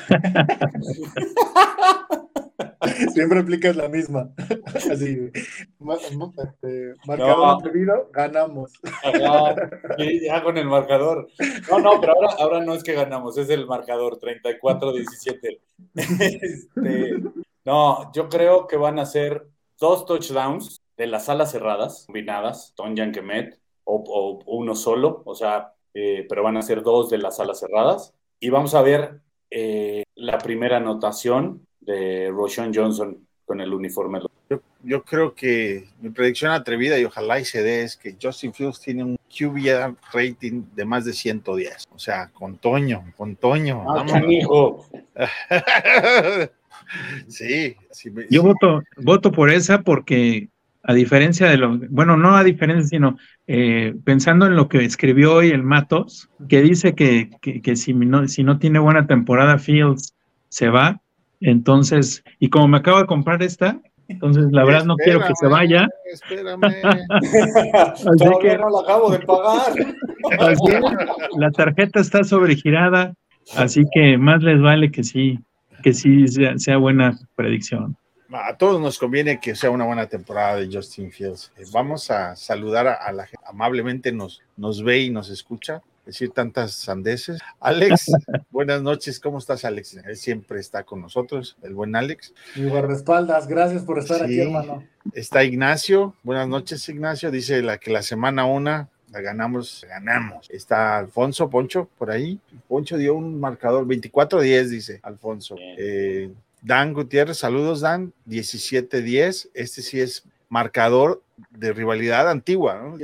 Siempre 3.12 3.40
aplicas 3.40 3.76
la 3.76 3.88
misma. 3.88 4.30
Así, 4.90 5.30
este, 5.30 6.94
marcador 7.06 7.58
atrevido, 7.58 8.10
ganamos. 8.12 8.72
ya 10.22 10.42
con 10.42 10.56
el 10.56 10.66
marcador. 10.66 11.28
No, 11.70 11.78
no, 11.78 12.00
pero 12.00 12.14
ahora, 12.14 12.28
ahora 12.38 12.64
no 12.64 12.74
es 12.74 12.82
que 12.82 12.94
ganamos, 12.94 13.36
es 13.36 13.50
el 13.50 13.66
marcador 13.66 14.18
34-17. 14.18 15.60
Este, 15.94 17.22
no, 17.68 18.10
yo 18.14 18.30
creo 18.30 18.66
que 18.66 18.78
van 18.78 18.98
a 18.98 19.04
ser 19.04 19.46
dos 19.78 20.06
touchdowns 20.06 20.80
de 20.96 21.06
las 21.06 21.28
alas 21.28 21.52
cerradas, 21.52 22.04
combinadas, 22.06 22.72
Ton 22.74 22.96
Yankemet, 22.96 23.60
o, 23.84 24.02
o 24.06 24.56
uno 24.56 24.74
solo, 24.74 25.20
o 25.26 25.34
sea, 25.34 25.74
eh, 25.92 26.24
pero 26.30 26.42
van 26.42 26.56
a 26.56 26.62
ser 26.62 26.82
dos 26.82 27.10
de 27.10 27.18
las 27.18 27.40
alas 27.40 27.60
cerradas. 27.60 28.14
Y 28.40 28.48
vamos 28.48 28.74
a 28.74 28.80
ver 28.80 29.20
eh, 29.50 30.02
la 30.14 30.38
primera 30.38 30.78
anotación 30.78 31.66
de 31.80 32.30
Roshan 32.30 32.72
Johnson 32.74 33.26
con 33.44 33.60
el 33.60 33.74
uniforme. 33.74 34.20
Yo, 34.82 35.04
creo 35.04 35.34
que 35.34 35.90
mi 36.00 36.08
predicción 36.08 36.52
atrevida 36.52 36.98
y 36.98 37.04
ojalá 37.04 37.38
y 37.38 37.44
se 37.44 37.62
dé 37.62 37.82
es 37.82 37.98
que 37.98 38.16
Justin 38.20 38.54
Fields 38.54 38.80
tiene 38.80 39.04
un 39.04 39.18
QB 39.28 39.94
rating 40.14 40.62
de 40.74 40.84
más 40.86 41.04
de 41.04 41.12
110. 41.12 41.84
O 41.94 41.98
sea, 41.98 42.30
con 42.32 42.56
Toño, 42.56 43.12
con 43.14 43.36
Toño. 43.36 43.84
Ah, 43.86 44.06
hijo. 44.26 44.86
sí, 47.28 47.76
Yo 48.30 48.42
voto, 48.42 48.82
voto 48.96 49.32
por 49.32 49.50
esa 49.50 49.82
porque 49.82 50.48
a 50.82 50.94
diferencia 50.94 51.48
de 51.48 51.58
lo, 51.58 51.78
bueno, 51.90 52.16
no 52.16 52.34
a 52.34 52.44
diferencia, 52.44 52.88
sino 52.88 53.18
eh, 53.46 53.94
pensando 54.04 54.46
en 54.46 54.56
lo 54.56 54.68
que 54.68 54.84
escribió 54.84 55.34
hoy 55.34 55.50
el 55.50 55.62
Matos, 55.62 56.30
que 56.48 56.62
dice 56.62 56.94
que, 56.94 57.30
que, 57.42 57.76
si, 57.76 57.92
no, 57.92 58.26
si 58.26 58.42
no 58.42 58.58
tiene 58.58 58.78
buena 58.78 59.06
temporada 59.06 59.58
Fields 59.58 60.14
se 60.48 60.70
va, 60.70 61.00
entonces, 61.40 62.24
y 62.38 62.48
como 62.48 62.68
me 62.68 62.78
acabo 62.78 63.00
de 63.00 63.06
comprar 63.06 63.42
esta, 63.42 63.80
entonces 64.08 64.46
la 64.50 64.64
verdad 64.64 64.86
no 64.86 64.96
quiero 64.96 65.20
que 65.20 65.34
se 65.34 65.46
vaya. 65.46 65.86
Espérame. 66.10 66.62
así 67.12 68.28
que, 68.40 68.56
no 68.56 68.70
la 68.70 68.80
acabo 68.80 69.10
de 69.10 69.18
pagar. 69.18 69.74
la 71.36 71.50
tarjeta 71.50 72.00
está 72.00 72.24
sobregirada, 72.24 73.14
así 73.56 73.84
que 73.92 74.16
más 74.16 74.42
les 74.42 74.60
vale 74.60 74.90
que 74.90 75.04
sí, 75.04 75.38
que 75.82 75.92
sí 75.92 76.26
sea 76.56 76.76
buena 76.76 77.18
predicción 77.34 77.96
a 78.32 78.56
todos 78.56 78.80
nos 78.80 78.98
conviene 78.98 79.40
que 79.40 79.54
sea 79.54 79.70
una 79.70 79.84
buena 79.84 80.06
temporada 80.06 80.56
de 80.56 80.68
Justin 80.70 81.10
Fields. 81.10 81.52
Eh, 81.56 81.64
vamos 81.72 82.10
a 82.10 82.36
saludar 82.36 82.86
a, 82.86 83.10
la 83.12 83.26
gente 83.26 83.42
amablemente 83.46 84.12
nos, 84.12 84.42
nos 84.56 84.82
ve 84.82 85.00
y 85.00 85.10
nos 85.10 85.30
escucha 85.30 85.82
decir 86.04 86.30
tantas 86.30 86.72
sandeces. 86.72 87.40
Alex, 87.60 88.10
buenas 88.50 88.82
noches, 88.82 89.20
¿cómo 89.20 89.38
estás, 89.38 89.64
Alex? 89.64 89.94
Él 90.04 90.16
siempre 90.16 90.60
está 90.60 90.84
con 90.84 91.00
nosotros, 91.00 91.56
el 91.62 91.74
buen 91.74 91.96
Alex. 91.96 92.34
Mi 92.56 92.68
guardaespaldas, 92.68 93.46
gracias 93.46 93.82
por 93.82 93.98
estar 93.98 94.22
aquí, 94.22 94.40
hermano. 94.40 94.84
Está 95.12 95.44
Ignacio, 95.44 96.14
buenas 96.22 96.48
noches, 96.48 96.86
Ignacio. 96.88 97.30
Dice 97.30 97.62
la 97.62 97.78
que 97.78 97.90
la 97.90 98.02
semana 98.02 98.44
una 98.44 98.90
la 99.10 99.20
ganamos, 99.20 99.86
ganamos. 99.88 100.48
Está 100.50 100.98
Alfonso 100.98 101.48
Poncho 101.48 101.88
por 101.98 102.10
ahí. 102.10 102.38
Poncho 102.66 102.96
dio 102.96 103.14
un 103.14 103.40
marcador 103.40 103.86
24-10, 103.86 104.68
dice 104.68 105.00
Alfonso. 105.02 105.56
Eh, 105.58 106.30
Dan 106.62 106.92
Gutiérrez, 106.92 107.38
saludos 107.38 107.80
Dan, 107.80 108.12
17-10, 108.26 109.50
este 109.54 109.82
sí 109.82 110.00
es 110.00 110.24
marcador 110.48 111.22
de 111.50 111.72
rivalidad 111.72 112.28
antigua, 112.28 112.80
¿no? 112.82 112.98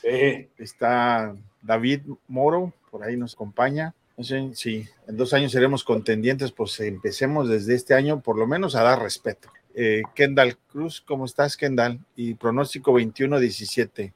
Sí. 0.00 0.48
Está 0.58 1.34
David 1.62 2.02
Moro, 2.28 2.72
por 2.90 3.04
ahí 3.04 3.16
nos 3.16 3.34
acompaña. 3.34 3.94
Sé 4.20 4.50
si 4.54 4.86
en 5.08 5.16
dos 5.16 5.32
años 5.32 5.50
seremos 5.50 5.82
contendientes, 5.82 6.52
pues 6.52 6.78
empecemos 6.80 7.48
desde 7.48 7.74
este 7.74 7.94
año 7.94 8.20
por 8.20 8.38
lo 8.38 8.46
menos 8.46 8.76
a 8.76 8.82
dar 8.82 9.02
respeto. 9.02 9.50
Eh, 9.74 10.02
Kendall 10.14 10.56
Cruz, 10.70 11.00
¿cómo 11.00 11.24
estás, 11.24 11.56
Kendall? 11.56 11.98
Y 12.14 12.34
pronóstico 12.34 12.92
21-17. 12.92 14.12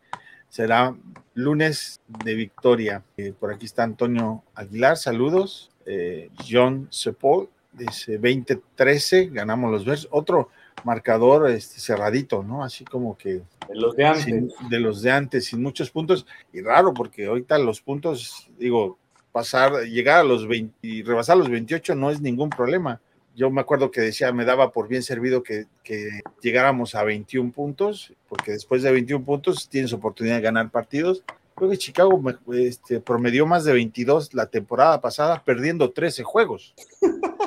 Será 0.49 0.97
lunes 1.35 2.01
de 2.25 2.35
victoria. 2.35 3.05
Eh, 3.17 3.33
por 3.39 3.53
aquí 3.53 3.67
está 3.67 3.85
Antonio 3.85 4.43
Aguilar, 4.55 4.97
saludos. 4.97 5.71
Eh, 5.87 6.31
John 6.49 6.89
Sepol, 6.91 7.49
dice 7.73 8.21
20-13, 8.21 9.33
ganamos 9.33 9.71
los 9.71 9.85
versos. 9.85 10.09
Otro 10.11 10.51
marcador 10.85 11.51
este, 11.51 11.81
cerradito, 11.81 12.43
¿no? 12.43 12.65
Así 12.65 12.85
como 12.85 13.17
que... 13.17 13.43
De 13.69 13.75
los 13.75 13.97
de 13.97 14.07
antes. 14.07 14.25
Sin, 14.25 14.51
de 14.69 14.81
los 14.81 15.03
de 15.03 15.11
antes, 15.11 15.47
sin 15.47 15.63
muchos 15.63 15.91
puntos. 15.91 16.27
Y 16.53 16.61
raro, 16.61 16.95
porque 16.95 17.27
ahorita 17.27 17.59
los 17.59 17.81
puntos, 17.81 18.49
digo, 18.59 18.99
pasar, 19.33 19.85
llegar 19.85 20.21
a 20.21 20.25
los 20.25 20.49
20 20.49 20.75
y 20.83 21.03
rebasar 21.03 21.37
los 21.37 21.49
28 21.49 21.95
no 21.95 22.11
es 22.11 22.21
ningún 22.21 22.51
problema. 22.51 23.01
Yo 23.39 23.51
me 23.51 23.61
acuerdo 23.61 23.93
que 23.93 24.01
decía, 24.01 24.32
me 24.32 24.45
daba 24.45 24.72
por 24.72 24.89
bien 24.89 25.05
servido 25.05 25.45
que, 25.45 25.66
que 25.84 26.22
llegáramos 26.43 26.97
a 26.97 27.05
21 27.05 27.53
puntos, 27.53 28.12
porque 28.28 28.51
después 28.51 28.82
de 28.82 28.91
21 28.91 29.24
puntos 29.24 29.68
tienes 29.68 29.93
oportunidad 29.93 30.34
de 30.34 30.43
ganar 30.43 30.72
partidos. 30.72 31.22
Creo 31.55 31.70
que 31.70 31.78
Chicago 31.78 32.20
este, 32.55 32.99
promedió 32.99 33.47
más 33.47 33.64
de 33.64 33.74
22 33.74 34.34
la 34.34 34.47
temporada 34.47 35.01
pasada, 35.01 35.41
perdiendo 35.45 35.93
13 35.93 36.24
juegos. 36.24 36.74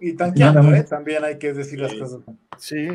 Y 0.00 0.14
tanqueando, 0.14 0.74
¿eh? 0.74 0.84
También 0.84 1.24
hay 1.24 1.38
que 1.38 1.52
decir 1.52 1.80
las 1.80 1.92
cosas. 1.92 2.20
Sí. 2.56 2.86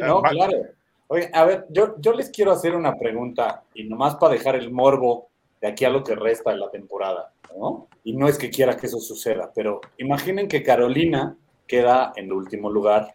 no, 0.00 0.18
ah, 0.24 0.28
claro. 0.30 0.58
Oye, 1.06 1.30
a 1.32 1.44
ver, 1.44 1.66
yo, 1.70 1.96
yo 1.98 2.12
les 2.12 2.30
quiero 2.30 2.52
hacer 2.52 2.74
una 2.74 2.98
pregunta, 2.98 3.64
y 3.74 3.84
nomás 3.84 4.16
para 4.16 4.34
dejar 4.34 4.56
el 4.56 4.70
morbo 4.70 5.28
de 5.60 5.68
aquí 5.68 5.84
a 5.84 5.90
lo 5.90 6.04
que 6.04 6.14
resta 6.14 6.50
de 6.50 6.58
la 6.58 6.70
temporada, 6.70 7.32
¿no? 7.56 7.88
Y 8.04 8.12
no 8.14 8.28
es 8.28 8.38
que 8.38 8.50
quiera 8.50 8.76
que 8.76 8.86
eso 8.86 9.00
suceda, 9.00 9.50
pero 9.54 9.80
imaginen 9.98 10.48
que 10.48 10.62
Carolina 10.62 11.36
queda 11.70 12.12
en 12.16 12.24
el 12.24 12.32
último 12.32 12.68
lugar 12.68 13.14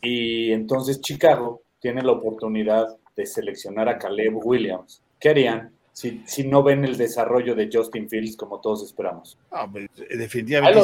y 0.00 0.50
entonces 0.50 1.02
Chicago 1.02 1.60
tiene 1.78 2.00
la 2.00 2.12
oportunidad 2.12 2.96
de 3.14 3.26
seleccionar 3.26 3.88
a 3.90 3.98
Caleb 3.98 4.36
Williams. 4.42 5.02
¿Qué 5.20 5.28
harían? 5.28 5.76
si, 5.96 6.44
no 6.44 6.62
ven 6.62 6.84
el 6.84 6.96
desarrollo 6.98 7.54
de 7.54 7.70
Justin 7.72 8.08
Fields 8.08 8.36
como 8.36 8.60
todos 8.60 8.82
esperamos. 8.82 9.38
Pues, 9.72 9.88
definitivamente 10.10 10.78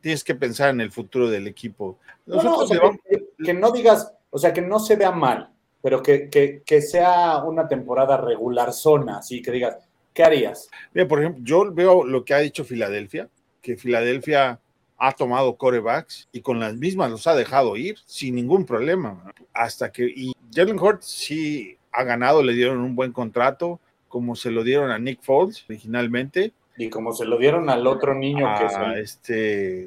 tienes 0.00 0.24
que, 0.24 0.34
pensar, 0.34 0.70
en 0.70 0.80
el 0.80 0.90
futuro 0.90 1.28
del 1.28 1.46
equipo. 1.46 1.98
que, 2.26 3.52
no 3.52 3.70
digas, 3.70 4.14
o 4.30 4.38
sea, 4.38 4.54
que 4.54 4.62
no 4.62 4.78
se 4.78 4.96
vea 4.96 5.10
mal, 5.10 5.50
pero 5.82 6.02
que, 6.02 6.30
que, 6.64 6.80
sea 6.80 7.44
una 7.44 7.68
temporada 7.68 8.16
regular 8.16 8.72
zona, 8.72 9.18
así 9.18 9.42
que 9.42 9.50
digas, 9.50 9.76
¿qué 10.14 10.22
harías? 10.22 10.70
Mira, 10.94 11.06
por 11.06 11.20
ejemplo, 11.20 11.44
yo 11.44 11.70
veo 11.70 12.04
lo 12.04 12.24
que 12.24 12.32
ha 12.32 12.38
dicho 12.38 12.64
Filadelfia, 12.64 13.28
que 13.60 13.76
Filadelfia 13.76 14.58
ha 15.00 15.12
tomado 15.12 15.56
corebacks 15.56 16.28
y 16.30 16.42
con 16.42 16.60
las 16.60 16.76
mismas 16.76 17.10
los 17.10 17.26
ha 17.26 17.34
dejado 17.34 17.76
ir 17.76 17.96
sin 18.04 18.34
ningún 18.34 18.66
problema. 18.66 19.32
Hasta 19.54 19.90
que, 19.90 20.04
y 20.04 20.32
Jalen 20.54 20.78
Hurts 20.78 21.06
sí 21.06 21.78
ha 21.90 22.04
ganado, 22.04 22.42
le 22.42 22.52
dieron 22.52 22.78
un 22.80 22.94
buen 22.94 23.10
contrato, 23.10 23.80
como 24.08 24.36
se 24.36 24.50
lo 24.50 24.62
dieron 24.62 24.90
a 24.90 24.98
Nick 24.98 25.22
Foles 25.22 25.64
originalmente. 25.68 26.52
Y 26.76 26.90
como 26.90 27.14
se 27.14 27.24
lo 27.24 27.38
dieron 27.38 27.70
al 27.70 27.86
otro 27.86 28.14
niño 28.14 28.46
que 28.58 28.66
es 28.66 29.10
este 29.10 29.86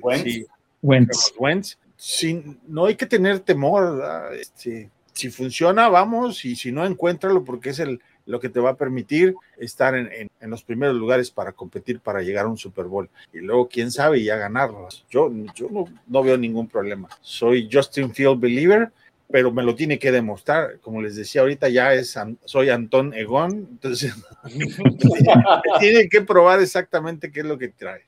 Wentz. 0.81 1.33
Wentz. 1.37 1.77
no 2.67 2.85
hay 2.85 2.95
que 2.95 3.05
tener 3.05 3.39
temor. 3.39 4.03
Este, 4.33 4.89
si 5.13 5.29
funciona, 5.29 5.89
vamos, 5.89 6.43
y 6.43 6.55
si 6.55 6.71
no, 6.71 6.85
encuéntralo 6.85 7.43
porque 7.43 7.69
es 7.69 7.79
el, 7.79 8.01
lo 8.25 8.39
que 8.39 8.49
te 8.49 8.59
va 8.59 8.71
a 8.71 8.77
permitir 8.77 9.35
estar 9.57 9.95
en, 9.95 10.29
los 10.41 10.63
primeros 10.63 10.95
lugares 10.95 11.31
para 11.31 11.51
competir 11.51 11.99
para 11.99 12.21
llegar 12.21 12.45
a 12.45 12.49
un 12.49 12.57
Super 12.57 12.85
Bowl. 12.85 13.09
Y 13.33 13.39
luego, 13.39 13.67
quién 13.67 13.91
sabe, 13.91 14.23
ya 14.23 14.37
ganarlo. 14.37 14.87
Yo, 15.09 15.31
yo 15.55 15.67
no, 15.69 15.85
no 16.07 16.23
veo 16.23 16.37
ningún 16.37 16.67
problema. 16.67 17.09
Soy 17.21 17.69
Justin 17.71 18.13
Field 18.13 18.39
Believer 18.39 18.91
pero 19.33 19.51
me 19.51 19.63
lo 19.63 19.73
tiene 19.73 19.97
que 19.97 20.11
demostrar. 20.11 20.79
Como 20.79 21.01
les 21.01 21.15
decía 21.15 21.41
ahorita, 21.41 21.67
ya 21.67 21.91
es 21.95 22.15
soy 22.45 22.69
Antón 22.69 23.15
Egón, 23.15 23.67
entonces 23.71 24.13
tiene 25.79 26.07
que 26.07 26.21
probar 26.21 26.59
exactamente 26.59 27.31
qué 27.31 27.39
es 27.39 27.45
lo 27.47 27.57
que 27.57 27.69
trae. 27.69 28.01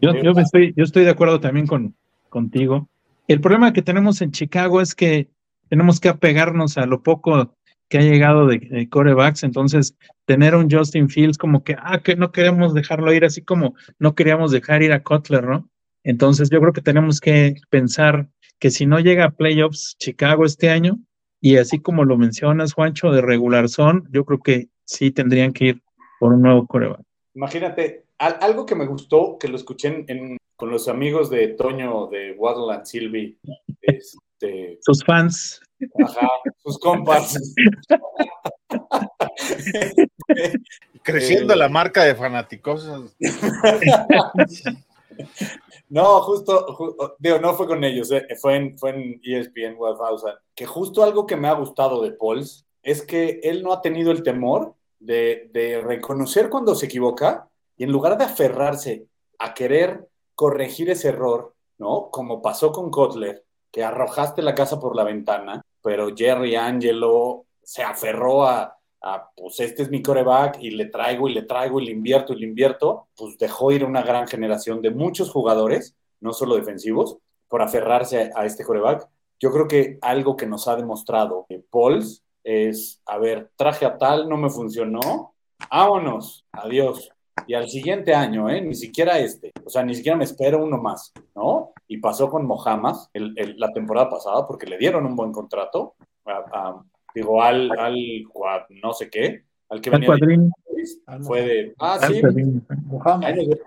Yo, 0.00 0.14
yo, 0.14 0.32
estoy, 0.32 0.72
yo 0.74 0.84
estoy 0.84 1.04
de 1.04 1.10
acuerdo 1.10 1.40
también 1.40 1.66
con, 1.66 1.94
contigo. 2.30 2.88
El 3.28 3.42
problema 3.42 3.74
que 3.74 3.82
tenemos 3.82 4.22
en 4.22 4.32
Chicago 4.32 4.80
es 4.80 4.94
que 4.94 5.28
tenemos 5.68 6.00
que 6.00 6.08
apegarnos 6.08 6.78
a 6.78 6.86
lo 6.86 7.02
poco 7.02 7.54
que 7.90 7.98
ha 7.98 8.02
llegado 8.02 8.46
de, 8.46 8.88
corebacks, 8.88 9.42
entonces 9.42 9.96
tener 10.24 10.54
un 10.54 10.70
Justin 10.70 11.10
Fields 11.10 11.36
como 11.36 11.64
que, 11.64 11.76
ah, 11.78 12.00
que 12.02 12.14
no 12.14 12.30
queremos 12.30 12.72
dejarlo 12.72 13.12
ir, 13.12 13.24
así 13.24 13.42
como 13.42 13.74
no 13.98 14.14
queríamos 14.14 14.52
dejar 14.52 14.82
ir 14.82 14.92
a 14.92 15.02
Cutler, 15.02 15.44
¿no? 15.44 15.68
Entonces 16.04 16.48
yo 16.50 16.60
creo 16.60 16.72
que 16.72 16.80
tenemos 16.80 17.20
que 17.20 17.56
pensar 17.68 18.28
que 18.60 18.70
si 18.70 18.86
no 18.86 19.00
llega 19.00 19.24
a 19.24 19.30
playoffs 19.32 19.96
Chicago 19.98 20.44
este 20.44 20.70
año, 20.70 20.98
y 21.40 21.56
así 21.56 21.80
como 21.80 22.04
lo 22.04 22.16
mencionas, 22.16 22.74
Juancho, 22.74 23.10
de 23.10 23.22
regular 23.22 23.68
son, 23.68 24.08
yo 24.12 24.24
creo 24.24 24.38
que 24.38 24.68
sí 24.84 25.10
tendrían 25.10 25.52
que 25.52 25.64
ir 25.64 25.82
por 26.20 26.32
un 26.32 26.42
nuevo 26.42 26.66
coreback. 26.68 27.02
Imagínate, 27.34 28.04
algo 28.18 28.66
que 28.66 28.76
me 28.76 28.86
gustó, 28.86 29.36
que 29.36 29.48
lo 29.48 29.56
escuché 29.56 30.04
en, 30.06 30.36
con 30.54 30.70
los 30.70 30.86
amigos 30.86 31.28
de 31.28 31.48
Toño 31.48 32.06
de 32.06 32.32
Waddle 32.38 32.72
and 32.72 32.84
Silvi, 32.84 33.36
este, 33.82 34.78
sus 34.80 35.02
fans. 35.04 35.60
Ajá, 36.04 36.28
sus 36.62 36.78
compas. 36.78 37.38
Creciendo 41.02 41.54
la 41.54 41.68
marca 41.68 42.04
de 42.04 42.14
fanáticos. 42.14 42.88
No, 45.90 46.22
justo, 46.22 47.16
digo, 47.18 47.40
no 47.40 47.54
fue 47.54 47.66
con 47.66 47.82
ellos, 47.82 48.12
eh, 48.12 48.26
fue, 48.40 48.56
en, 48.56 48.78
fue 48.78 48.90
en 48.90 49.20
ESPN 49.22 49.76
1000, 49.76 50.34
que 50.54 50.64
justo 50.64 51.02
algo 51.02 51.26
que 51.26 51.36
me 51.36 51.48
ha 51.48 51.52
gustado 51.52 52.00
de 52.00 52.12
Pauls 52.12 52.64
es 52.82 53.02
que 53.02 53.40
él 53.42 53.62
no 53.62 53.72
ha 53.72 53.82
tenido 53.82 54.12
el 54.12 54.22
temor 54.22 54.74
de, 55.00 55.50
de 55.52 55.80
reconocer 55.80 56.48
cuando 56.48 56.76
se 56.76 56.86
equivoca 56.86 57.48
y 57.76 57.84
en 57.84 57.92
lugar 57.92 58.16
de 58.16 58.24
aferrarse 58.24 59.08
a 59.40 59.52
querer 59.52 60.08
corregir 60.36 60.90
ese 60.90 61.08
error, 61.08 61.54
¿no? 61.78 62.08
Como 62.10 62.40
pasó 62.40 62.70
con 62.70 62.90
Kotler, 62.90 63.44
que 63.72 63.82
arrojaste 63.82 64.42
la 64.42 64.54
casa 64.54 64.78
por 64.78 64.94
la 64.94 65.04
ventana, 65.04 65.62
pero 65.82 66.14
Jerry 66.14 66.56
Angelo 66.56 67.46
se 67.62 67.82
aferró 67.82 68.44
a, 68.44 68.76
pues 69.36 69.60
este 69.60 69.82
es 69.82 69.90
mi 69.90 70.02
coreback 70.02 70.58
y 70.60 70.70
le 70.70 70.86
traigo 70.86 71.28
y 71.28 71.34
le 71.34 71.42
traigo 71.42 71.80
y 71.80 71.86
le 71.86 71.92
invierto 71.92 72.32
y 72.32 72.40
le 72.40 72.46
invierto, 72.46 73.08
pues 73.16 73.38
dejó 73.38 73.72
ir 73.72 73.84
una 73.84 74.02
gran 74.02 74.26
generación 74.28 74.82
de 74.82 74.90
muchos 74.90 75.30
jugadores, 75.30 75.96
no 76.20 76.32
solo 76.32 76.56
defensivos, 76.56 77.18
por 77.48 77.62
aferrarse 77.62 78.30
a, 78.34 78.44
este 78.44 78.64
coreback. 78.64 79.08
Yo 79.38 79.50
creo 79.52 79.66
que 79.66 79.98
algo 80.02 80.36
que 80.36 80.46
nos 80.46 80.68
ha 80.68 80.76
demostrado 80.76 81.46
Pauls 81.70 82.22
es, 82.44 83.00
a 83.06 83.18
ver, 83.18 83.50
traje 83.56 83.86
a 83.86 83.96
tal, 83.96 84.28
no 84.28 84.36
me 84.36 84.50
funcionó, 84.50 85.34
vámonos, 85.70 86.44
adiós. 86.52 87.10
Y 87.46 87.54
al 87.54 87.68
siguiente 87.68 88.14
año, 88.14 88.48
¿eh? 88.48 88.60
ni 88.60 88.74
siquiera 88.74 89.18
este, 89.18 89.52
o 89.64 89.70
sea, 89.70 89.82
ni 89.82 89.94
siquiera 89.94 90.16
me 90.16 90.24
espero 90.24 90.62
uno 90.62 90.78
más, 90.78 91.12
¿no? 91.34 91.72
Y 91.88 91.98
pasó 91.98 92.28
con 92.28 92.46
Mohamed 92.46 92.94
la 93.14 93.72
temporada 93.72 94.08
pasada 94.08 94.46
porque 94.46 94.66
le 94.66 94.78
dieron 94.78 95.06
un 95.06 95.16
buen 95.16 95.32
contrato, 95.32 95.94
digo, 97.14 97.42
al, 97.42 97.70
al, 97.78 98.26
no 98.82 98.92
sé 98.92 99.10
qué, 99.10 99.44
al 99.68 99.80
que 99.80 99.90
venía 99.90 100.16
fue 101.22 101.42
de, 101.42 101.74
ah, 101.78 101.98
sí, 102.06 102.22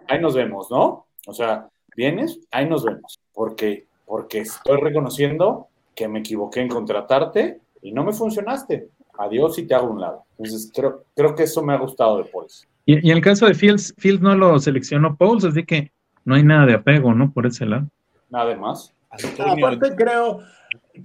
ahí 0.07 0.19
nos, 0.19 0.33
vemos, 0.33 0.71
¿no? 0.71 1.05
O 1.27 1.33
sea, 1.33 1.69
vienes, 1.95 2.39
ahí 2.51 2.67
nos 2.67 2.83
vemos, 2.83 3.19
porque, 3.33 3.87
porque 4.05 4.39
estoy 4.39 4.77
reconociendo 4.77 5.67
que 5.95 6.07
me 6.07 6.19
equivoqué 6.19 6.61
en 6.61 6.69
contratarte 6.69 7.59
y 7.81 7.91
no 7.91 8.03
me 8.03 8.13
funcionaste. 8.13 8.89
Adiós 9.15 9.59
y 9.59 9.67
te 9.67 9.75
hago 9.75 9.91
un 9.91 10.01
lado. 10.01 10.23
Entonces, 10.37 10.71
creo, 10.73 11.03
creo 11.15 11.35
que 11.35 11.43
eso 11.43 11.61
me 11.61 11.73
ha 11.73 11.77
gustado 11.77 12.17
de 12.17 12.25
Pauls. 12.25 12.67
Y, 12.85 13.09
en 13.09 13.17
el 13.17 13.21
caso 13.21 13.45
de 13.45 13.53
Fields, 13.53 13.93
Fields 13.97 14.21
no 14.21 14.35
lo 14.35 14.59
seleccionó 14.59 15.15
Pauls, 15.15 15.45
así 15.45 15.63
que 15.63 15.91
no 16.25 16.35
hay 16.35 16.43
nada 16.43 16.65
de 16.65 16.73
apego, 16.73 17.13
¿no? 17.13 17.31
Por 17.31 17.45
ese 17.45 17.65
lado. 17.65 17.87
Nada 18.29 18.55
más. 18.57 18.93
Aparte, 19.09 19.95
creo, 19.95 20.39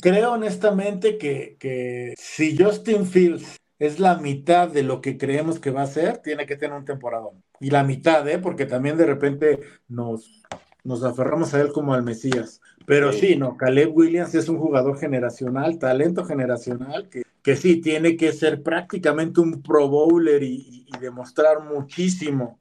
creo 0.01 0.33
honestamente 0.33 1.19
que, 1.19 1.57
que 1.59 2.15
si 2.17 2.57
Justin 2.57 3.05
Fields 3.05 3.59
es 3.79 4.01
la 4.01 4.17
mitad 4.17 4.69
de 4.69 4.83
lo 4.83 5.01
que 5.01 5.19
creemos 5.19 5.61
que 5.61 5.71
va 5.71 5.83
a 5.83 5.87
ser, 5.87 6.19
tiene 6.19 6.47
que 6.47 6.57
tener 6.57 6.77
un 6.77 6.85
temporadón. 6.85 7.43
Y 7.61 7.71
la 7.71 7.85
mitad, 7.85 8.27
¿eh? 8.29 8.39
Porque 8.39 8.67
también 8.67 8.97
de 8.97 9.07
repente 9.07 9.61
nos, 9.89 10.43
nos 10.85 11.05
aferramos 11.05 11.55
a 11.55 11.61
él 11.61 11.73
como 11.73 11.95
al 11.95 12.03
Mesías. 12.03 12.61
Pero 12.87 13.13
sí. 13.13 13.37
no, 13.37 13.57
Caleb 13.57 13.95
Williams 13.95 14.35
es 14.35 14.49
un 14.49 14.59
jugador 14.59 14.99
generacional, 14.99 15.79
talento 15.79 16.25
generacional, 16.25 17.09
que, 17.09 17.23
que 17.49 17.57
sí, 17.57 17.81
tiene 17.81 18.15
que 18.15 18.31
ser 18.33 18.63
prácticamente 18.63 19.41
un 19.41 19.63
pro 19.63 19.89
bowler 19.89 20.43
y, 20.43 20.87
demostrar 21.01 21.65
muchísimo. 21.65 22.59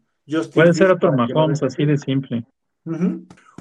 Puede 0.54 0.74
ser 0.74 0.92
otro 0.92 1.12
Mahomes, 1.12 1.62
así 1.62 1.84
de 1.86 1.98
simple. 1.98 2.46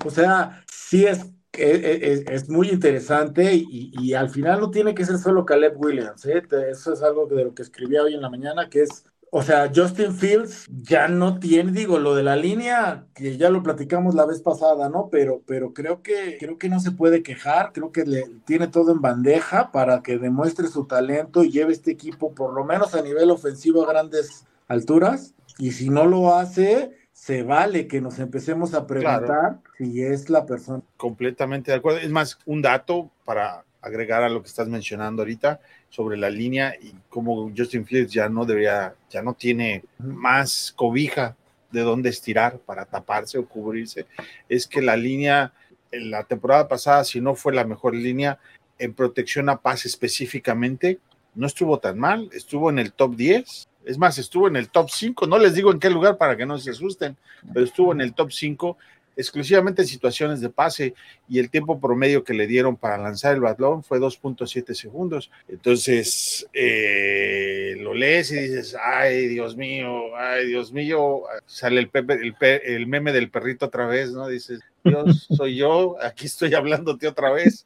O 0.05 0.11
sea, 0.11 0.63
sí 0.71 1.05
es, 1.05 1.33
es, 1.53 2.25
es 2.29 2.49
muy 2.49 2.69
interesante 2.69 3.55
y, 3.55 3.91
y, 3.99 4.15
al 4.15 4.31
final 4.31 4.61
no 4.61 4.71
tiene 4.71 4.95
que 4.95 5.05
ser 5.05 5.19
solo 5.19 5.45
Caleb 5.45 5.75
Williams. 5.77 6.25
¿eh? 6.27 6.45
Eso 6.71 6.93
es 6.93 7.03
algo 7.03 7.27
de 7.27 7.43
lo 7.43 7.55
que 7.55 7.63
escribí 7.63 7.97
hoy 7.97 8.15
en 8.15 8.23
la 8.23 8.31
mañana, 8.31 8.69
que 8.71 8.83
es 8.83 9.05
o 9.31 9.43
sea, 9.43 9.71
Justin 9.75 10.15
Fields 10.15 10.67
ya 10.83 11.09
no 11.09 11.39
tiene, 11.39 11.73
digo, 11.73 11.99
lo 11.99 12.15
de 12.15 12.23
la 12.23 12.37
línea, 12.37 13.07
que 13.15 13.37
ya 13.37 13.51
lo 13.51 13.63
platicamos 13.63 14.15
la 14.15 14.25
vez 14.25 14.41
pasada, 14.41 14.89
¿no? 14.89 15.09
Pero, 15.11 15.43
pero 15.47 15.75
creo 15.75 16.03
que, 16.03 16.37
creo 16.39 16.59
que 16.59 16.69
no 16.69 16.81
se 16.81 16.93
puede 16.93 17.23
quejar, 17.23 17.73
creo 17.73 17.93
que 17.93 18.05
le 18.05 18.25
tiene 18.45 18.69
todo 18.69 18.93
en 18.93 19.01
bandeja 19.01 19.73
para 19.73 20.03
que 20.03 20.19
demuestre 20.19 20.69
su 20.69 20.87
talento 20.87 21.45
y 21.45 21.51
lleve 21.51 21.73
este 21.73 21.91
equipo 21.91 22.35
por 22.35 22.55
lo 22.55 22.65
menos 22.65 22.95
a 22.95 23.03
nivel 23.03 23.31
ofensivo 23.31 23.85
a 23.85 23.89
grandes 23.89 24.47
alturas. 24.69 25.35
Y 25.59 25.73
si 25.73 25.91
no 25.91 26.07
lo 26.07 26.35
hace, 26.35 26.93
se 27.13 27.43
vale 27.43 27.89
que 27.89 28.01
nos 28.01 28.19
empecemos 28.19 28.75
a 28.75 28.87
preguntar 28.87 29.61
si 29.77 30.03
es 30.03 30.31
la 30.31 30.47
persona. 30.47 30.83
Completamente 30.97 31.73
de 31.73 31.79
acuerdo. 31.79 31.99
Es 31.99 32.11
más, 32.11 32.39
un 32.47 32.63
dato 32.63 33.11
para 33.25 33.66
agregar 33.87 34.23
a 34.23 34.29
lo 34.29 34.43
que 34.43 34.49
estás 34.49 34.69
mencionando 34.69 35.23
ahorita 35.23 35.61
sobre 35.89 36.17
la 36.17 36.29
línea 36.29 36.75
y 36.81 36.93
cómo 37.09 37.53
Justin 37.57 37.87
Fields 37.87 38.13
ya 38.13 38.29
no 38.29 38.45
debería, 38.45 38.95
ya 39.09 39.23
no 39.23 39.35
tiene 39.35 39.85
más 39.99 40.73
cobija 40.75 41.37
de 41.71 41.83
dónde 41.83 42.11
estirar 42.11 42.59
para 42.59 42.85
taparse 42.85 43.39
o 43.39 43.47
cubrirse, 43.47 44.07
es 44.49 44.67
que 44.67 44.83
la 44.83 44.97
línea 44.97 45.53
en 45.93 46.11
la 46.11 46.25
temporada 46.25 46.69
pasada, 46.69 47.05
si 47.05 47.21
no 47.21 47.35
fue 47.35 47.55
la 47.55 47.65
mejor 47.65 47.95
línea 47.95 48.39
en 48.79 48.93
protección 48.93 49.49
a 49.49 49.59
paz 49.59 49.87
específicamente, 49.87 50.99
no 51.35 51.47
estuvo 51.47 51.79
tan 51.79 51.99
mal, 51.99 52.29
estuvo 52.33 52.71
en 52.71 52.79
el 52.79 52.93
top 52.93 53.15
10, 53.15 53.69
es 53.85 53.99
más, 53.99 54.19
estuvo 54.19 54.49
en 54.49 54.57
el 54.57 54.69
top 54.69 54.91
5, 54.91 55.27
no 55.27 55.39
les 55.39 55.55
digo 55.55 55.71
en 55.71 55.79
qué 55.79 55.91
lugar 55.91 56.19
para 56.19 56.37
que 56.37 56.45
no 56.45 56.59
se 56.59 56.71
asusten, 56.71 57.17
pero 57.53 57.65
estuvo 57.65 57.93
en 57.93 58.01
el 58.01 58.15
top 58.15 58.33
5 58.33 58.77
exclusivamente 59.17 59.83
en 59.83 59.89
situaciones 59.89 60.41
de 60.41 60.51
pase 60.51 60.95
y 61.29 61.39
el 61.39 61.51
tiempo 61.51 61.81
promedio 61.81 62.23
que 62.23 62.35
le 62.35 62.47
dieron 62.47 62.77
para 62.77 62.99
lanzar 62.99 63.35
el 63.35 63.41
balón 63.41 63.83
fue 63.83 63.99
2.7 63.99 64.75
segundos. 64.75 65.31
Entonces, 65.49 66.47
eh, 66.53 67.77
lo 67.81 67.95
lees 67.95 68.31
y 68.31 68.37
dices, 68.37 68.77
ay, 68.81 69.27
Dios 69.27 69.57
mío, 69.57 70.15
ay, 70.17 70.47
Dios 70.47 70.73
mío, 70.73 71.23
sale 71.47 71.81
el, 71.81 71.91
el, 71.93 72.35
el, 72.41 72.87
meme 72.87 73.13
del 73.13 73.31
perrito 73.31 73.67
otra 73.67 73.87
vez, 73.87 74.13
¿no? 74.13 74.29
Dices, 74.29 74.61
Dios, 74.85 75.27
soy 75.35 75.57
yo, 75.57 75.97
aquí 76.03 76.27
estoy 76.27 76.55
hablándote 76.55 77.09
otra 77.09 77.33
vez. 77.33 77.65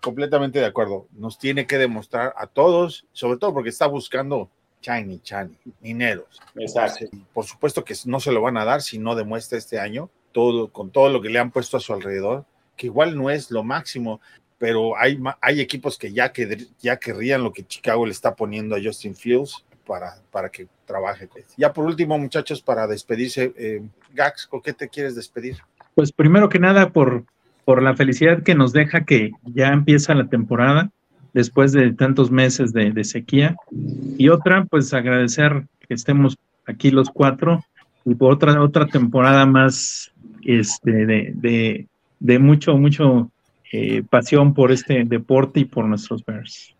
Completamente 0.00 0.58
de 0.58 0.66
acuerdo. 0.66 1.08
Nos 1.12 1.38
tiene 1.38 1.66
que 1.66 1.78
demostrar 1.78 2.34
a 2.36 2.46
todos, 2.46 3.06
sobre 3.12 3.38
todo 3.38 3.54
porque 3.54 3.70
está 3.70 3.86
buscando 3.86 4.50
Chani, 4.84 5.18
Chani, 5.20 5.56
mineros. 5.80 6.42
Exacto. 6.56 7.06
Por 7.32 7.46
supuesto 7.46 7.82
que 7.84 7.94
no 8.04 8.20
se 8.20 8.30
lo 8.30 8.42
van 8.42 8.58
a 8.58 8.66
dar 8.66 8.82
si 8.82 8.98
no 8.98 9.14
demuestra 9.14 9.56
este 9.56 9.78
año, 9.78 10.10
todo, 10.34 10.68
con 10.68 10.90
todo 10.90 11.08
lo 11.08 11.22
que 11.22 11.30
le 11.30 11.38
han 11.38 11.52
puesto 11.52 11.78
a 11.78 11.80
su 11.80 11.94
alrededor, 11.94 12.44
que 12.76 12.88
igual 12.88 13.16
no 13.16 13.30
es 13.30 13.50
lo 13.50 13.62
máximo, 13.62 14.20
pero 14.58 14.98
hay, 14.98 15.18
hay 15.40 15.60
equipos 15.60 15.96
que 15.96 16.12
ya, 16.12 16.32
que 16.32 16.66
ya 16.80 16.98
querrían 16.98 17.44
lo 17.44 17.52
que 17.52 17.64
Chicago 17.64 18.04
le 18.04 18.12
está 18.12 18.34
poniendo 18.34 18.74
a 18.74 18.80
Justin 18.82 19.14
Fields 19.14 19.64
para, 19.86 20.16
para 20.30 20.48
que 20.50 20.66
trabaje. 20.86 21.28
Ya 21.56 21.72
por 21.72 21.86
último, 21.86 22.18
muchachos, 22.18 22.60
para 22.60 22.86
despedirse, 22.86 23.54
eh, 23.56 23.82
Gax, 24.12 24.46
¿con 24.48 24.60
qué 24.60 24.72
te 24.72 24.88
quieres 24.88 25.14
despedir? 25.14 25.58
Pues 25.94 26.10
primero 26.10 26.48
que 26.48 26.58
nada, 26.58 26.90
por, 26.90 27.24
por 27.64 27.82
la 27.82 27.94
felicidad 27.94 28.42
que 28.42 28.54
nos 28.54 28.72
deja 28.72 29.04
que 29.04 29.30
ya 29.44 29.68
empieza 29.68 30.14
la 30.14 30.28
temporada 30.28 30.90
después 31.32 31.72
de 31.72 31.92
tantos 31.92 32.30
meses 32.30 32.72
de, 32.72 32.90
de 32.90 33.04
sequía. 33.04 33.56
Y 34.18 34.28
otra, 34.30 34.64
pues 34.64 34.92
agradecer 34.92 35.66
que 35.86 35.94
estemos 35.94 36.36
aquí 36.66 36.90
los 36.90 37.10
cuatro 37.10 37.64
y 38.04 38.14
por 38.14 38.32
otra, 38.32 38.60
otra 38.62 38.86
temporada 38.86 39.46
más 39.46 40.12
este, 40.44 41.06
de, 41.06 41.86
de, 42.20 42.38
mucho, 42.38 42.76
mucho 42.76 43.30
eh, 43.72 44.02
pasión 44.08 44.54
por 44.54 44.72
este 44.72 45.04
deporte 45.04 45.60
y 45.60 45.64
por 45.64 45.84
nuestros 45.86 46.24
Bears. 46.24 46.74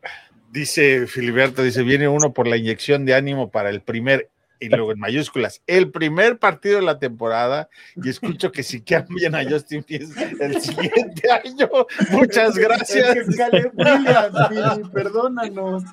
Dice 0.52 1.06
Filiberto, 1.06 1.62
dice, 1.62 1.82
viene 1.82 2.08
uno 2.08 2.32
por 2.32 2.46
la 2.46 2.56
inyección 2.56 3.04
de 3.04 3.14
ánimo 3.14 3.50
para 3.50 3.70
el 3.70 3.80
primer 3.80 4.28
y 4.60 4.68
luego 4.68 4.92
en 4.92 4.98
mayúsculas, 4.98 5.60
el 5.66 5.90
primer 5.90 6.38
partido 6.38 6.76
de 6.76 6.82
la 6.82 6.98
temporada 6.98 7.68
y 7.96 8.08
escucho 8.08 8.50
que 8.52 8.62
si 8.62 8.80
cambian 8.80 9.34
a 9.34 9.44
Justin 9.44 9.84
Fields 9.84 10.16
el 10.40 10.60
siguiente 10.60 11.30
año. 11.30 11.68
Muchas 12.10 12.56
gracias. 12.56 13.16
Es 13.16 13.36
Caleb 13.36 13.72
Williams, 13.76 14.88
perdónanos. 14.90 15.84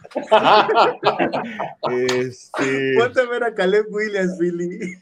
Este... 2.16 2.94
Ponte 2.98 3.22
a 3.22 3.26
ver 3.26 3.44
a 3.44 3.54
Caleb 3.54 3.88
Williams, 3.90 4.38
Billy. 4.38 4.96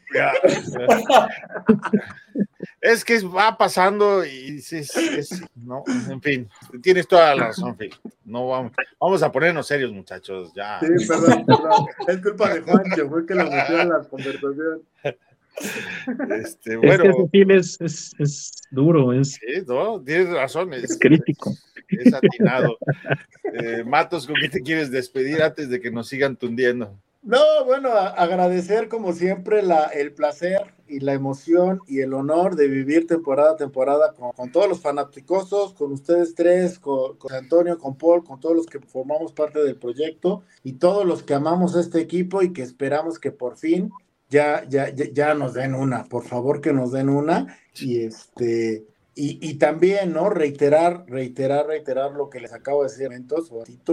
Es 2.80 3.04
que 3.04 3.20
va 3.20 3.58
pasando 3.58 4.24
y 4.24 4.56
es, 4.58 5.42
no, 5.54 5.84
en 6.08 6.22
fin, 6.22 6.48
tienes 6.82 7.06
toda 7.06 7.34
la 7.34 7.48
razón, 7.48 7.76
Phil. 7.76 7.94
No 8.24 8.48
vamos, 8.48 8.72
vamos 8.98 9.22
a 9.22 9.30
ponernos 9.30 9.66
serios, 9.66 9.92
muchachos, 9.92 10.50
ya. 10.54 10.80
Sí, 10.80 11.06
perdón, 11.06 11.44
perdón. 11.44 11.86
Es 12.08 12.18
culpa 12.22 12.54
de 12.54 12.60
Juancho, 12.62 13.08
fue 13.10 13.26
que 13.26 13.34
lo 13.34 13.44
metió 13.50 13.80
en 13.82 13.88
la 13.90 14.00
conversación. 14.08 14.82
Este, 16.30 16.72
Es 16.74 16.78
bueno, 16.80 17.28
que 17.30 17.42
es, 17.54 17.78
es, 17.80 18.12
es 18.18 18.52
duro, 18.70 19.12
es, 19.12 19.32
sí, 19.34 19.62
no, 19.66 20.00
tienes 20.02 20.30
razón. 20.30 20.72
es 20.72 20.98
crítico. 20.98 21.52
Es 21.88 22.14
atinado. 22.14 22.78
Eh, 23.52 23.84
Matos, 23.84 24.26
¿con 24.26 24.36
qué 24.40 24.48
te 24.48 24.60
quieres 24.62 24.90
despedir 24.90 25.42
antes 25.42 25.68
de 25.68 25.80
que 25.80 25.90
nos 25.90 26.08
sigan 26.08 26.36
tundiendo? 26.36 26.96
No, 27.22 27.64
bueno, 27.66 27.90
a- 27.92 28.08
agradecer 28.14 28.88
como 28.88 29.12
siempre 29.12 29.60
la, 29.62 29.84
el 29.86 30.12
placer 30.12 30.72
y 30.90 31.00
la 31.00 31.14
emoción 31.14 31.80
y 31.86 32.00
el 32.00 32.12
honor 32.14 32.56
de 32.56 32.68
vivir 32.68 33.06
temporada 33.06 33.52
a 33.52 33.56
temporada 33.56 34.12
con, 34.14 34.32
con 34.32 34.50
todos 34.50 34.68
los 34.68 34.80
fanaticosos, 34.80 35.74
con 35.74 35.92
ustedes 35.92 36.34
tres, 36.34 36.78
con, 36.78 37.16
con 37.16 37.32
Antonio, 37.32 37.78
con 37.78 37.96
Paul, 37.96 38.24
con 38.24 38.40
todos 38.40 38.56
los 38.56 38.66
que 38.66 38.80
formamos 38.80 39.32
parte 39.32 39.62
del 39.62 39.76
proyecto 39.76 40.42
y 40.64 40.74
todos 40.74 41.06
los 41.06 41.22
que 41.22 41.34
amamos 41.34 41.76
a 41.76 41.80
este 41.80 42.00
equipo 42.00 42.42
y 42.42 42.52
que 42.52 42.62
esperamos 42.62 43.18
que 43.18 43.30
por 43.30 43.56
fin 43.56 43.90
ya, 44.28 44.64
ya, 44.68 44.90
ya, 44.94 45.06
ya 45.12 45.34
nos 45.34 45.54
den 45.54 45.74
una, 45.74 46.04
por 46.04 46.24
favor 46.24 46.60
que 46.60 46.72
nos 46.72 46.92
den 46.92 47.08
una 47.08 47.58
y 47.74 48.00
este 48.04 48.86
y, 49.14 49.38
y 49.42 49.54
también, 49.58 50.12
¿no? 50.12 50.30
Reiterar, 50.30 51.04
reiterar, 51.06 51.66
reiterar 51.66 52.12
lo 52.12 52.30
que 52.30 52.40
les 52.40 52.52
acabo 52.52 52.82
de 52.82 52.90
decir, 52.90 53.12
entonces, 53.12 53.52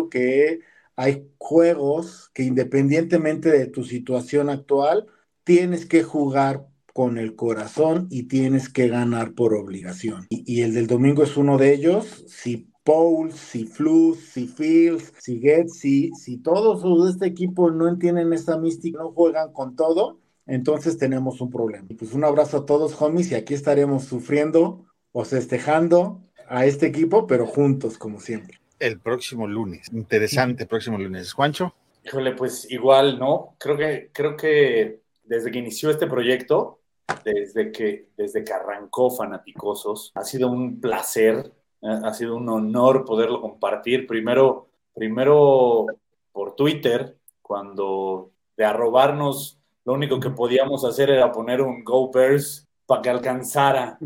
que 0.10 0.62
hay 0.96 1.30
juegos 1.38 2.30
que 2.34 2.44
independientemente 2.44 3.52
de 3.52 3.68
tu 3.68 3.84
situación 3.84 4.50
actual, 4.50 5.08
tienes 5.44 5.86
que 5.86 6.04
jugar 6.04 6.68
con 6.98 7.20
el 7.20 7.36
corazón 7.36 8.08
y 8.10 8.24
tienes 8.24 8.70
que 8.70 8.88
ganar 8.88 9.34
por 9.34 9.54
obligación. 9.54 10.26
Y, 10.30 10.52
y 10.52 10.64
el 10.64 10.74
del 10.74 10.88
domingo 10.88 11.22
es 11.22 11.38
uno 11.38 11.60
de 11.60 11.72
ellos. 11.72 12.26
Si 12.28 12.72
Paul, 12.84 13.32
si 13.34 13.66
Flus, 13.66 14.18
si 14.18 14.48
Fields, 14.48 15.14
si 15.20 15.40
Getz, 15.40 15.78
si, 15.78 16.10
si 16.16 16.38
todos 16.38 16.84
los 16.84 17.06
de 17.06 17.12
este 17.12 17.28
equipo 17.28 17.70
no 17.70 17.88
entienden 17.88 18.34
esa 18.34 18.58
mística, 18.58 18.98
no 18.98 19.12
juegan 19.12 19.54
con 19.54 19.76
todo, 19.76 20.22
entonces 20.48 20.98
tenemos 20.98 21.40
un 21.40 21.52
problema. 21.52 21.86
Y 21.88 21.94
pues 21.94 22.14
un 22.14 22.24
abrazo 22.24 22.58
a 22.58 22.66
todos, 22.66 23.00
homies, 23.00 23.30
y 23.30 23.36
aquí 23.36 23.54
estaremos 23.54 24.06
sufriendo 24.06 24.88
o 25.12 25.24
festejando 25.24 26.24
a 26.50 26.66
este 26.66 26.88
equipo, 26.88 27.28
pero 27.28 27.46
juntos, 27.46 28.00
como 28.00 28.20
siempre. 28.20 28.60
El 28.80 29.00
próximo 29.00 29.48
lunes. 29.48 29.88
Interesante, 29.94 30.66
próximo 30.66 30.98
lunes. 30.98 31.32
Juancho. 31.32 31.76
Híjole, 32.04 32.32
pues 32.32 32.66
igual, 32.72 33.20
¿no? 33.20 33.56
Creo 33.60 33.78
que, 33.78 34.10
creo 34.12 34.36
que 34.36 35.02
desde 35.26 35.52
que 35.52 35.60
inició 35.60 35.92
este 35.92 36.08
proyecto, 36.08 36.80
desde 37.24 37.72
que, 37.72 38.10
desde 38.18 38.44
que 38.44 38.54
arrancó 38.54 39.10
Fanaticosos, 39.10 40.12
ha 40.16 40.24
sido 40.24 40.50
un 40.50 40.80
placer, 40.80 41.52
eh, 41.82 42.00
ha 42.04 42.14
sido 42.14 42.36
un 42.36 42.50
honor 42.50 43.06
poderlo 43.06 43.42
compartir. 43.42 44.08
Primero, 44.08 44.68
primero 44.94 45.86
por 46.32 46.56
Twitter, 46.56 47.18
cuando 47.42 48.32
de 48.56 48.66
arrobarnos, 48.66 49.60
lo 49.86 49.94
único 49.94 50.20
que 50.20 50.30
podíamos 50.30 50.84
hacer 50.84 51.10
era 51.10 51.32
poner 51.32 51.62
un 51.62 51.84
Go 51.84 52.12
Bears 52.12 52.68
para 52.86 53.02
que 53.02 53.10
alcanzara. 53.10 53.98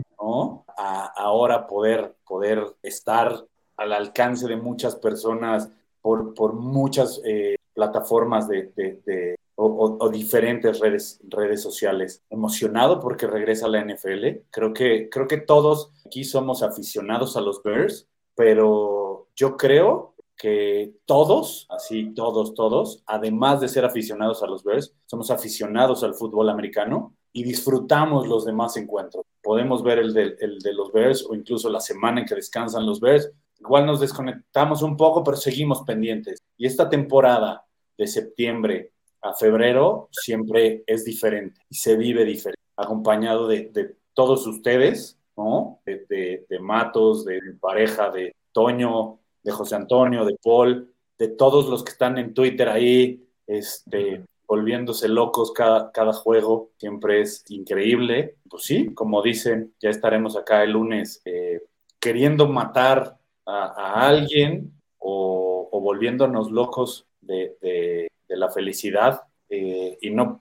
A 0.78 1.06
ahora 1.18 1.68
poder, 1.68 2.16
poder 2.26 2.76
estar 2.84 3.45
al 3.76 3.93
alcance 3.93 4.47
de 4.47 4.56
muchas 4.56 4.95
personas 4.95 5.70
por, 5.99 6.34
por 6.36 6.54
muchas 6.54 7.20
eh, 7.26 7.58
plataformas 7.74 8.47
de, 8.47 8.72
de 8.76 9.36
o, 9.56 9.66
o, 9.66 10.06
o, 10.06 10.10
diferentes 10.10 10.80
redes, 10.80 11.20
redes 11.28 11.62
sociales. 11.62 12.24
Emocionado 12.30 12.99
porque 12.99 13.28
regresa 13.28 13.66
a 13.66 13.70
la 13.70 13.84
NFL. 13.84 14.43
Creo 14.49 14.74
que, 14.74 15.10
creo 15.10 15.28
que 15.28 15.38
todos 15.38 15.91
aquí 16.06 16.24
somos 16.24 16.64
aficionados 16.64 17.38
a 17.38 17.41
los 17.41 17.62
Bears, 17.64 18.08
pero 18.36 19.28
yo 19.36 19.58
creo 19.58 20.16
que 20.41 20.95
todos, 21.06 21.68
así 21.70 22.14
todos, 22.16 22.56
todos, 22.56 23.04
además 23.06 23.62
de 23.62 23.68
ser 23.68 23.86
aficionados 23.86 24.41
a 24.41 24.47
los 24.47 24.64
Bears, 24.64 24.95
somos 25.06 25.30
aficionados 25.30 26.04
al 26.04 26.16
fútbol 26.16 26.49
americano 26.49 27.16
y 27.32 27.43
disfrutamos 27.43 28.28
los 28.28 28.45
demás 28.45 28.76
encuentros. 28.76 29.24
Podemos 29.43 29.84
ver 29.84 29.99
el 29.99 30.14
de, 30.14 30.36
el 30.39 30.58
de 30.60 30.74
los 30.74 30.91
Bears 30.91 31.28
o 31.30 31.36
incluso 31.36 31.70
la 31.70 31.80
semana 31.80 32.22
en 32.22 32.26
que 32.26 32.36
descansan 32.36 32.86
los 32.86 32.99
Bears, 32.99 33.32
igual 33.60 33.86
nos 33.86 33.99
desconectamos 33.99 34.82
un 34.82 34.97
poco, 34.97 35.24
pero 35.24 35.38
seguimos 35.38 35.84
pendientes. 35.84 36.39
Y 36.58 36.66
esta 36.66 36.89
temporada 36.89 37.64
de 37.97 38.08
septiembre 38.08 38.93
a 39.22 39.34
febrero 39.34 40.09
siempre 40.11 40.84
es 40.88 41.05
diferente 41.05 41.61
y 41.69 41.76
se 41.76 41.95
vive 41.95 42.26
diferente, 42.26 42.61
acompañado 42.76 43.47
de, 43.47 43.69
de 43.72 43.95
todos 44.13 44.45
ustedes, 44.47 45.17
¿no? 45.38 45.80
De, 45.86 46.05
de, 46.09 46.45
de, 46.49 46.59
Matos, 46.59 47.26
de 47.26 47.41
mi 47.41 47.53
pareja, 47.53 48.09
de 48.09 48.36
Toño, 48.51 49.19
de 49.43 49.51
José 49.51 49.76
Antonio, 49.76 50.26
de 50.26 50.38
Paul, 50.43 50.93
de 51.17 51.28
todos 51.30 51.67
los 51.67 51.84
que 51.84 51.91
están 51.91 52.17
en 52.17 52.34
Twitter 52.34 52.67
ahí, 52.67 53.24
este, 53.47 54.24
volviéndose 54.47 55.07
locos 55.07 55.51
cada, 55.51 55.91
cada 55.91 56.13
juego, 56.13 56.72
siempre 56.78 57.22
es 57.22 57.43
increíble. 57.49 58.36
Pues 58.49 58.63
sí, 58.63 58.93
como 58.93 59.22
dicen, 59.22 59.74
ya 59.80 59.89
estaremos 59.89 60.36
acá 60.36 60.63
el 60.63 60.72
lunes 60.72 61.22
eh, 61.26 61.61
queriendo 61.99 62.47
matar 62.47 63.17
a, 63.45 63.65
a 63.65 64.07
alguien 64.07 64.74
o, 64.97 65.69
o, 65.72 65.80
volviéndonos 65.80 66.51
locos 66.51 67.07
de, 67.22 67.55
de, 67.61 67.69
de 67.69 68.01
la 68.42 68.52
felicidad 68.52 69.22
eh, 69.50 69.98
y 70.02 70.10
no 70.10 70.39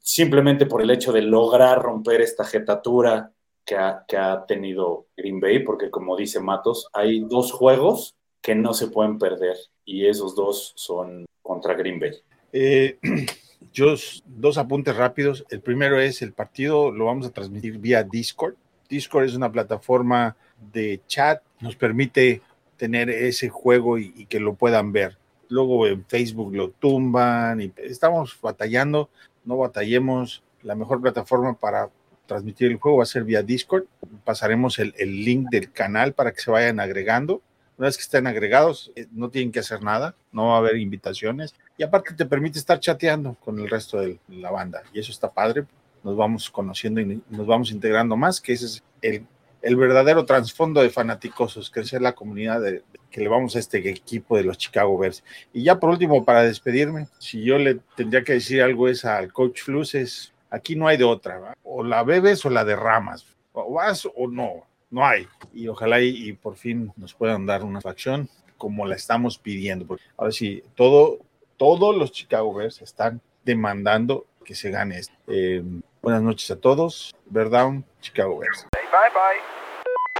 simplemente 0.00 0.66
por 0.66 0.82
el 0.82 0.90
hecho 0.90 1.12
de 1.12 1.22
lograr 1.22 1.80
romper 1.80 2.20
esta 2.20 2.44
jetatura 2.44 3.32
que 3.64 3.76
ha, 3.76 4.04
que 4.06 4.16
ha, 4.16 4.44
tenido 4.44 5.06
Green 5.16 5.40
Bay, 5.40 5.60
porque 5.60 5.90
como 5.90 6.16
dice 6.16 6.40
Matos, 6.40 6.88
hay 6.92 7.20
dos 7.20 7.52
juegos 7.52 8.14
que 8.42 8.54
no 8.54 8.74
se 8.74 8.88
pueden 8.88 9.18
perder 9.18 9.56
y 9.84 10.06
esos 10.06 10.34
dos 10.34 10.72
son 10.76 11.24
contra 11.42 11.74
Green 11.74 11.98
Bay. 11.98 12.10
Eh, 12.52 12.98
yo, 13.72 13.94
dos 14.26 14.58
apuntes 14.58 14.96
rápidos. 14.96 15.44
El 15.48 15.60
primero 15.60 15.98
es 15.98 16.20
el 16.20 16.32
partido 16.32 16.90
lo 16.90 17.06
vamos 17.06 17.26
a 17.26 17.32
transmitir 17.32 17.78
vía 17.78 18.02
Discord. 18.02 18.54
Discord 18.88 19.24
es 19.24 19.34
una 19.34 19.50
plataforma 19.50 20.36
de 20.72 21.00
chat, 21.06 21.42
nos 21.60 21.76
permite 21.76 22.42
tener 22.76 23.08
ese 23.08 23.48
juego 23.48 23.98
y, 23.98 24.12
y 24.16 24.26
que 24.26 24.40
lo 24.40 24.54
puedan 24.54 24.92
ver. 24.92 25.16
Luego 25.48 25.86
en 25.86 26.04
Facebook 26.04 26.54
lo 26.54 26.70
tumban 26.70 27.60
y 27.60 27.72
estamos 27.76 28.38
batallando, 28.40 29.10
no 29.44 29.56
batallemos. 29.56 30.42
La 30.62 30.74
mejor 30.74 31.00
plataforma 31.00 31.54
para 31.54 31.90
transmitir 32.26 32.70
el 32.70 32.78
juego 32.78 32.98
va 32.98 33.02
a 33.02 33.06
ser 33.06 33.24
vía 33.24 33.42
Discord. 33.42 33.84
Pasaremos 34.24 34.78
el, 34.78 34.94
el 34.96 35.24
link 35.24 35.48
del 35.50 35.70
canal 35.72 36.14
para 36.14 36.32
que 36.32 36.40
se 36.40 36.50
vayan 36.50 36.80
agregando. 36.80 37.42
Una 37.76 37.88
vez 37.88 37.96
que 37.96 38.02
estén 38.02 38.26
agregados, 38.26 38.92
eh, 38.94 39.06
no 39.10 39.30
tienen 39.30 39.50
que 39.50 39.58
hacer 39.58 39.82
nada, 39.82 40.14
no 40.30 40.48
va 40.48 40.54
a 40.54 40.58
haber 40.58 40.76
invitaciones. 40.76 41.54
Y 41.76 41.82
aparte 41.82 42.14
te 42.14 42.24
permite 42.24 42.58
estar 42.58 42.78
chateando 42.78 43.36
con 43.44 43.58
el 43.58 43.68
resto 43.68 44.00
de 44.00 44.18
la 44.28 44.50
banda. 44.50 44.82
Y 44.92 45.00
eso 45.00 45.10
está 45.10 45.32
padre. 45.32 45.64
Nos 46.04 46.16
vamos 46.16 46.50
conociendo 46.50 47.00
y 47.00 47.22
nos 47.30 47.46
vamos 47.46 47.72
integrando 47.72 48.16
más, 48.16 48.40
que 48.40 48.52
ese 48.52 48.66
es 48.66 48.82
el, 49.02 49.26
el 49.64 49.76
verdadero 49.76 50.24
trasfondo 50.26 50.82
de 50.82 50.90
fanaticosos, 50.90 51.70
crecer 51.70 52.02
la 52.02 52.12
comunidad 52.14 52.60
de, 52.60 52.82
que 53.10 53.20
le 53.20 53.28
vamos 53.28 53.56
a 53.56 53.58
este 53.58 53.78
equipo 53.88 54.36
de 54.36 54.44
los 54.44 54.58
Chicago 54.58 54.98
Bears. 54.98 55.24
Y 55.52 55.64
ya 55.64 55.80
por 55.80 55.90
último, 55.90 56.24
para 56.24 56.42
despedirme, 56.42 57.08
si 57.18 57.42
yo 57.42 57.58
le 57.58 57.76
tendría 57.96 58.22
que 58.22 58.34
decir 58.34 58.62
algo 58.62 58.88
es 58.88 59.04
al 59.04 59.32
coach 59.32 59.62
Flus, 59.62 59.94
es 59.94 60.32
aquí 60.50 60.76
no 60.76 60.86
hay 60.86 60.96
de 60.96 61.04
otra, 61.04 61.56
o 61.64 61.82
la 61.82 62.02
bebes 62.02 62.44
o 62.44 62.50
la 62.50 62.64
derramas, 62.64 63.26
o 63.52 63.72
vas 63.72 64.06
o 64.14 64.28
no, 64.28 64.64
no 64.90 65.06
hay. 65.06 65.26
Y 65.52 65.66
ojalá 65.68 66.00
y, 66.00 66.32
por 66.34 66.56
fin 66.56 66.92
nos 66.96 67.14
puedan 67.14 67.46
dar 67.46 67.64
una 67.64 67.80
facción 67.80 68.28
como 68.58 68.86
la 68.86 68.96
estamos 68.96 69.38
pidiendo. 69.38 69.86
Porque 69.86 70.04
ahora 70.16 70.32
sí, 70.32 70.62
todo, 70.74 71.20
todos 71.56 71.96
los 71.96 72.12
Chicago 72.12 72.52
Bears 72.52 72.82
están 72.82 73.20
demandando 73.44 74.26
que 74.44 74.54
se 74.54 74.70
gane 74.70 74.98
esto. 74.98 75.14
Eh, 75.28 75.62
buenas 76.02 76.22
noches 76.22 76.50
a 76.50 76.56
todos. 76.56 77.14
Bear 77.26 77.48
down, 77.48 77.84
Chicago 78.00 78.38
Bears. 78.38 78.66
Bye 78.72 79.10
bye. 79.12 79.53